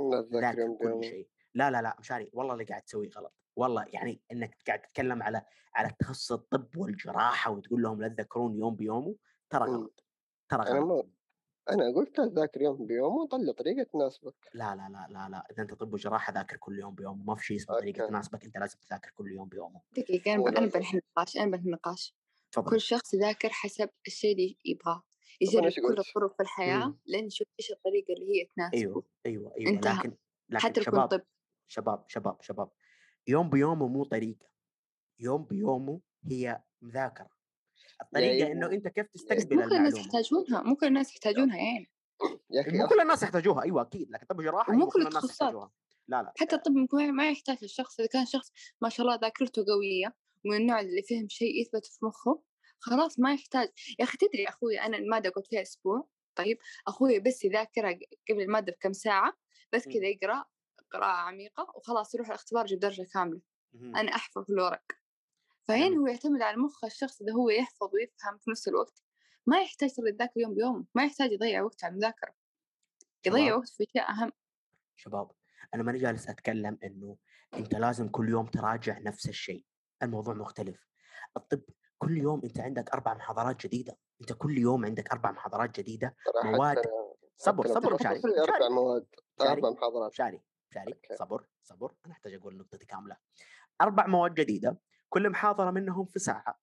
لا 0.00 0.22
تذاكر 0.22 0.40
ذاكر 0.40 0.58
يوم 0.58 0.76
كل 0.78 0.84
بيومه. 0.84 1.02
شيء. 1.02 1.28
لا 1.54 1.70
لا 1.70 1.82
لا 1.82 1.96
مشاري 1.98 2.30
والله 2.32 2.52
اللي 2.52 2.64
قاعد 2.64 2.82
تسويه 2.82 3.10
غلط. 3.10 3.34
والله 3.56 3.84
يعني 3.88 4.22
إنك 4.32 4.56
قاعد 4.66 4.80
تتكلم 4.80 5.22
على 5.22 5.42
على 5.74 5.90
تخصص 5.98 6.32
الطب 6.32 6.76
والجراحة 6.76 7.50
وتقول 7.50 7.82
لهم 7.82 8.00
لا 8.00 8.08
تذكرون 8.08 8.56
يوم 8.56 8.76
بيومه 8.76 9.16
ترى. 9.50 9.70
غلط 9.70 10.04
ترى 10.48 10.70
أنا 10.70 10.78
غلط. 10.80 11.08
أنا 11.70 11.94
قلت 11.94 12.18
لا 12.18 12.26
تذاكر 12.26 12.62
يوم 12.62 12.86
بيومه 12.86 13.16
وطلع 13.16 13.52
طريقة 13.52 13.82
تناسبك. 13.82 14.34
لا 14.54 14.76
لا 14.76 14.88
لا 14.88 15.06
لا 15.10 15.28
لا 15.28 15.46
إذا 15.50 15.62
أنت 15.62 15.74
طب 15.74 15.94
وجراحة 15.94 16.32
ذاكر 16.32 16.56
كل 16.56 16.78
يوم 16.78 16.94
بيومه 16.94 17.24
ما 17.24 17.34
في 17.34 17.46
شيء 17.46 17.56
اسمه 17.56 17.76
طريقة. 17.78 18.06
تناسبك 18.06 18.44
أنت 18.44 18.56
لازم 18.56 18.78
تذاكر 18.78 19.10
كل 19.10 19.32
يوم 19.32 19.48
بيومه. 19.48 19.80
أنا 20.26 20.50
لازم. 20.50 20.78
بنحل 20.78 20.98
النقاش 20.98 21.36
أنا 21.36 21.50
بنحل 21.50 21.66
النقاش. 21.66 22.17
تفضل 22.52 22.70
كل 22.70 22.80
شخص 22.80 23.14
يذاكر 23.14 23.48
حسب 23.50 23.90
الشيء 24.06 24.32
اللي 24.32 24.56
يبغاه. 24.64 25.02
يجرب 25.40 25.62
كل؟ 25.72 25.98
الطرق 25.98 26.36
في 26.36 26.42
الحياة 26.42 26.86
مم. 26.86 26.98
لين 27.06 27.26
يشوف 27.26 27.46
إيش 27.60 27.70
الطريقة 27.72 28.12
اللي 28.14 28.26
هي 28.40 28.44
تناسبه. 28.56 28.78
أيوه 28.78 29.04
أيوه 29.26 29.52
أيوه. 29.58 29.70
انتهى. 29.70 29.98
لكن 29.98 30.16
لكن 30.48 30.58
حتى 30.58 30.82
شباب 30.82 31.08
طب. 31.08 31.22
شباب 31.68 32.04
شباب 32.08 32.42
شباب 32.42 32.70
يوم 33.26 33.50
بيومه 33.50 33.88
مو 33.88 34.04
طريقة. 34.04 34.46
يوم 35.18 35.44
بيومه 35.44 36.00
هي 36.24 36.62
مذاكرة. 36.82 37.28
الطريقة 38.02 38.32
يعني- 38.34 38.52
انه 38.52 38.66
أنت 38.70 38.88
كيف 38.88 39.06
تستقبل 39.06 39.56
مو 39.56 39.68
كل 39.68 39.74
الناس 39.76 39.96
يحتاجونها 39.98 40.62
مو 40.62 40.76
كل 40.76 40.86
الناس 40.86 41.10
يحتاجونها 41.10 41.56
يعني. 41.56 41.90
مو 42.52 42.86
كل 42.88 43.00
الناس 43.00 43.22
يحتاجوها. 43.22 43.62
أيوه 43.62 43.82
أكيد. 43.82 44.10
لكن 44.10 44.26
طب 44.26 44.40
جراحة 44.42 44.72
ومو 44.72 44.80
أيوه 44.80 44.90
كل 44.92 45.06
الناس. 45.06 45.24
يحتاجوها. 45.30 45.72
لا 46.08 46.22
لا 46.22 46.32
حتى 46.38 46.56
الطب 46.56 46.72
ممكن 46.72 47.12
ما- 47.12 47.30
يحتاج 47.30 47.58
الشخص 47.62 48.00
إذا 48.00 48.08
كان 48.08 48.26
شخص 48.26 48.52
ما 48.80 48.88
شاء 48.88 49.06
الله 49.06 49.18
ذاكرته 49.18 49.64
قوية 49.68 50.14
من 50.44 50.56
النوع 50.56 50.80
اللي 50.80 51.02
فهم 51.02 51.28
شيء 51.28 51.60
يثبت 51.60 51.86
في 51.86 52.04
مخه 52.04 52.42
خلاص 52.80 53.18
ما 53.18 53.34
يحتاج 53.34 53.68
يا 53.98 54.04
أخي 54.04 54.18
تدري 54.18 54.48
أخوي 54.48 54.80
أنا 54.80 54.96
المادة 54.96 55.30
قلت 55.30 55.46
فيها 55.46 55.62
أسبوع 55.62 56.08
طيب 56.34 56.58
أخوي 56.86 57.20
بس 57.20 57.44
يذاكرها 57.44 57.98
قبل 58.30 58.40
المادة 58.40 58.72
بكم 58.72 58.92
ساعة 58.92 59.32
بس. 59.72 59.84
كذا 59.84 60.06
يقرأ 60.06 60.44
قراءة 60.90 61.16
عميقة 61.16 61.72
وخلاص 61.74 62.14
يروح 62.14 62.28
الاختبار 62.28 62.64
يجيب 62.64 62.78
درجة 62.78 63.06
كاملة. 63.14 63.40
أنا 63.74 64.14
أحفظ 64.14 64.44
في 64.44 64.52
الورق 64.52 64.84
فهنا. 65.68 65.96
هو 65.96 66.06
يعتمد 66.06 66.42
على 66.42 66.56
مخ 66.56 66.84
الشخص 66.84 67.22
إذا 67.22 67.32
هو 67.32 67.50
يحفظ 67.50 67.94
ويفهم 67.94 68.38
في 68.38 68.50
نفس 68.50 68.68
الوقت 68.68 69.02
ما 69.46 69.60
يحتاج 69.60 69.92
ترى 69.92 70.08
يذاكر 70.08 70.40
يوم 70.40 70.54
بيوم 70.54 70.86
ما 70.94 71.04
يحتاج 71.04 71.32
يضيع 71.32 71.62
وقت 71.62 71.84
على 71.84 71.92
المذاكرة 71.92 72.34
يضيع. 73.26 73.56
وقت 73.56 73.68
في 73.68 73.84
أشياء 73.84 74.10
أهم 74.10 74.32
شباب 74.96 75.30
أنا 75.74 75.82
ماني 75.82 75.98
جالس 75.98 76.28
أتكلم 76.28 76.78
إنه 76.84 77.16
أنت 77.54 77.74
لازم 77.74 78.08
كل 78.08 78.28
يوم 78.28 78.46
تراجع 78.46 78.98
نفس 78.98 79.28
الشيء 79.28 79.64
الموضوع 80.02 80.34
مختلف 80.34 80.86
الطب 81.36 81.62
كل 81.98 82.16
يوم 82.18 82.40
أنت 82.44 82.60
عندك 82.60 82.90
أربع 82.90 83.14
محاضرات 83.14 83.66
جديدة 83.66 83.98
أنت 84.20 84.32
كل 84.32 84.58
يوم 84.58 84.84
عندك 84.84 85.10
أربع 85.12 85.30
محاضرات 85.30 85.80
جديدة 85.80 86.14
مواد. 86.44 86.82
صبر 87.36 87.66
صبر 87.66 87.94
مشاري 87.94 88.20
أربع 88.38 88.68
مواد. 88.68 89.06
أربع 89.40 89.70
محاضرات 89.70 90.10
مشاري 90.12 90.42
مشاري. 90.70 91.00
صبر 91.18 91.46
صبر 91.62 91.94
أنا 92.06 92.12
أحتاج 92.14 92.34
أقول 92.34 92.56
نقطتي 92.56 92.86
كاملة 92.86 93.16
أربع 93.80 94.06
مواد 94.06 94.34
جديدة 94.34 94.78
كل 95.08 95.30
محاضرة 95.30 95.70
منهم 95.70 96.04
في 96.04 96.18
ساعة 96.18 96.58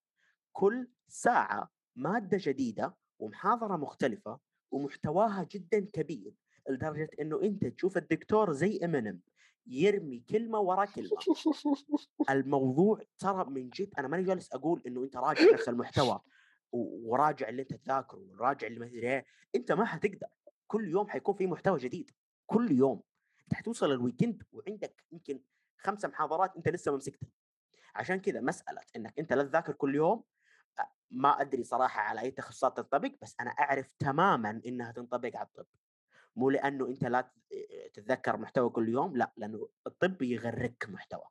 كل 0.52 0.88
ساعة 1.08 1.70
مادة 1.96 2.38
جديدة 2.42 2.96
ومحاضرة 3.20 3.76
مختلفة 3.78 4.40
ومحتواها 4.72 5.48
جدا 5.52 5.80
كبير 5.94 6.34
لدرجة 6.70 7.10
إنه 7.22 7.42
أنت 7.42 7.66
تشوف 7.66 7.98
الدكتور 7.98 8.52
زي 8.52 8.80
امينيم 8.84 9.22
يرمي 9.68 10.20
كلمة 10.20 10.60
ورا 10.60 10.86
كلمة. 10.86 11.10
الموضوع 12.30 13.02
ترى 13.20 13.46
من 13.50 13.70
جد 13.70 13.94
أنا 13.98 14.08
ماني 14.08 14.24
جالس 14.24 14.54
أقول 14.54 14.82
إنه 14.88 15.04
أنت 15.04 15.18
راجع 15.18 15.54
نفس 15.54 15.70
المحتوى 15.70 16.20
وراجع 16.72 17.50
اللي 17.50 17.62
أنت 17.62 17.74
تذاكره 17.74 18.26
وراجع 18.32 18.68
اللي 18.68 18.80
ما 18.80 18.86
أدري 18.86 19.02
إيه. 19.14 19.26
أنت 19.56 19.72
ما 19.72 19.86
حتقدر. 19.86 20.28
كل 20.68 20.88
يوم 20.90 21.08
حيكون 21.08 21.36
في 21.36 21.48
محتوى 21.48 21.80
جديد. 21.80 22.12
كل 22.46 22.72
يوم. 22.72 23.02
أنت 23.44 23.54
حتوصل 23.54 23.92
الويكند 23.92 24.44
وعندك 24.52 25.04
يمكن 25.12 25.42
خمسة 25.78 26.08
محاضرات 26.08 26.56
أنت 26.58 26.70
لسه 26.70 26.92
ما 26.92 26.98
مسكتها. 26.98 27.30
عشان 27.96 28.20
كذا 28.20 28.42
مسألة 28.42 28.82
إنك 28.96 29.20
أنت 29.20 29.34
لا 29.34 29.44
تذاكر 29.44 29.74
كل 29.74 29.96
يوم 29.96 30.24
ما 31.12 31.42
أدري 31.42 31.64
صراحة 31.64 32.02
على 32.02 32.22
أي 32.22 32.32
تخصصات 32.32 32.78
تنطبق 32.78 33.12
بس 33.22 33.36
أنا 33.40 33.50
أعرف 33.50 33.92
تماما 34.00 34.62
إنها 34.66 34.92
تنطبق 34.92 35.38
على 35.38 35.48
الطب. 35.48 35.66
مو 36.36 36.50
لأنه 36.50 36.88
أنت 36.88 37.04
لا 37.04 37.32
تتذكر 37.94 38.38
محتوى 38.38 38.70
كل 38.70 38.90
يوم 38.90 39.18
لا 39.18 39.34
لأنه 39.38 39.70
الطب 39.88 40.22
يغرك 40.22 40.86
محتوى 40.90 41.28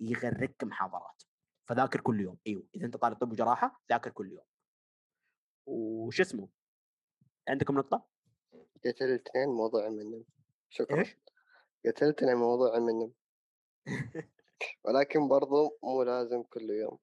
يغرك 0.00 0.64
محاضرات 0.64 1.22
فذاكر 1.68 2.00
كل 2.00 2.20
يوم. 2.20 2.38
أيوه 2.46 2.68
إذا 2.74 2.86
أنت 2.86 2.96
طالب 2.96 3.16
طب 3.16 3.32
وجراحة 3.32 3.82
ذاكر 3.90 4.10
كل 4.10 4.32
يوم. 4.32 4.44
وش 5.66 6.20
اسمه؟ 6.20 6.48
عندكم 7.48 7.78
نقطة؟ 7.78 8.06
قتلتني 8.84 9.42
عن 9.42 9.48
موضوع 9.48 9.88
منهم 9.88 10.24
شكرا. 10.68 10.98
إيش؟ 10.98 11.16
عن 12.22 12.36
موضوع 12.36 12.78
منهم 12.78 13.12
ولكن 14.84 15.28
برضو 15.28 15.78
مو 15.82 16.02
لازم 16.02 16.42
كل 16.42 16.70
يوم. 16.70 16.98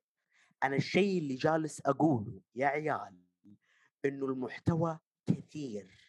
أنا 0.63 0.75
الشيء 0.75 1.19
اللي 1.19 1.35
جالس 1.35 1.81
أقوله 1.85 2.41
يا 2.55 2.67
عيال 2.67 3.19
إنه 4.05 4.25
المحتوى 4.25 4.99
كثير. 5.27 6.04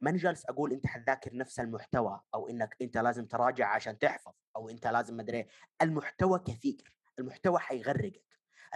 ماني 0.00 0.18
جالس 0.18 0.46
أقول 0.46 0.72
أنت 0.72 0.86
حتذاكر 0.86 1.36
نفس 1.36 1.60
المحتوى 1.60 2.20
أو 2.34 2.48
إنك 2.48 2.76
أنت 2.82 2.98
لازم 2.98 3.26
تراجع 3.26 3.68
عشان 3.68 3.98
تحفظ 3.98 4.32
أو 4.56 4.68
أنت 4.68 4.86
لازم 4.86 5.16
مدري 5.16 5.36
إيه. 5.36 5.48
المحتوى 5.82 6.38
كثير 6.38 6.96
المحتوى 7.18 7.58
حيغرقك 7.58 8.24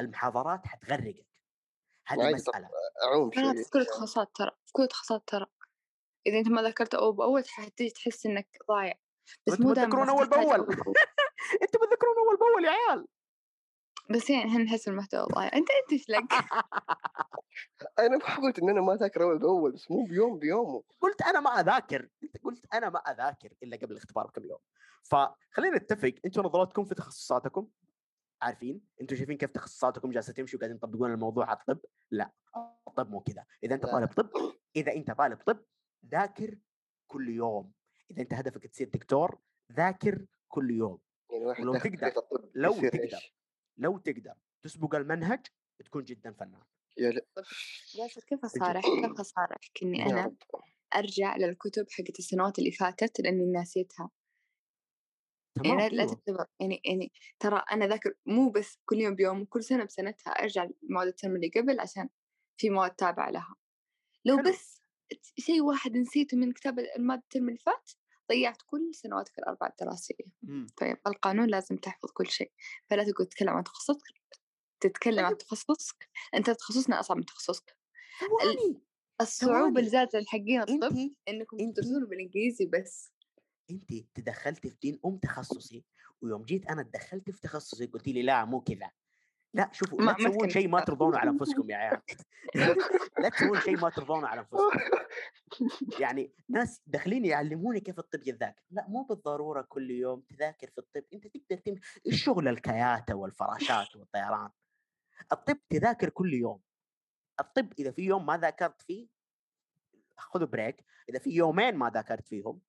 المحاضرات 0.00 0.66
حتغرقك 0.66 1.26
هذه 2.06 2.24
عادي 2.24 2.34
مسألة 2.34 2.68
اعوم 3.04 3.30
في 3.30 3.70
كل 3.70 3.80
التخصصات 3.80 4.30
ترى 4.34 4.50
في 4.66 4.72
كل 4.72 4.82
التخصصات 4.82 5.22
ترى 5.26 5.46
إذا 6.26 6.38
أنت 6.38 6.48
ما 6.48 6.62
ذاكرت 6.62 6.94
أول 6.94 7.16
بأول 7.16 7.44
حتيجي 7.48 7.90
تحس 7.90 8.26
إنك 8.26 8.48
ضايع 8.68 8.94
بس 9.46 9.60
مو 9.60 9.72
دائما 9.72 9.90
تذكرون. 9.90 10.08
أول 10.08 10.28
بأول. 10.28 10.60
أنتم 11.62 11.78
بتذكرون 11.78 12.18
أول 12.18 12.36
بأول 12.36 12.64
يا 12.64 12.70
عيال 12.70 13.06
بس 14.10 14.30
يعني 14.30 14.50
إحنا 14.50 14.62
نحس 14.62 14.88
المحتوى 14.88 15.26
ضايع 15.34 15.50
أنت 15.54 15.68
أنت 15.70 15.92
إيش 15.92 16.08
لك؟ 16.08 16.24
أنا 17.98 18.16
ما 18.16 18.36
قلت 18.36 18.58
إن 18.58 18.68
أنا 18.70 18.80
ما 18.80 18.94
أذاكر 18.94 19.22
أول 19.22 19.38
بأول 19.38 19.72
بس 19.72 19.90
مو 19.90 20.04
بيوم 20.04 20.38
بيومه. 20.38 20.82
قلت 21.00 21.22
أنا 21.22 21.40
ما 21.40 21.50
أذاكر 21.50 22.08
أنت 22.22 22.36
قلت 22.44 22.74
أنا 22.74 22.90
ما 22.90 22.98
أذاكر 22.98 23.52
إلا 23.62 23.76
قبل 23.76 23.92
الاختبار 23.92 24.26
بكم 24.26 24.44
يوم. 24.44 24.58
فخلينا 25.02 25.76
نتفق 25.76 26.14
أنتم 26.24 26.42
نظراتكم 26.42 26.84
في 26.84 26.94
تخصصاتكم؟ 26.94 27.68
عارفين؟ 28.42 28.80
أنتم 29.00 29.16
شايفين 29.16 29.36
كيف 29.36 29.50
تخصصاتكم 29.50 30.10
جالسة 30.10 30.32
تمشي 30.32 30.56
وقاعدين 30.56 30.78
تطبقون 30.78 31.12
الموضوع 31.12 31.46
على 31.50 31.58
الطب؟ 31.58 31.78
لا. 32.10 32.32
الطب 32.88 33.10
مو 33.10 33.20
كذا. 33.20 33.44
إذا 33.64 33.74
أنت. 33.74 33.86
طالب 33.86 34.08
طب 34.12 34.30
إذا 34.76 34.92
أنت 34.92 35.10
طالب 35.10 35.38
طب 35.46 35.64
ذاكر 36.06 36.58
كل 37.06 37.28
يوم. 37.28 37.72
إذا 38.10 38.22
أنت 38.22 38.34
هدفك 38.34 38.66
تصير 38.66 38.88
دكتور 38.88 39.38
ذاكر 39.72 40.26
كل 40.48 40.70
يوم. 40.70 40.98
يعني 41.30 41.44
واحد 41.46 41.62
ولو 41.62 41.74
تقدر- 41.78 42.12
لو 42.54 42.72
تقدر. 42.72 43.32
لو 43.76 43.98
تقدر 43.98 44.34
تسبق 44.62 44.94
المنهج 44.94 45.46
تكون 45.84 46.04
جدا 46.04 46.32
فنان. 46.32 46.62
يا 46.98 47.10
ل- 47.10 47.20
ياسر 47.98 48.20
كيف 48.20 48.44
أصارح 48.44 48.82
كيف 48.82 49.20
أصارحك 49.20 49.82
إني 49.82 50.06
أنا 50.06 50.36
أرجع 50.96 51.36
للكتب 51.36 51.86
حقت 51.90 52.18
السنوات 52.18 52.58
اللي 52.58 52.72
فاتت 52.72 53.20
لأني 53.20 53.46
ناسيتها 53.52 54.10
يعني 55.64 55.88
لا. 55.88 56.06
تعتبر 56.06 56.46
يعني 56.60 56.80
يعني 56.84 57.12
ترى 57.40 57.62
أنا 57.72 57.86
ذاكر 57.86 58.14
مو 58.26 58.50
بس 58.50 58.78
كل 58.84 58.96
يوم 58.96 59.14
بيوم 59.14 59.44
كل 59.44 59.64
سنة 59.64 59.84
بسنتها 59.84 60.30
أرجع 60.30 60.68
لمواد 60.82 61.06
الترم 61.08 61.36
اللي 61.36 61.48
قبل 61.56 61.80
عشان 61.80 62.08
في 62.56 62.70
مواد 62.70 62.90
تابعة 62.90 63.30
لها 63.30 63.54
لو 64.24 64.36
حلو. 64.36 64.52
بس 64.52 64.82
شيء 65.38 65.62
واحد 65.62 65.96
نسيته 65.96 66.36
من 66.36 66.52
كتاب 66.52 66.78
المادة 66.78 67.22
الترم 67.22 67.48
اللي 67.48 67.58
فات 67.58 67.90
ضيعت 68.32 68.62
كل 68.66 68.90
سنواتك 68.94 69.38
الأربع 69.38 69.66
الدراسية 69.66 70.14
مم. 70.42 70.66
طيب 70.76 70.96
القانون 71.06 71.48
لازم 71.48 71.76
تحفظ 71.76 72.10
كل 72.14 72.26
شيء 72.26 72.52
فلا 72.90 73.04
تقعد 73.04 73.26
تتكلم 73.28 73.50
عن 73.50 73.64
تخصصك 73.64 74.02
تتكلم 74.80 75.24
عن 75.24 75.28
طيب. 75.34 75.38
تخصصك 75.38 76.08
أنت 76.34 76.50
تخصصنا 76.50 77.00
أصعب 77.00 77.16
من 77.16 77.24
تخصصك. 77.24 77.76
ثواني 78.20 78.80
ثواني. 79.24 79.78
اللي 79.78 79.90
زادت 79.90 80.14
الحقين 80.14 80.60
الطب 80.60 80.72
انت 80.96 81.16
انتي- 81.28 81.72
تدرسون 81.72 82.04
بالإنجليزي 82.06 82.66
بس. 82.66 83.12
انت 83.70 83.92
تدخلت 84.14 84.66
في 84.66 84.76
دين 84.82 85.00
أم 85.06 85.18
تخصصي 85.18 85.84
ويوم 86.22 86.42
جيت 86.44 86.66
أنا 86.70 86.82
تدخلت 86.82 87.30
في 87.30 87.40
تخصصي 87.40 87.86
قلت 87.86 88.08
لي 88.08 88.22
لا 88.22 88.44
مو 88.44 88.60
كذا 88.60 88.90
لا 89.54 89.70
شوفوا 89.72 89.98
ما- 90.02 90.16
لا 90.18 90.28
تسوون 90.30 90.48
شيء 90.50 90.68
ما 90.68 90.78
كذا. 90.78 90.86
ترضون 90.86 91.14
على 91.16 91.30
أنفسكم 91.30 91.70
يا 91.70 91.76
عيال. 91.76 92.00
لا 93.22 93.28
تسوون 93.28 93.60
شيء 93.60 93.76
ما 93.80 93.90
ترضون 93.90 94.24
على 94.24 94.40
أنفسكم. 94.40 94.78
يعني 96.00 96.32
ناس 96.48 96.80
داخلين 96.86 97.24
يعلموني 97.24 97.80
كيف 97.80 97.98
الطب 97.98 98.20
يتذاكر. 98.26 98.62
لا 98.70 98.86
مو 98.88 99.02
بالضرورة 99.02 99.62
كل 99.62 99.90
يوم 99.90 100.20
تذاكر 100.20 100.70
في 100.70 100.78
الطب. 100.78 101.02
أنت 101.12 101.26
تقدر 101.26 101.56
تمشي 101.62 101.80
الشغل 102.06 102.48
الكياتة 102.48 103.14
والفراشات 103.14 103.96
والطيران. 103.96 104.50
الطب 105.32 105.58
تذاكر 105.70 106.08
كل 106.08 106.34
يوم. 106.34 106.60
الطب 107.40 107.72
إذا 107.78 107.90
في 107.90 108.02
يوم 108.02 108.26
ما 108.26 108.36
ذاكرت 108.36 108.82
فيه 108.82 109.08
خذوا 110.16 110.46
break 110.46 110.84
إذا 111.08 111.18
في 111.18 111.30
يومين 111.30 111.74
ما 111.74 111.90
ذاكرت 111.90 112.26
فيهم 112.26 112.60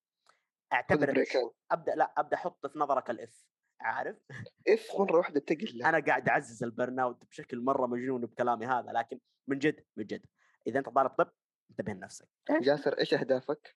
خذ 0.71 0.73
أعتبر 0.73 1.23
أبدأ 1.71 1.95
لا 1.95 2.13
أبدأ 2.17 2.37
أحط 2.37 2.67
في 2.67 2.79
نظرك 2.79 3.09
ال 3.09 3.27
F 3.27 3.45
عارف؟ 3.81 4.17
F 4.67 4.87
مره 4.99 5.17
واحدة 5.17 5.39
تقل 5.39 5.83
أنا 5.89 5.99
قاعد 5.99 6.29
أعزز 6.29 6.63
ال 6.63 6.99
burnout 6.99 7.25
بشكل 7.25 7.61
مرة 7.61 7.87
مجنون 7.87 8.25
بكلامي 8.25 8.65
هذا 8.65 8.91
لكن 8.91 9.19
من 9.47 9.59
جد 9.59 9.85
من 9.97 10.05
جد. 10.05 10.25
إذا 10.67 10.79
أنت 10.79 10.89
طالب 10.89 11.09
طب 11.09 11.31
انتبه 11.69 11.93
لنفسك. 11.93 12.27
جاسر 12.61 12.99
إيش 12.99 13.13
أهدافك؟ 13.13 13.75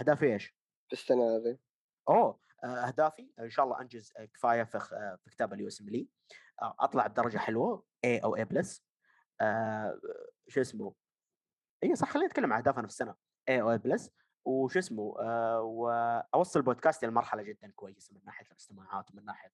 أهدافي 0.00 0.32
إيش؟ 0.32 0.56
في 0.86 0.92
السنة 0.92 1.36
هذه؟ 1.36 1.58
أوه 2.08 2.40
آه، 2.64 2.66
أهدافي 2.66 3.30
إن 3.38 3.50
شاء 3.50 3.64
الله 3.64 3.80
أنجز 3.80 4.12
آه، 4.16 4.24
كفاية 4.24 4.62
في 4.62 4.78
آه، 4.78 5.18
في 5.24 5.30
كتاب 5.30 5.52
ال 5.52 5.68
USMLE 5.68 6.08
أطلع 6.62 7.06
بدرجة 7.06 7.38
حلوة. 7.38 7.84
A 8.06 8.24
أو 8.24 8.36
A 8.36 8.40
plus 8.40 8.82
شو 10.48 10.60
اسمه؟ 10.60 10.94
اي 11.84 11.96
صح 11.96 12.10
خلينا 12.10 12.28
نتكلم 12.28 12.52
عن 12.52 12.58
أهدافنا 12.58 12.82
في 12.82 12.88
السنة. 12.88 13.14
A 13.50 13.50
أو 13.50 13.76
A 13.76 13.80
plus 13.80 14.10
وش 14.44 14.76
اسمه؟ 14.76 15.20
آه، 15.20 15.60
وأوصل 15.60 16.62
بودكاستي 16.62 17.06
لمرحله 17.06 17.42
جدا 17.42 17.72
كويسة 17.76 18.14
من 18.14 18.20
ناحية 18.24 18.46
الاستماعات 18.50 19.10
ومن 19.10 19.24
ناحية 19.24 19.52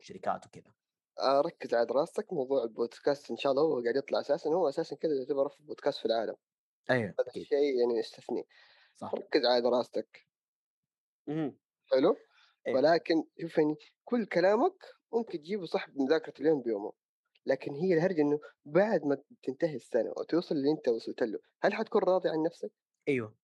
الشركات 0.00 0.46
وكذا. 0.46 0.72
آه، 1.20 1.40
ركز 1.40 1.74
على 1.74 1.86
دراستك 1.86 2.32
موضوع 2.32 2.64
البودكاست 2.64 3.30
إن 3.30 3.36
شاء 3.36 3.52
الله 3.52 3.62
هو 3.62 3.82
قاعد 3.82 3.96
يطلع 3.96 4.20
أساسا 4.20 4.50
هو 4.50 4.68
أساسا 4.68 4.96
كذا 4.96 5.14
يعتبر 5.14 5.46
افضل 5.46 5.64
بودكاست 5.64 5.98
في 5.98 6.06
العالم. 6.06 6.36
أيوه 6.90 7.14
هذا 7.20 7.28
الشيء 7.36 7.78
يعني 7.80 7.98
يستثني. 7.98 8.46
صح. 8.96 9.14
ركز 9.14 9.44
على 9.46 9.62
دراستك 9.62 10.26
مهم. 11.26 11.58
حلو؟ 11.92 12.16
إيه. 12.66 12.74
ولكن 12.74 13.24
شوف 13.40 13.58
يعني 13.58 13.76
كل 14.04 14.26
كلامك 14.26 14.84
ممكن 15.12 15.38
تجيبه 15.38 15.66
صح 15.66 15.88
بمذاكره 15.90 16.34
اليوم 16.40 16.62
بيومه. 16.62 16.92
لكن 17.46 17.74
هي 17.74 17.94
الهرجة 17.94 18.20
إنه 18.20 18.40
بعد 18.64 19.04
ما 19.04 19.22
تنتهي 19.42 19.76
السنة 19.76 20.12
وتوصل 20.16 20.54
اللي 20.54 20.70
أنت 20.70 20.88
وصلت 20.88 21.22
له 21.22 21.38
هل 21.62 21.74
حتكون 21.74 22.02
راضي 22.02 22.28
عن 22.28 22.42
نفسك؟ 22.42 22.72
أيوه 23.08 23.36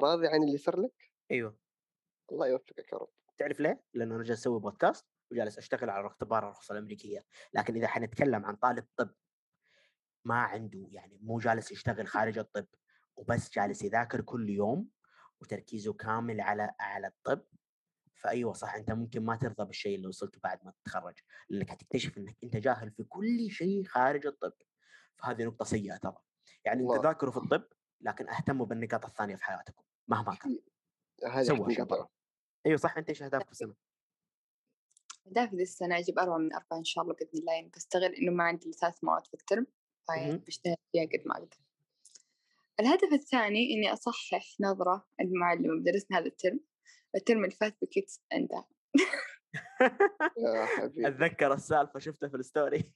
راضي 0.00 0.26
عن 0.26 0.42
اللي 0.42 0.58
صار 0.58 0.80
لك؟ 0.80 1.10
أيوه 1.30 1.56
الله 2.32 2.46
يوفقك 2.46 2.92
يا 2.92 2.98
رب 2.98 3.08
تعرف 3.38 3.60
ليه؟ 3.60 3.82
لأنه 3.94 4.16
أنا 4.16 4.22
جالس 4.22 4.40
أسوي 4.40 4.60
بودكاست 4.60 5.06
وجالس 5.30 5.58
أشتغل 5.58 5.90
على 5.90 6.06
اختبار 6.06 6.44
الرخصه 6.44 6.72
الأمريكية، 6.72 7.24
لكن 7.54 7.76
إذا 7.76 7.86
حنتكلم 7.86 8.44
عن 8.46 8.56
طالب 8.56 8.86
طب 8.96 9.14
ما 10.24 10.34
عنده 10.34 10.86
يعني 10.90 11.18
مو 11.22 11.38
جالس 11.38 11.72
يشتغل 11.72 12.06
خارج 12.06 12.38
الطب 12.38 12.66
وبس 13.16 13.50
جالس 13.50 13.82
يذاكر 13.82 14.20
كل 14.20 14.50
يوم 14.50 14.88
وتركيزه 15.40 15.92
كامل 15.92 16.40
على 16.40 16.74
على 16.80 17.06
الطب 17.06 17.46
فأيوة 18.20 18.52
صح 18.52 18.74
أنت 18.74 18.90
ممكن 18.90 19.24
ما 19.24 19.36
ترضى 19.36 19.64
بالشيء 19.64 19.96
اللي 19.96 20.06
وصلته 20.06 20.40
بعد 20.42 20.64
ما 20.64 20.70
تتخرج 20.70 21.18
لأنك 21.48 21.70
حتكتشف 21.70 22.18
إنك 22.18 22.36
أنت 22.44 22.56
جاهل 22.56 22.90
في 22.90 23.04
كل 23.04 23.50
شيء 23.50 23.84
خارج 23.84 24.26
الطب. 24.26 24.52
فهذه 25.16 25.44
نقطة 25.44 25.64
سيئة 25.64 25.96
ترى. 25.96 26.16
يعني 26.64 26.82
أنت. 26.82 27.04
ذاكروا 27.04 27.32
في 27.32 27.38
الطب 27.38 27.64
لكن 28.00 28.28
أهتموا 28.28 28.66
بالنقاط 28.66 29.04
الثانية 29.06 29.36
في 29.36 29.44
حياتكم 29.44 29.82
مهما 30.08 30.34
كان. 30.34 30.58
هذه 31.26 31.44
أيوه 32.66 32.76
صح 32.78 32.96
أنت 32.96 33.08
إيش 33.08 33.22
أهدافك 33.22 33.46
في 33.46 33.52
السنة؟ 33.52 33.74
أهدافي 35.26 35.56
ذي 35.56 35.62
السنة 35.62 35.98
أجيب 35.98 36.18
أربعة 36.18 36.38
من 36.38 36.54
أربعة 36.54 36.78
إن 36.78 36.84
شاء 36.84 37.04
الله 37.04 37.14
بإذن 37.14 37.38
الله. 37.40 37.52
يعني 37.52 37.70
بستغل 37.76 38.14
إنه 38.14 38.32
ما 38.32 38.44
عندي 38.44 38.72
ثلاث 38.72 39.04
مواد 39.04 39.26
في 39.26 39.34
ال 39.34 39.39
term. 39.39 39.66
فبجتهد 40.08 40.76
فيها 40.92 41.04
قد 41.04 41.22
ما 41.26 41.34
أقدر. 41.34 41.56
الهدف 42.80 43.12
الثاني 43.12 43.74
إني 43.74 43.92
أصحح 43.92 44.56
نظرة 44.60 45.08
المعلمة 45.20 45.80
بدرسنا 45.80 46.18
هذا 46.18 46.26
ال 46.26 46.32
term. 46.32 46.60
ال 47.14 47.20
term 47.20 47.44
اللي 47.44 47.56
فات 47.56 47.76
بكيت 47.82 48.12
عندها 48.32 48.68
يا 50.38 50.66
حبيبي. 50.66 51.08
أتذكر 51.08 51.54
السالفة 51.54 51.98
شفتها 51.98 52.28
في 52.28 52.36
ال 52.36 52.44
story. 52.44 52.92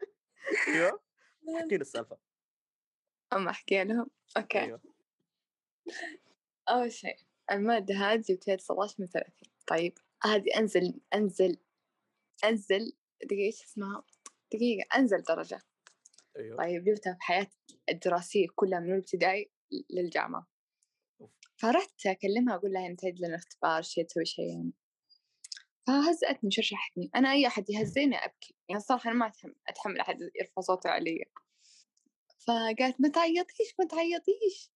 أيوه. 0.68 1.00
أحكي 1.56 1.76
السالفة. 1.76 2.18
أما 3.32 3.50
أحكي 3.50 3.84
لهم؟ 3.84 4.06
أوكي. 4.36 4.60
أيوه. 4.60 4.80
أول 6.68 6.92
شيء 6.92 7.16
المادة 7.50 7.94
هذه 7.94 8.20
جبتها 8.20 8.56
19 8.56 8.94
من 8.98 9.06
30 9.06 9.32
طيب 9.66 9.98
هذه 10.22 10.58
أنزل 10.58 11.00
أنزل 11.14 11.58
أنزل 12.44 12.92
دقيقة 13.24 13.46
إيش 13.46 13.64
اسمها؟ 13.64 14.04
دقيقة 14.52 14.98
أنزل 14.98 15.22
درجة. 15.22 15.62
أيوه. 16.36 16.56
طيب 16.56 16.84
جبتها 16.84 17.12
في 17.12 17.22
حياتي 17.22 17.80
الدراسية 17.88 18.46
كلها 18.54 18.80
من 18.80 18.92
الابتدائي 18.92 19.50
للجامعة. 19.90 20.46
فرحت 21.56 22.06
أكلمها 22.06 22.54
أقول 22.54 22.72
لها 22.72 22.94
تعيد 22.94 23.20
لنا 23.20 23.36
اختبار 23.36 23.82
شيء 23.82 24.04
تسوي 24.04 24.24
شيء 24.24 24.48
يعني. 24.48 24.72
فهزأتني 25.86 26.50
شرشحتني 26.50 27.10
أنا 27.14 27.32
أي 27.32 27.46
أحد 27.46 27.70
يهزيني 27.70 28.16
أبكي 28.16 28.54
يعني 28.68 28.80
الصراحة 28.80 29.10
أنا 29.10 29.18
ما 29.18 29.32
أتحمل, 29.68 30.00
أحد 30.00 30.18
يرفع 30.40 30.60
صوته 30.60 30.90
علي. 30.90 31.24
فقالت 32.46 33.00
ما 33.00 33.08
تعيطيش 33.08 33.74
ما 33.78 33.86
تعيطيش. 33.86 34.70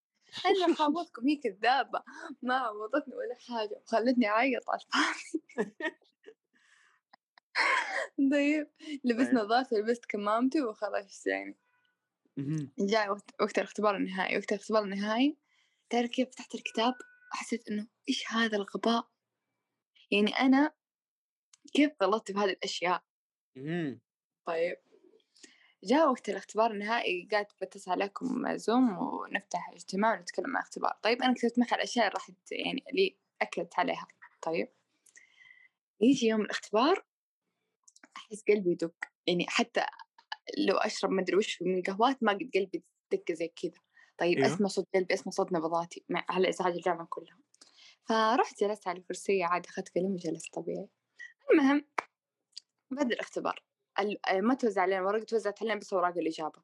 أنا 0.47 0.77
أعوضكم 0.81 1.29
هي 1.29 1.37
كذابة. 1.37 2.03
ما 2.43 2.55
عوضتني 2.55 3.15
ولا 3.15 3.37
حاجة 3.49 3.81
وخلتني 3.83 4.29
أعيط 4.29 4.63
على 4.71 4.81
الفاضي. 4.81 5.45
طيب 8.33 8.71
لبست 9.05 9.31
طيب. 9.31 9.39
نظارتي 9.39 9.75
لبست 9.75 10.05
كمامتي 10.05 10.63
وخلاص 10.63 11.27
يعني. 11.27 11.57
جاء 12.79 13.11
وقت 13.41 13.59
الاختبار 13.59 13.97
النهائي 13.97 14.39
وقت 14.39 14.53
الاختبار 14.53 14.85
النهائي 14.85 15.37
تعرف 15.91 16.11
كيف 16.11 16.29
فتحت 16.31 16.55
الكتاب 16.55 16.95
حسيت 17.33 17.69
إنه 17.69 17.87
إيش 18.09 18.33
هذا 18.33 18.57
الغباء؟ 18.57 19.09
يعني 20.11 20.31
أنا 20.31 20.75
كيف 21.75 21.93
غلطت 22.03 22.33
في 22.33 22.39
هذه 22.39 22.51
الأشياء. 22.51 23.05
طيب. 24.47 24.77
جاء 25.85 26.11
وقت 26.11 26.29
الاختبار 26.29 26.71
النهائي 26.71 27.29
قالت 27.33 27.51
بتصل 27.63 27.91
عليكم 27.91 28.57
زوم 28.57 28.99
ونفتح 28.99 29.71
اجتماع 29.71 30.19
ونتكلم 30.19 30.47
عن 30.47 30.53
الاختبار. 30.53 30.99
طيب 31.03 31.23
أنا 31.23 31.35
كتبت 31.35 31.59
معها 31.59 31.75
الأشياء 31.75 32.07
اللي 32.07 32.15
راح 32.15 32.31
يعني 32.53 32.85
اللي 32.91 33.17
أكدت 33.43 33.79
عليها. 33.79 34.09
طيب. 34.43 34.69
يجي 36.01 36.27
يوم 36.27 36.41
الاختبار 36.41 37.05
أحس 38.17 38.45
قلبي 38.49 38.71
يدق. 38.71 38.95
يعني 39.27 39.47
حتى 39.49 39.87
لو 40.59 40.77
أشرب 40.77 41.11
مدري 41.11 41.37
وش 41.37 41.63
من 41.63 41.83
قهوات 41.83 42.23
ما 42.23 42.33
قد 42.33 42.51
قلبي 42.55 42.85
دق 43.13 43.33
زي 43.33 43.49
كذا. 43.49 43.81
طيب 44.21 44.39
أيوه. 44.39 44.55
أسمع 44.55 44.69
صوت 44.69 44.89
قلبي 44.95 45.15
أسمع 45.15 45.33
صوت 45.33 45.53
نبضاتي 45.53 46.05
مع 46.09 46.25
على 46.29 46.49
إزعاج 46.49 46.75
الجامعة 46.75 47.07
كلها. 47.11 47.39
فرحت 48.05 48.61
جلست 48.61 48.89
على 48.89 48.99
الكرسية 48.99 49.45
عاد 49.45 49.67
أخذت 49.67 49.95
قلم 49.99 50.13
وجلست 50.13 50.55
طبيعي. 50.55 50.89
المهم 51.53 51.85
بعد 52.91 53.13
الاختبار 53.13 53.65
ال- 53.99 54.19
ما 54.43 54.55
توزع 54.55 54.83
علينا 54.83 55.03
ورق 55.03 55.25
توزعت 55.25 55.63
علينا 55.63 55.81
بس 55.81 55.93
أوراق 55.93 56.19
الإجابة. 56.19 56.63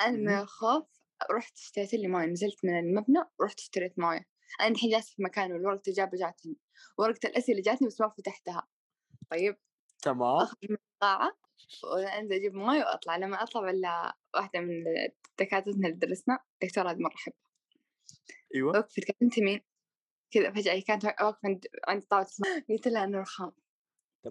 أنا 0.00 0.16
من. 0.16 0.28
الخوف 0.28 0.84
رحت 1.30 1.58
اشتريت 1.58 1.94
لي 1.94 2.08
موية 2.08 2.26
نزلت 2.26 2.64
من 2.64 2.78
المبنى 2.78 3.24
ورحت 3.38 3.58
اشتريت 3.60 3.98
موية 3.98 4.26
أنا 4.60 4.68
الحين 4.68 4.90
جالسة 4.90 5.14
في 5.14 5.22
مكان 5.22 5.52
والورقة 5.52 5.82
الإجابة 5.86 6.18
جاتني. 6.18 6.56
ورقة 6.98 7.26
الأسئلة 7.28 7.62
جاتني 7.62 7.88
بس 7.88 8.00
ما 8.00 8.08
فتحتها. 8.08 8.68
طيب 9.30 9.56
تمام. 10.02 10.36
أخرج 10.42 10.70
من 10.70 10.76
القاعة 10.94 11.32
وأنزل 11.84 12.32
أجيب 12.34 12.54
موية 12.54 12.80
وأطلع. 12.80 13.16
لما 13.16 13.42
أطلع 13.42 13.60
ولا 13.62 14.16
واحدة 14.34 14.60
من 14.60 14.84
دكاترتنا 15.38 15.88
اللي 15.88 15.98
درسنا 15.98 16.38
دكتورة 16.62 16.90
هذه 16.90 16.96
مرة 16.96 17.14
أحبها 17.14 17.48
أيوه. 18.54 18.70
وقفت 18.70 19.04
قالت 19.04 19.22
أنت 19.22 19.38
مين؟ 19.38 19.60
كذا 20.30 20.50
فجأة 20.52 20.80
كانت 20.80 21.04
واقفة 21.04 21.38
عند 21.44 21.66
عند 21.88 22.02
طاولة. 22.02 22.26
قلت 22.68 22.88
لها 22.88 23.04
أنا 23.04 23.20
رخام. 23.20 23.52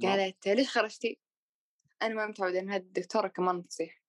قالت 0.02 0.48
ليش 0.48 0.70
خرجتي؟ 0.70 1.20
أنا 2.02 2.14
ما 2.16 2.28
متعودة 2.28 2.60
إن 2.60 2.70
هذه 2.70 2.82
الدكتورة 2.82 3.28
كمان 3.28 3.68
تصيح. 3.68 4.04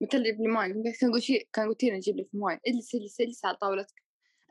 قلت 0.00 0.14
لها 0.14 0.24
جيب 0.24 0.40
لي 0.40 0.48
موية 0.48 0.72
قالت 0.72 1.00
كان 1.00 1.12
قلت 1.12 1.22
شي 1.22 1.48
كان 1.52 1.68
قلتي 1.68 1.90
لي 1.90 1.96
أجيب 1.96 2.16
لك 2.16 2.28
موية 2.32 2.60
اجلس 2.66 2.94
اجلس 2.94 3.20
اجلس 3.20 3.44
على 3.44 3.56
طاولتك. 3.56 4.02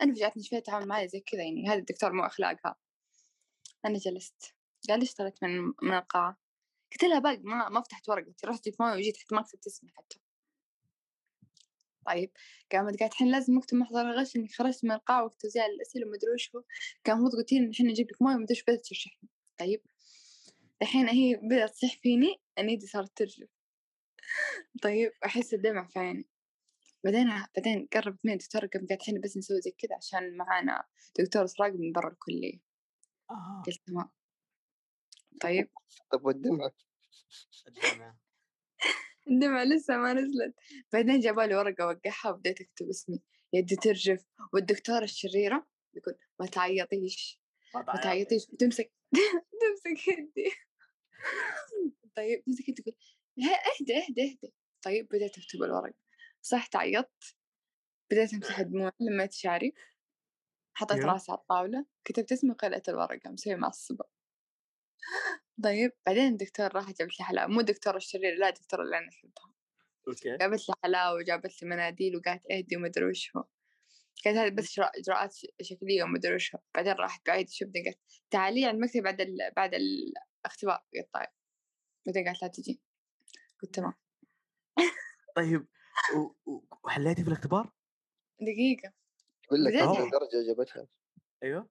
أنا 0.02 0.14
فجأتني 0.14 0.44
شوية 0.44 0.60
تعامل 0.60 0.88
معي 0.88 1.08
زي 1.08 1.20
كذا 1.20 1.44
يعني 1.44 1.68
هذا 1.68 1.80
الدكتور 1.80 2.14
مو 2.14 2.26
أخلاقها. 2.26 2.76
أنا 3.86 3.98
جلست. 3.98 4.56
قال 4.90 5.00
ليش 5.00 5.14
طلعت 5.14 5.44
من 5.44 5.74
من 5.82 5.94
القاعة؟ 5.94 6.38
قلت 6.92 7.04
لها 7.04 7.20
باقي 7.20 7.38
ما 7.38 7.70
ما 7.70 7.82
فتحت 7.82 8.10
ورقتي 8.10 8.48
رحت 8.48 8.66
جبت 8.70 8.82
موية 8.82 8.94
وجيت 8.94 9.18
حتى 9.18 9.36
ما 9.36 9.42
كتبت 9.42 9.68
اسمي 9.68 9.90
حتى. 9.98 10.20
طيب 12.06 12.32
قامت 12.72 13.00
قالت 13.00 13.12
الحين 13.14 13.32
لازم 13.32 13.58
اكتب 13.58 13.78
محضر 13.78 14.02
الغش 14.02 14.36
اني 14.36 14.48
خرجت 14.48 14.86
من 14.86 14.92
القاعة 14.92 15.24
وقت 15.26 15.42
توزيع 15.42 15.66
الأسئلة 15.66 16.08
ومدري 16.08 16.32
وش 16.34 16.56
هو 16.56 16.64
كان 17.04 17.18
المفروض 17.18 17.42
قلتي 17.42 17.60
لي 17.60 17.66
الحين 17.68 17.88
نجيب 17.88 18.12
لك 18.12 18.22
موية 18.22 18.36
ومدري 18.36 18.54
وش 18.54 18.64
بدأت 18.64 18.86
ترشحني. 18.86 19.30
طيب 19.60 19.82
الحين 20.82 21.10
هي 21.10 21.36
بدأت 21.36 21.70
تصيح 21.70 21.96
فيني 22.02 22.36
أنا 22.58 22.72
يدي 22.72 22.88
صارت 22.88 23.18
ترجف 23.18 23.50
طيب 24.82 25.12
أحس 25.26 25.54
الدمع 25.54 25.88
في 25.88 26.00
عيني. 26.00 26.26
بعدين 27.04 27.28
بعدين 27.56 27.88
قربت 27.94 28.20
مني 28.24 28.34
الدكتورة 28.34 28.68
قامت 28.74 28.90
قالت 28.90 29.02
الحين 29.02 29.22
بس 29.22 29.38
نسوي 29.38 29.62
زي 29.62 29.72
كذا 29.72 29.96
عشان 29.96 30.38
معانا 30.38 30.84
دكتور 31.20 31.46
إسراق 31.46 31.72
من 31.72 31.92
برا 31.92 32.10
الكلية. 32.12 32.60
آه. 33.32 33.64
قلت 33.68 33.82
تمام. 33.88 34.10
طيب. 35.42 35.70
طب 36.12 36.26
والدمعة 36.26 36.72
الدمع. 37.68 38.16
الدمعة 39.32 39.64
لسه 39.64 39.98
ما 39.98 40.14
نزلت. 40.14 40.56
بعدين 40.94 41.20
جابوا 41.20 41.44
لي 41.44 41.56
ورقة 41.56 41.86
وقعها 41.88 42.30
وبديت 42.34 42.62
أكتب 42.62 42.90
اسمي. 42.90 43.20
يدي 43.54 43.76
ترجف. 43.76 44.26
والدكتورة 44.54 45.04
الشريرة 45.04 45.68
يقول 45.94 46.16
ما 46.40 46.46
تعيطيش 46.46 47.42
ما 47.76 47.80
ما 47.82 47.86
تعيط. 47.86 48.04
تعيطيش. 48.04 48.46
تمسك 48.60 48.92
تمسك 49.62 50.08
يدي. 50.08 50.52
طيب 52.16 52.44
تمسك 52.46 52.70
يدي 52.70 52.82
تقول 52.82 52.96
"ها، 53.40 53.52
اهدى 53.54 53.98
اهدى 53.98 54.22
اهدى. 54.32 54.54
طيب 54.82 55.08
بديت 55.08 55.38
أكتب 55.38 55.64
الورق 55.64 55.94
صحت 56.42 56.76
عيطت 56.76 57.36
بديت 58.12 58.34
أمسح 58.34 58.62
دموعي 58.62 58.92
لميت 59.00 59.34
شعري 59.34 59.74
حطيت 60.74 60.98
أيوه. 60.98 61.14
راسي 61.14 61.32
على 61.32 61.40
الطاولة. 61.42 61.86
كتبت 62.06 62.32
اسمي 62.32 62.52
وقلعت 62.52 62.90
الورقة. 62.90 63.30
مسوي 63.32 63.56
معصبة. 63.56 64.06
طيب 65.64 65.92
بعدين 66.06 66.28
الدكتور 66.28 66.76
راح 66.76 66.86
جابت 66.92 67.20
لي 67.20 67.26
حلاوة 67.26 67.48
مو 67.52 67.60
الدكتورة 67.60 67.98
الشريرة 67.98 68.36
لا 68.36 68.50
الدكتورة 68.50 68.84
اللي 68.84 68.98
أنا 68.98 69.10
أحبها 69.10 69.54
أوكي. 70.08 70.38
جابت 70.38 70.70
لي 70.70 70.76
حلاوة 70.84 71.16
وجابت 71.18 71.62
لي 71.64 71.70
مناديل 71.70 72.16
وقالت 72.18 72.52
اهدي 72.52 72.78
ومدري 72.78 73.06
وش 73.06 73.32
هو. 73.38 73.44
كانت 74.24 74.38
هذه 74.38 74.50
بس 74.50 74.80
إجراء- 74.80 74.92
إجراءات 75.00 75.36
شكلية 75.62 76.04
ومدري 76.04 76.36
وش 76.36 76.56
هو. 76.56 76.62
بعدين 76.76 76.94
راحت 76.94 77.26
بعيد 77.28 77.50
شفتني 77.50 77.84
قالت 77.86 78.00
تعالي 78.30 78.66
على 78.66 78.76
المكتب 78.78 79.04
بعد 79.04 79.22
ال... 79.22 79.38
بعد 79.56 79.72
الاختبار. 79.74 80.84
قلت 80.96 81.10
طيب. 81.14 81.28
بعدين 82.06 82.26
قالت 82.28 82.42
لا 82.42 82.48
تجي. 82.48 82.82
قلت 83.62 83.76
تمام. 83.76 83.94
طيب 85.36 85.68
وحليتي 86.84 87.22
في 87.24 87.28
الاختبار؟ 87.28 87.72
دقيقة. 88.42 88.94
يقول 89.46 89.64
لك. 89.64 89.74
درجة 89.74 90.48
جابتها. 90.48 90.88
أيوه. 91.44 91.70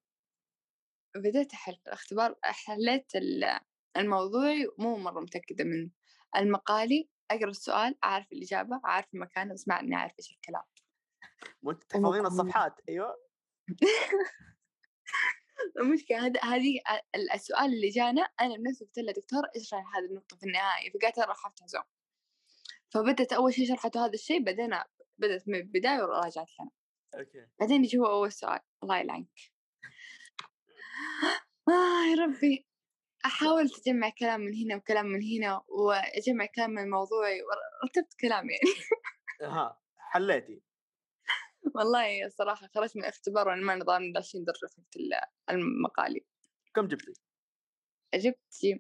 بديت 1.19 1.53
أحل 1.53 1.75
في 1.75 1.87
الاختبار 1.87 2.35
حليت 2.43 3.17
ال- 3.17 3.61
الموضوعي 3.97 4.69
مو 4.79 4.97
مرة 4.97 5.21
متأكدة 5.21 5.65
منه. 5.65 5.91
المقالي 6.37 7.09
أقرأ 7.31 7.51
السؤال 7.51 8.05
أعرف 8.05 8.33
الإجابة 8.33 8.81
أعرف 8.85 9.07
المكان 9.15 9.53
بس 9.53 9.69
ما 9.69 9.81
إني 9.81 9.97
أعرف 9.97 10.13
إيش 10.19 10.33
الكلام. 10.33 10.63
تحفظين. 11.89 12.27
الصفحات 12.27 12.81
أيوه. 12.89 13.17
المشكلة 15.81 16.27
هذا 16.27 16.41
هذه 16.45 16.81
ال- 17.15 17.33
السؤال 17.33 17.65
اللي 17.75 17.89
جانا 17.89 18.23
أنا 18.41 18.57
بنفسي 18.57 18.85
قلت 18.85 18.99
له 18.99 19.13
دكتور 19.13 19.43
اشرح 19.57 19.97
هذه 19.97 20.05
النقطة 20.05 20.37
في 20.37 20.47
النهاية؟ 20.47 20.91
فقالت 20.91 21.19
راح 21.19 21.47
أفتح 21.47 21.67
زوم. 21.67 21.83
فبدت 22.91 23.33
أول 23.33 23.55
شيء 23.55 23.69
شرحته 23.69 24.05
هذا 24.05 24.13
الشيء؟ 24.15 24.43
بعدين 24.45 24.71
بدت 25.19 25.49
من 25.49 25.55
البداية 25.55 26.03
وراجعت 26.03 26.49
لنا. 26.61 26.71
أوكي. 27.15 27.47
بعدين 27.61 27.85
يجي 27.85 27.99
هو 27.99 28.07
أول 28.07 28.33
سؤال 28.33 28.61
الله 28.83 28.99
يلعنك. 28.99 29.58
آه 31.69 32.05
يا 32.11 32.25
ربي. 32.25 32.67
أحاول 33.27 33.71
أجمع 33.87 34.11
كلام 34.19 34.41
من 34.41 34.55
هنا 34.55 34.77
وكلام 34.77 35.07
من 35.07 35.21
هنا 35.23 35.63
وأجمع 35.69 36.47
كلام 36.55 36.71
من 36.71 36.91
موضوعي 36.91 37.41
ورتبت 37.83 38.15
كلام 38.21 38.47
يعني. 38.51 38.75
ها 39.55 39.81
حليتي. 39.97 40.63
والله 41.75 42.27
الصراحة 42.27 42.69
خرجت 42.75 42.97
من 42.97 43.03
الاختبار 43.03 43.49
وأنا 43.49 43.63
ما 43.63 43.75
نظام 43.75 44.03
20 44.17 44.45
درجة 44.45 44.67
في 44.91 44.97
ال- 45.01 45.21
المقالي. 45.51 46.27
كم 46.75 46.87
جبتي؟ 46.89 47.13
جبت 48.15 48.39
جيم 48.63 48.79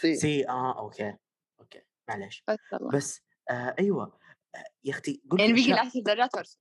C. 0.00 0.14
C. 0.16 0.48
آه 0.48 0.78
okay 0.78 1.16
okay 1.60 1.82
معليش. 2.08 2.44
بس 2.48 2.58
الله 2.72 2.90
بس 2.90 3.22
آه 3.50 3.74
أيوه 3.78 4.18
آه 4.54 4.64
يا 4.84 4.90
أختي 4.92 5.22
قلتي 5.30 5.42
يعني 5.42 5.54
بيجي 5.54 5.72
أشياء 5.72 5.82
العشر 5.82 6.00
درجات 6.00 6.34
وارسل 6.34 6.58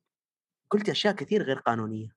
قلتي 0.70 0.92
أشياء 0.92 1.16
كثير 1.16 1.44
غير 1.44 1.60
قانونية. 1.60 2.16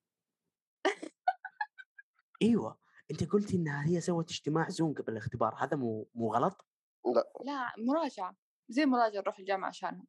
أيوه. 2.43 2.79
أنت 3.11 3.25
قلتي 3.25 3.57
إنها 3.57 3.87
هي 3.87 4.01
سوت 4.01 4.31
اجتماع 4.31 4.69
Zoom 4.69 4.95
قبل 4.95 5.13
الاختبار 5.13 5.55
هذا 5.55 5.77
مو 5.77 6.09
مو 6.15 6.35
غلط؟ 6.35 6.67
لا. 7.15 7.33
لا 7.45 7.73
مراجعة 7.79 8.37
زي 8.69 8.87
مراجعة 8.87 9.21
نروح 9.21 9.39
الجامعة 9.39 9.69
عشانها. 9.69 10.05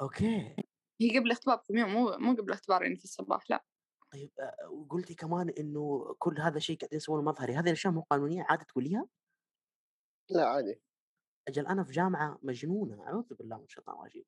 أوكي. 0.00 0.56
هي 1.00 1.18
قبل 1.18 1.26
الاختبار 1.26 1.56
بكم 1.56 1.76
يوم 1.76 1.90
مو 1.90 2.16
مو 2.18 2.32
قبل 2.32 2.44
الاختبار 2.44 2.82
يعني 2.82 2.96
في 2.96 3.04
الصباح 3.04 3.50
لا. 3.50 3.64
طيب 4.12 4.30
آه 4.40 4.70
وقلتي 4.70 5.14
كمان 5.14 5.48
إنه 5.48 6.14
كل 6.18 6.40
هذا 6.40 6.56
الشيء 6.56 6.78
قاعدين 6.78 6.96
يسوونه 6.96 7.22
مظهري 7.22 7.54
هذه 7.54 7.66
الأشياء 7.66 7.92
مو 7.92 8.00
قانونية؟ 8.00 8.46
عادي 8.48 8.64
تقوليها؟ 8.64 9.08
لا 10.30 10.48
عادي. 10.48 10.80
أجل 11.48 11.66
أنا 11.66 11.84
في 11.84 11.92
جامعة 11.92 12.38
مجنونة 12.42 13.02
أعوذ 13.02 13.34
بالله 13.34 13.58
من 13.58 13.64
الشيطان 13.64 13.96
الرجيم. 13.98 14.24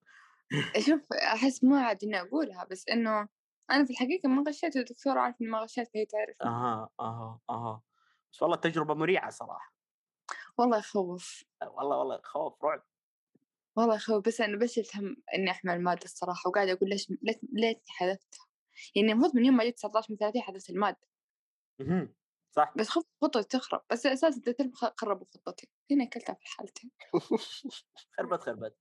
شوف 0.86 1.00
أحس 1.12 1.64
مو 1.64 1.74
عادي 1.76 2.06
إني 2.06 2.20
أقولها 2.20 2.64
بس 2.64 2.88
إنه 2.88 3.28
أنا 3.70 3.84
في 3.84 3.90
الحقيقة 3.90 4.28
ما 4.28 4.44
غشيت 4.48 4.76
والدكتورة 4.76 5.20
عارف 5.20 5.36
إني 5.40 5.50
ما 5.50 5.58
غشيت 5.58 5.88
فهي 5.94 6.06
تعرف. 6.06 6.36
أها 6.42 6.90
أها 7.00 7.40
أها. 7.50 7.82
بس 8.32 8.42
والله 8.42 8.56
تجربه 8.56 8.94
مريعة 8.94 9.30
صراحة. 9.30 9.74
والله 10.58 10.78
يخوف 10.78 11.44
والله 11.62 11.96
والله 11.98 12.20
خوف 12.24 12.64
رعب. 12.64 12.82
والله 13.76 13.94
يخوف 13.96 14.26
بس 14.26 14.40
أنا 14.40 14.58
بس 14.58 14.96
هم 14.96 15.16
إني 15.34 15.50
أحمل 15.50 15.72
المادة 15.74 16.04
الصراحة 16.04 16.48
وقاعدة 16.48 16.72
أقول 16.72 16.88
ليش 16.90 17.10
ليت- 17.22 17.40
ليتني 17.52 17.82
حذفتها؟ 17.88 18.46
يعني 18.96 19.12
المفروض 19.12 19.36
من 19.36 19.44
يوم 19.44 19.56
ما 19.56 19.64
جيت 19.64 19.76
19 19.76 20.06
من 20.12 20.16
30 20.18 20.42
حذفت 20.42 20.70
المادة. 20.70 21.08
مهم. 21.80 22.14
صح. 22.50 22.74
بس 22.76 22.88
خفت 22.88 23.06
خطتي 23.22 23.42
تخرب. 23.58 23.80
بس 23.90 24.06
أساسا 24.06 24.28
الدكتور 24.36 24.70
خ- 24.74 24.94
خربوا 25.00 25.26
خطتي 25.26 25.68
هنا 25.90 26.04
أكلتها 26.04 26.34
في 26.34 26.42
الحالتين. 26.42 26.90
خربت 28.16 28.42
خربت. 28.42 28.76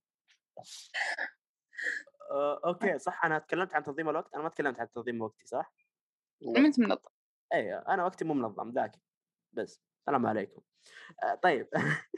أوكي 2.64 2.98
صح. 2.98 3.24
أنا 3.24 3.38
تكلمت 3.38 3.74
عن 3.74 3.82
تنظيم 3.82 4.08
الوقت؟ 4.08 4.34
أنا 4.34 4.42
ما 4.42 4.48
تكلمت 4.48 4.80
عن 4.80 4.90
تنظيم 4.90 5.22
وقتي 5.22 5.46
صح؟ 5.46 5.72
لا. 6.40 6.60
أنت 6.60 6.78
منظم. 6.78 7.10
أيوه 7.52 7.84
أنا 7.88 8.04
وقتي 8.04 8.24
مو 8.24 8.34
منظم 8.34 8.70
ذاك 8.70 8.92
بس. 9.52 9.80
السلام 10.00 10.26
عليكم. 10.26 10.62
آه 11.24 11.34
طيب. 11.34 11.68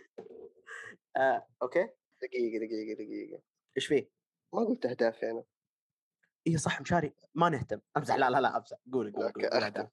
آه 1.17 1.47
أوكي. 1.63 1.89
دقيقة 2.23 2.67
دقيقة 2.67 2.95
دقيقة. 2.95 3.43
إيش 3.77 3.87
فيه؟ 3.87 4.11
ما 4.55 4.65
قلت 4.65 4.87
أهدافي 4.87 5.31
أنا. 5.31 5.45
اي 6.47 6.59
صح 6.59 6.81
مشاري. 6.81 7.15
ما 7.35 7.49
نهتم. 7.49 7.81
امزح 7.97 8.15
لا 8.15 8.31
لا 8.31 8.41
لا 8.41 8.57
امزح 8.57 8.77
قول 8.93 9.13
قول 9.13 9.33
قول. 9.33 9.45
اهدافك 9.45 9.91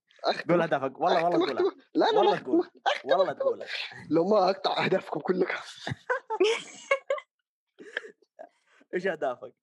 قول 0.49 0.61
أهدافك. 0.61 0.99
والله 0.99 1.24
والله 1.26 1.53
أختم. 1.53 1.63
لا 1.95 2.05
لا 2.05 2.18
والله 2.18 2.39
تقولها 2.39 2.72
والله 3.05 3.34
تقولها 3.34 3.68
لو 4.09 4.28
ما 4.28 4.49
أقطع 4.49 4.86
أهدافكم 4.86 5.20
كلكم. 5.20 5.57
إيش 8.93 9.07
أهدافك؟ 9.07 9.53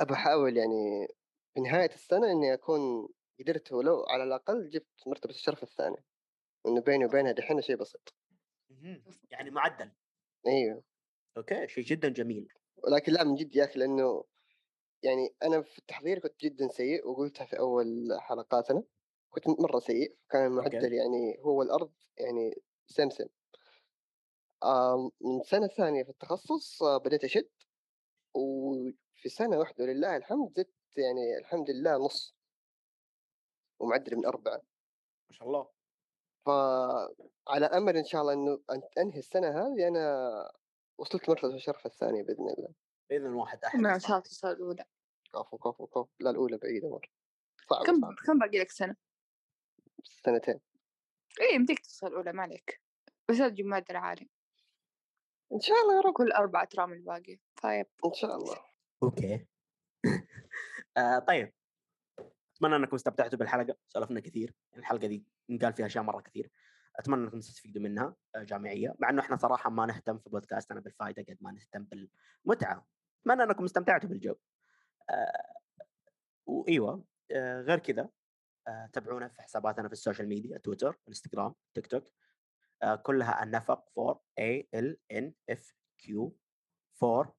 أبى 0.00 0.14
أحاول 0.14 0.56
يعني 0.56 1.08
في 1.54 1.60
نهاية 1.60 1.90
السنة 1.94 2.32
إني 2.32 2.54
أكون 2.54 3.08
قدرت 3.40 3.72
ولو 3.72 4.04
على 4.08 4.24
الأقل 4.24 4.70
جبت 4.70 4.86
مرتبة 5.06 5.30
الشرف 5.30 5.62
الثاني 5.62 5.96
إنه 6.66 6.80
بيني 6.80 7.04
وبينها 7.04 7.32
دحين 7.32 7.60
شيء 7.60 7.76
بسيط. 7.76 8.14
يعني 9.30 9.50
معدل. 9.50 9.92
أيوه 10.46 10.82
أوكي 11.36 11.68
شيء 11.68 11.84
جدا 11.84 12.08
جميل. 12.08 12.48
ولكن 12.76 13.12
لا 13.12 13.24
من 13.24 13.34
جد 13.34 13.56
يا 13.56 13.64
أخي 13.64 13.78
لأنه 13.78 14.24
يعني 15.02 15.34
أنا 15.42 15.62
في 15.62 15.78
التحضير 15.78 16.18
كنت 16.18 16.40
جدا 16.44 16.68
سيء 16.68 17.08
وقلتها 17.08 17.44
في 17.44 17.58
أول 17.58 18.08
حلقاتنا. 18.20 18.82
كنت 19.30 19.48
مرة 19.60 19.78
سيء 19.78 20.16
كان 20.30 20.46
المعدل 20.46 20.92
يعني 20.92 21.38
هو 21.40 21.62
الأرض 21.62 21.92
يعني 22.18 22.62
سمسم 22.86 23.26
آه 24.62 25.10
من 25.20 25.42
سنة 25.42 25.66
ثانية 25.66 26.02
في 26.04 26.10
التخصص 26.10 26.82
آه 26.82 26.98
بديت 26.98 27.24
أشد 27.24 27.48
وفي 29.16 29.28
سنة 29.28 29.58
واحدة 29.58 29.84
ولله 29.84 30.16
الحمد 30.16 30.52
زدت 30.56 30.74
يعني 30.96 31.38
الحمد 31.38 31.70
لله 31.70 31.96
نص. 31.96 32.36
ومعدل 33.80 34.16
من 34.16 34.26
أربعة. 34.26 34.62
ما 35.28 35.32
شاء 35.32 35.48
الله. 35.48 35.68
فعلى 36.46 37.66
أمل 37.66 37.96
إن 37.96 38.04
شاء 38.04 38.22
الله 38.22 38.32
إنه 38.32 38.60
أن 38.70 38.82
انهي 38.98 39.18
السنة 39.18 39.48
هذه 39.48 39.88
أنا 39.88 40.52
وصلت 40.98 41.28
مرتبه 41.28 41.54
الشرف 41.54 41.86
الثانية 41.86 42.22
بإذن 42.22 42.48
الله. 42.58 42.74
بإذن 43.10 43.34
واحد 43.34 43.64
أحد 43.64 43.78
ما 43.78 43.98
شاء 43.98 44.10
الله 44.10 44.20
توصل 44.20 44.48
الأولى. 44.48 44.84
كفو 45.34 45.58
كفو 45.58 45.86
كفو 45.86 46.08
لا 46.20 46.30
الأولى 46.30 46.56
بعيدة 46.56 46.88
مره 46.88 47.08
صعبة 47.70 47.84
كم 47.84 48.00
صعبة. 48.00 48.16
كم 48.26 48.38
باقي 48.38 48.58
لك 48.58 48.70
سنة؟ 48.70 48.96
سنتين. 50.02 50.60
إيه 51.40 51.54
يمديك 51.54 51.78
توصل 51.78 52.06
الأولى 52.06 52.32
ما 52.32 52.42
عليك. 52.42 52.82
بس 53.28 53.36
لا 53.36 53.48
تجيب 53.48 53.66
معدل 53.66 53.96
عالي 53.96 54.28
إن 55.52 55.60
شاء 55.60 55.76
الله 55.82 55.96
يا 55.96 56.00
رب. 56.00 56.12
كل 56.12 56.32
أربع 56.32 56.64
ترام 56.64 56.92
الباقي. 56.92 57.38
طيب. 57.62 57.86
إن 58.04 58.12
شاء 58.12 58.36
الله. 58.36 58.65
okay. 59.02 59.46
آه 60.96 61.18
طيب. 61.18 61.52
أتمنى 62.56 62.76
أنكم 62.76 62.94
استمتعتوا 62.96 63.38
بالحلقة 63.38 63.76
سولفنا 63.88 64.20
كثير 64.20 64.54
الحلقة 64.76 65.06
دي 65.06 65.26
قال 65.62 65.72
فيها 65.72 65.86
أشياء 65.86 66.04
مرة 66.04 66.20
كثير 66.20 66.50
أتمنى 66.96 67.24
أنكم 67.24 67.40
تستفيدوا 67.40 67.82
منها 67.82 68.16
آه، 68.34 68.42
جامعيه 68.42 68.94
مع 68.98 69.10
إنه 69.10 69.22
إحنا 69.22 69.36
صراحة 69.36 69.70
ما 69.70 69.86
نهتم 69.86 70.18
في 70.18 70.30
بودكاستنا 70.30 70.80
بالفائده 70.80 71.22
قد 71.22 71.36
ما 71.40 71.52
نهتم 71.52 71.84
بالمتعة. 72.44 72.86
أتمنى 73.22 73.42
أنكم 73.42 73.64
استمتعتوا 73.64 74.08
بالجو. 74.08 74.34
آه 75.10 75.54
وايوه 76.46 77.04
آه 77.32 77.60
غير 77.60 77.78
كذا 77.78 78.08
آه 78.68 78.90
تابعونا 78.92 79.28
في 79.28 79.42
حساباتنا 79.42 79.88
في 79.88 79.92
ال 79.92 80.28
social 80.28 80.58
media 80.58 80.98
Twitter 81.08 81.54
Instagram 81.74 81.86
TikTok 81.86 82.12
آه 82.82 82.94
كلها 82.94 83.42
النفق 83.42 83.84
4 83.98 84.22
A 84.40 84.62
L 84.76 84.94
N 85.18 85.32
F 85.56 85.62
Q 86.02 86.30
4 87.02 87.35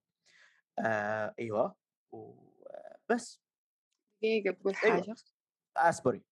آه 0.79 1.35
أيوه 1.39 1.75
وبس. 2.11 3.41
دقيقة 4.21 4.51
بقول 4.51 4.73
أيوة. 4.83 4.95
حاجة 4.95 5.15
اصبري 5.77 6.23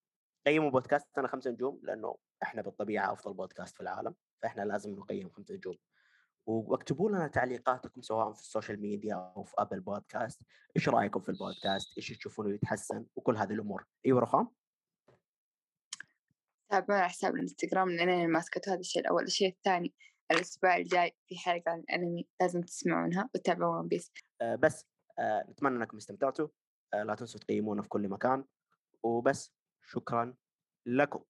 قيموا 0.46 0.70
بودكاستنا 0.70 1.28
خمسة 1.28 1.50
نجوم 1.50 1.80
لأنه 1.82 2.16
إحنا 2.42 2.62
بالطبيعة 2.62 3.12
أفضل 3.12 3.34
بودكاست 3.34 3.74
في 3.74 3.80
العالم 3.80 4.14
فإحنا 4.42 4.62
لازم 4.62 4.90
نقيم 4.90 5.30
خمسة 5.30 5.54
نجوم. 5.54 5.76
واكتبوا 6.46 7.10
لنا 7.10 7.28
تعليقاتكم 7.28 8.02
سواء 8.02 8.32
في 8.32 8.40
ال 8.40 8.46
social 8.46 8.80
media 8.80 9.14
أو 9.14 9.44
في 9.44 9.54
Apple 9.58 9.80
Podcast. 9.80 10.42
إيش 10.76 10.88
رأيكم 10.88 11.20
في 11.20 11.28
البودكاست؟ 11.28 11.96
إيش 11.96 12.08
تشوفونه 12.08 12.54
يتحسن؟ 12.54 13.06
وكل 13.16 13.36
هذه 13.36 13.52
الأمور. 13.52 13.86
أيوه 14.06 14.20
رخام؟ 14.20 14.48
على 16.72 17.08
حساب 17.08 17.34
الإنستغرام 17.34 17.90
لأن 17.90 18.08
أنا 18.08 18.26
ماسكة 18.26 18.72
هذا 18.72 18.80
الشيء 18.80 19.02
الأول 19.02 19.22
الشيء 19.22 19.48
الثاني. 19.48 19.94
الأسبوع 20.30 20.76
الجاي 20.76 21.16
في 21.26 21.38
حلقة 21.38 21.70
عن 21.70 21.78
الأنمي 21.78 22.28
لازم 22.40 22.62
تسمعونها 22.62 23.30
وتتابعوا 23.34 23.78
ون 23.78 23.88
بيس 23.88 24.12
آه 24.40 24.54
بس 24.54 24.86
آه 25.18 25.46
نتمنى 25.50 25.76
إنكم 25.76 25.96
استمتعتوا. 25.96 26.48
آه 26.94 27.02
لا 27.02 27.14
تنسوا 27.14 27.40
تقيمونا 27.40 27.82
في 27.82 27.88
كل 27.88 28.08
مكان. 28.08 28.44
وبس 29.02 29.52
شكرا 29.82 30.34
لكم. 30.86 31.24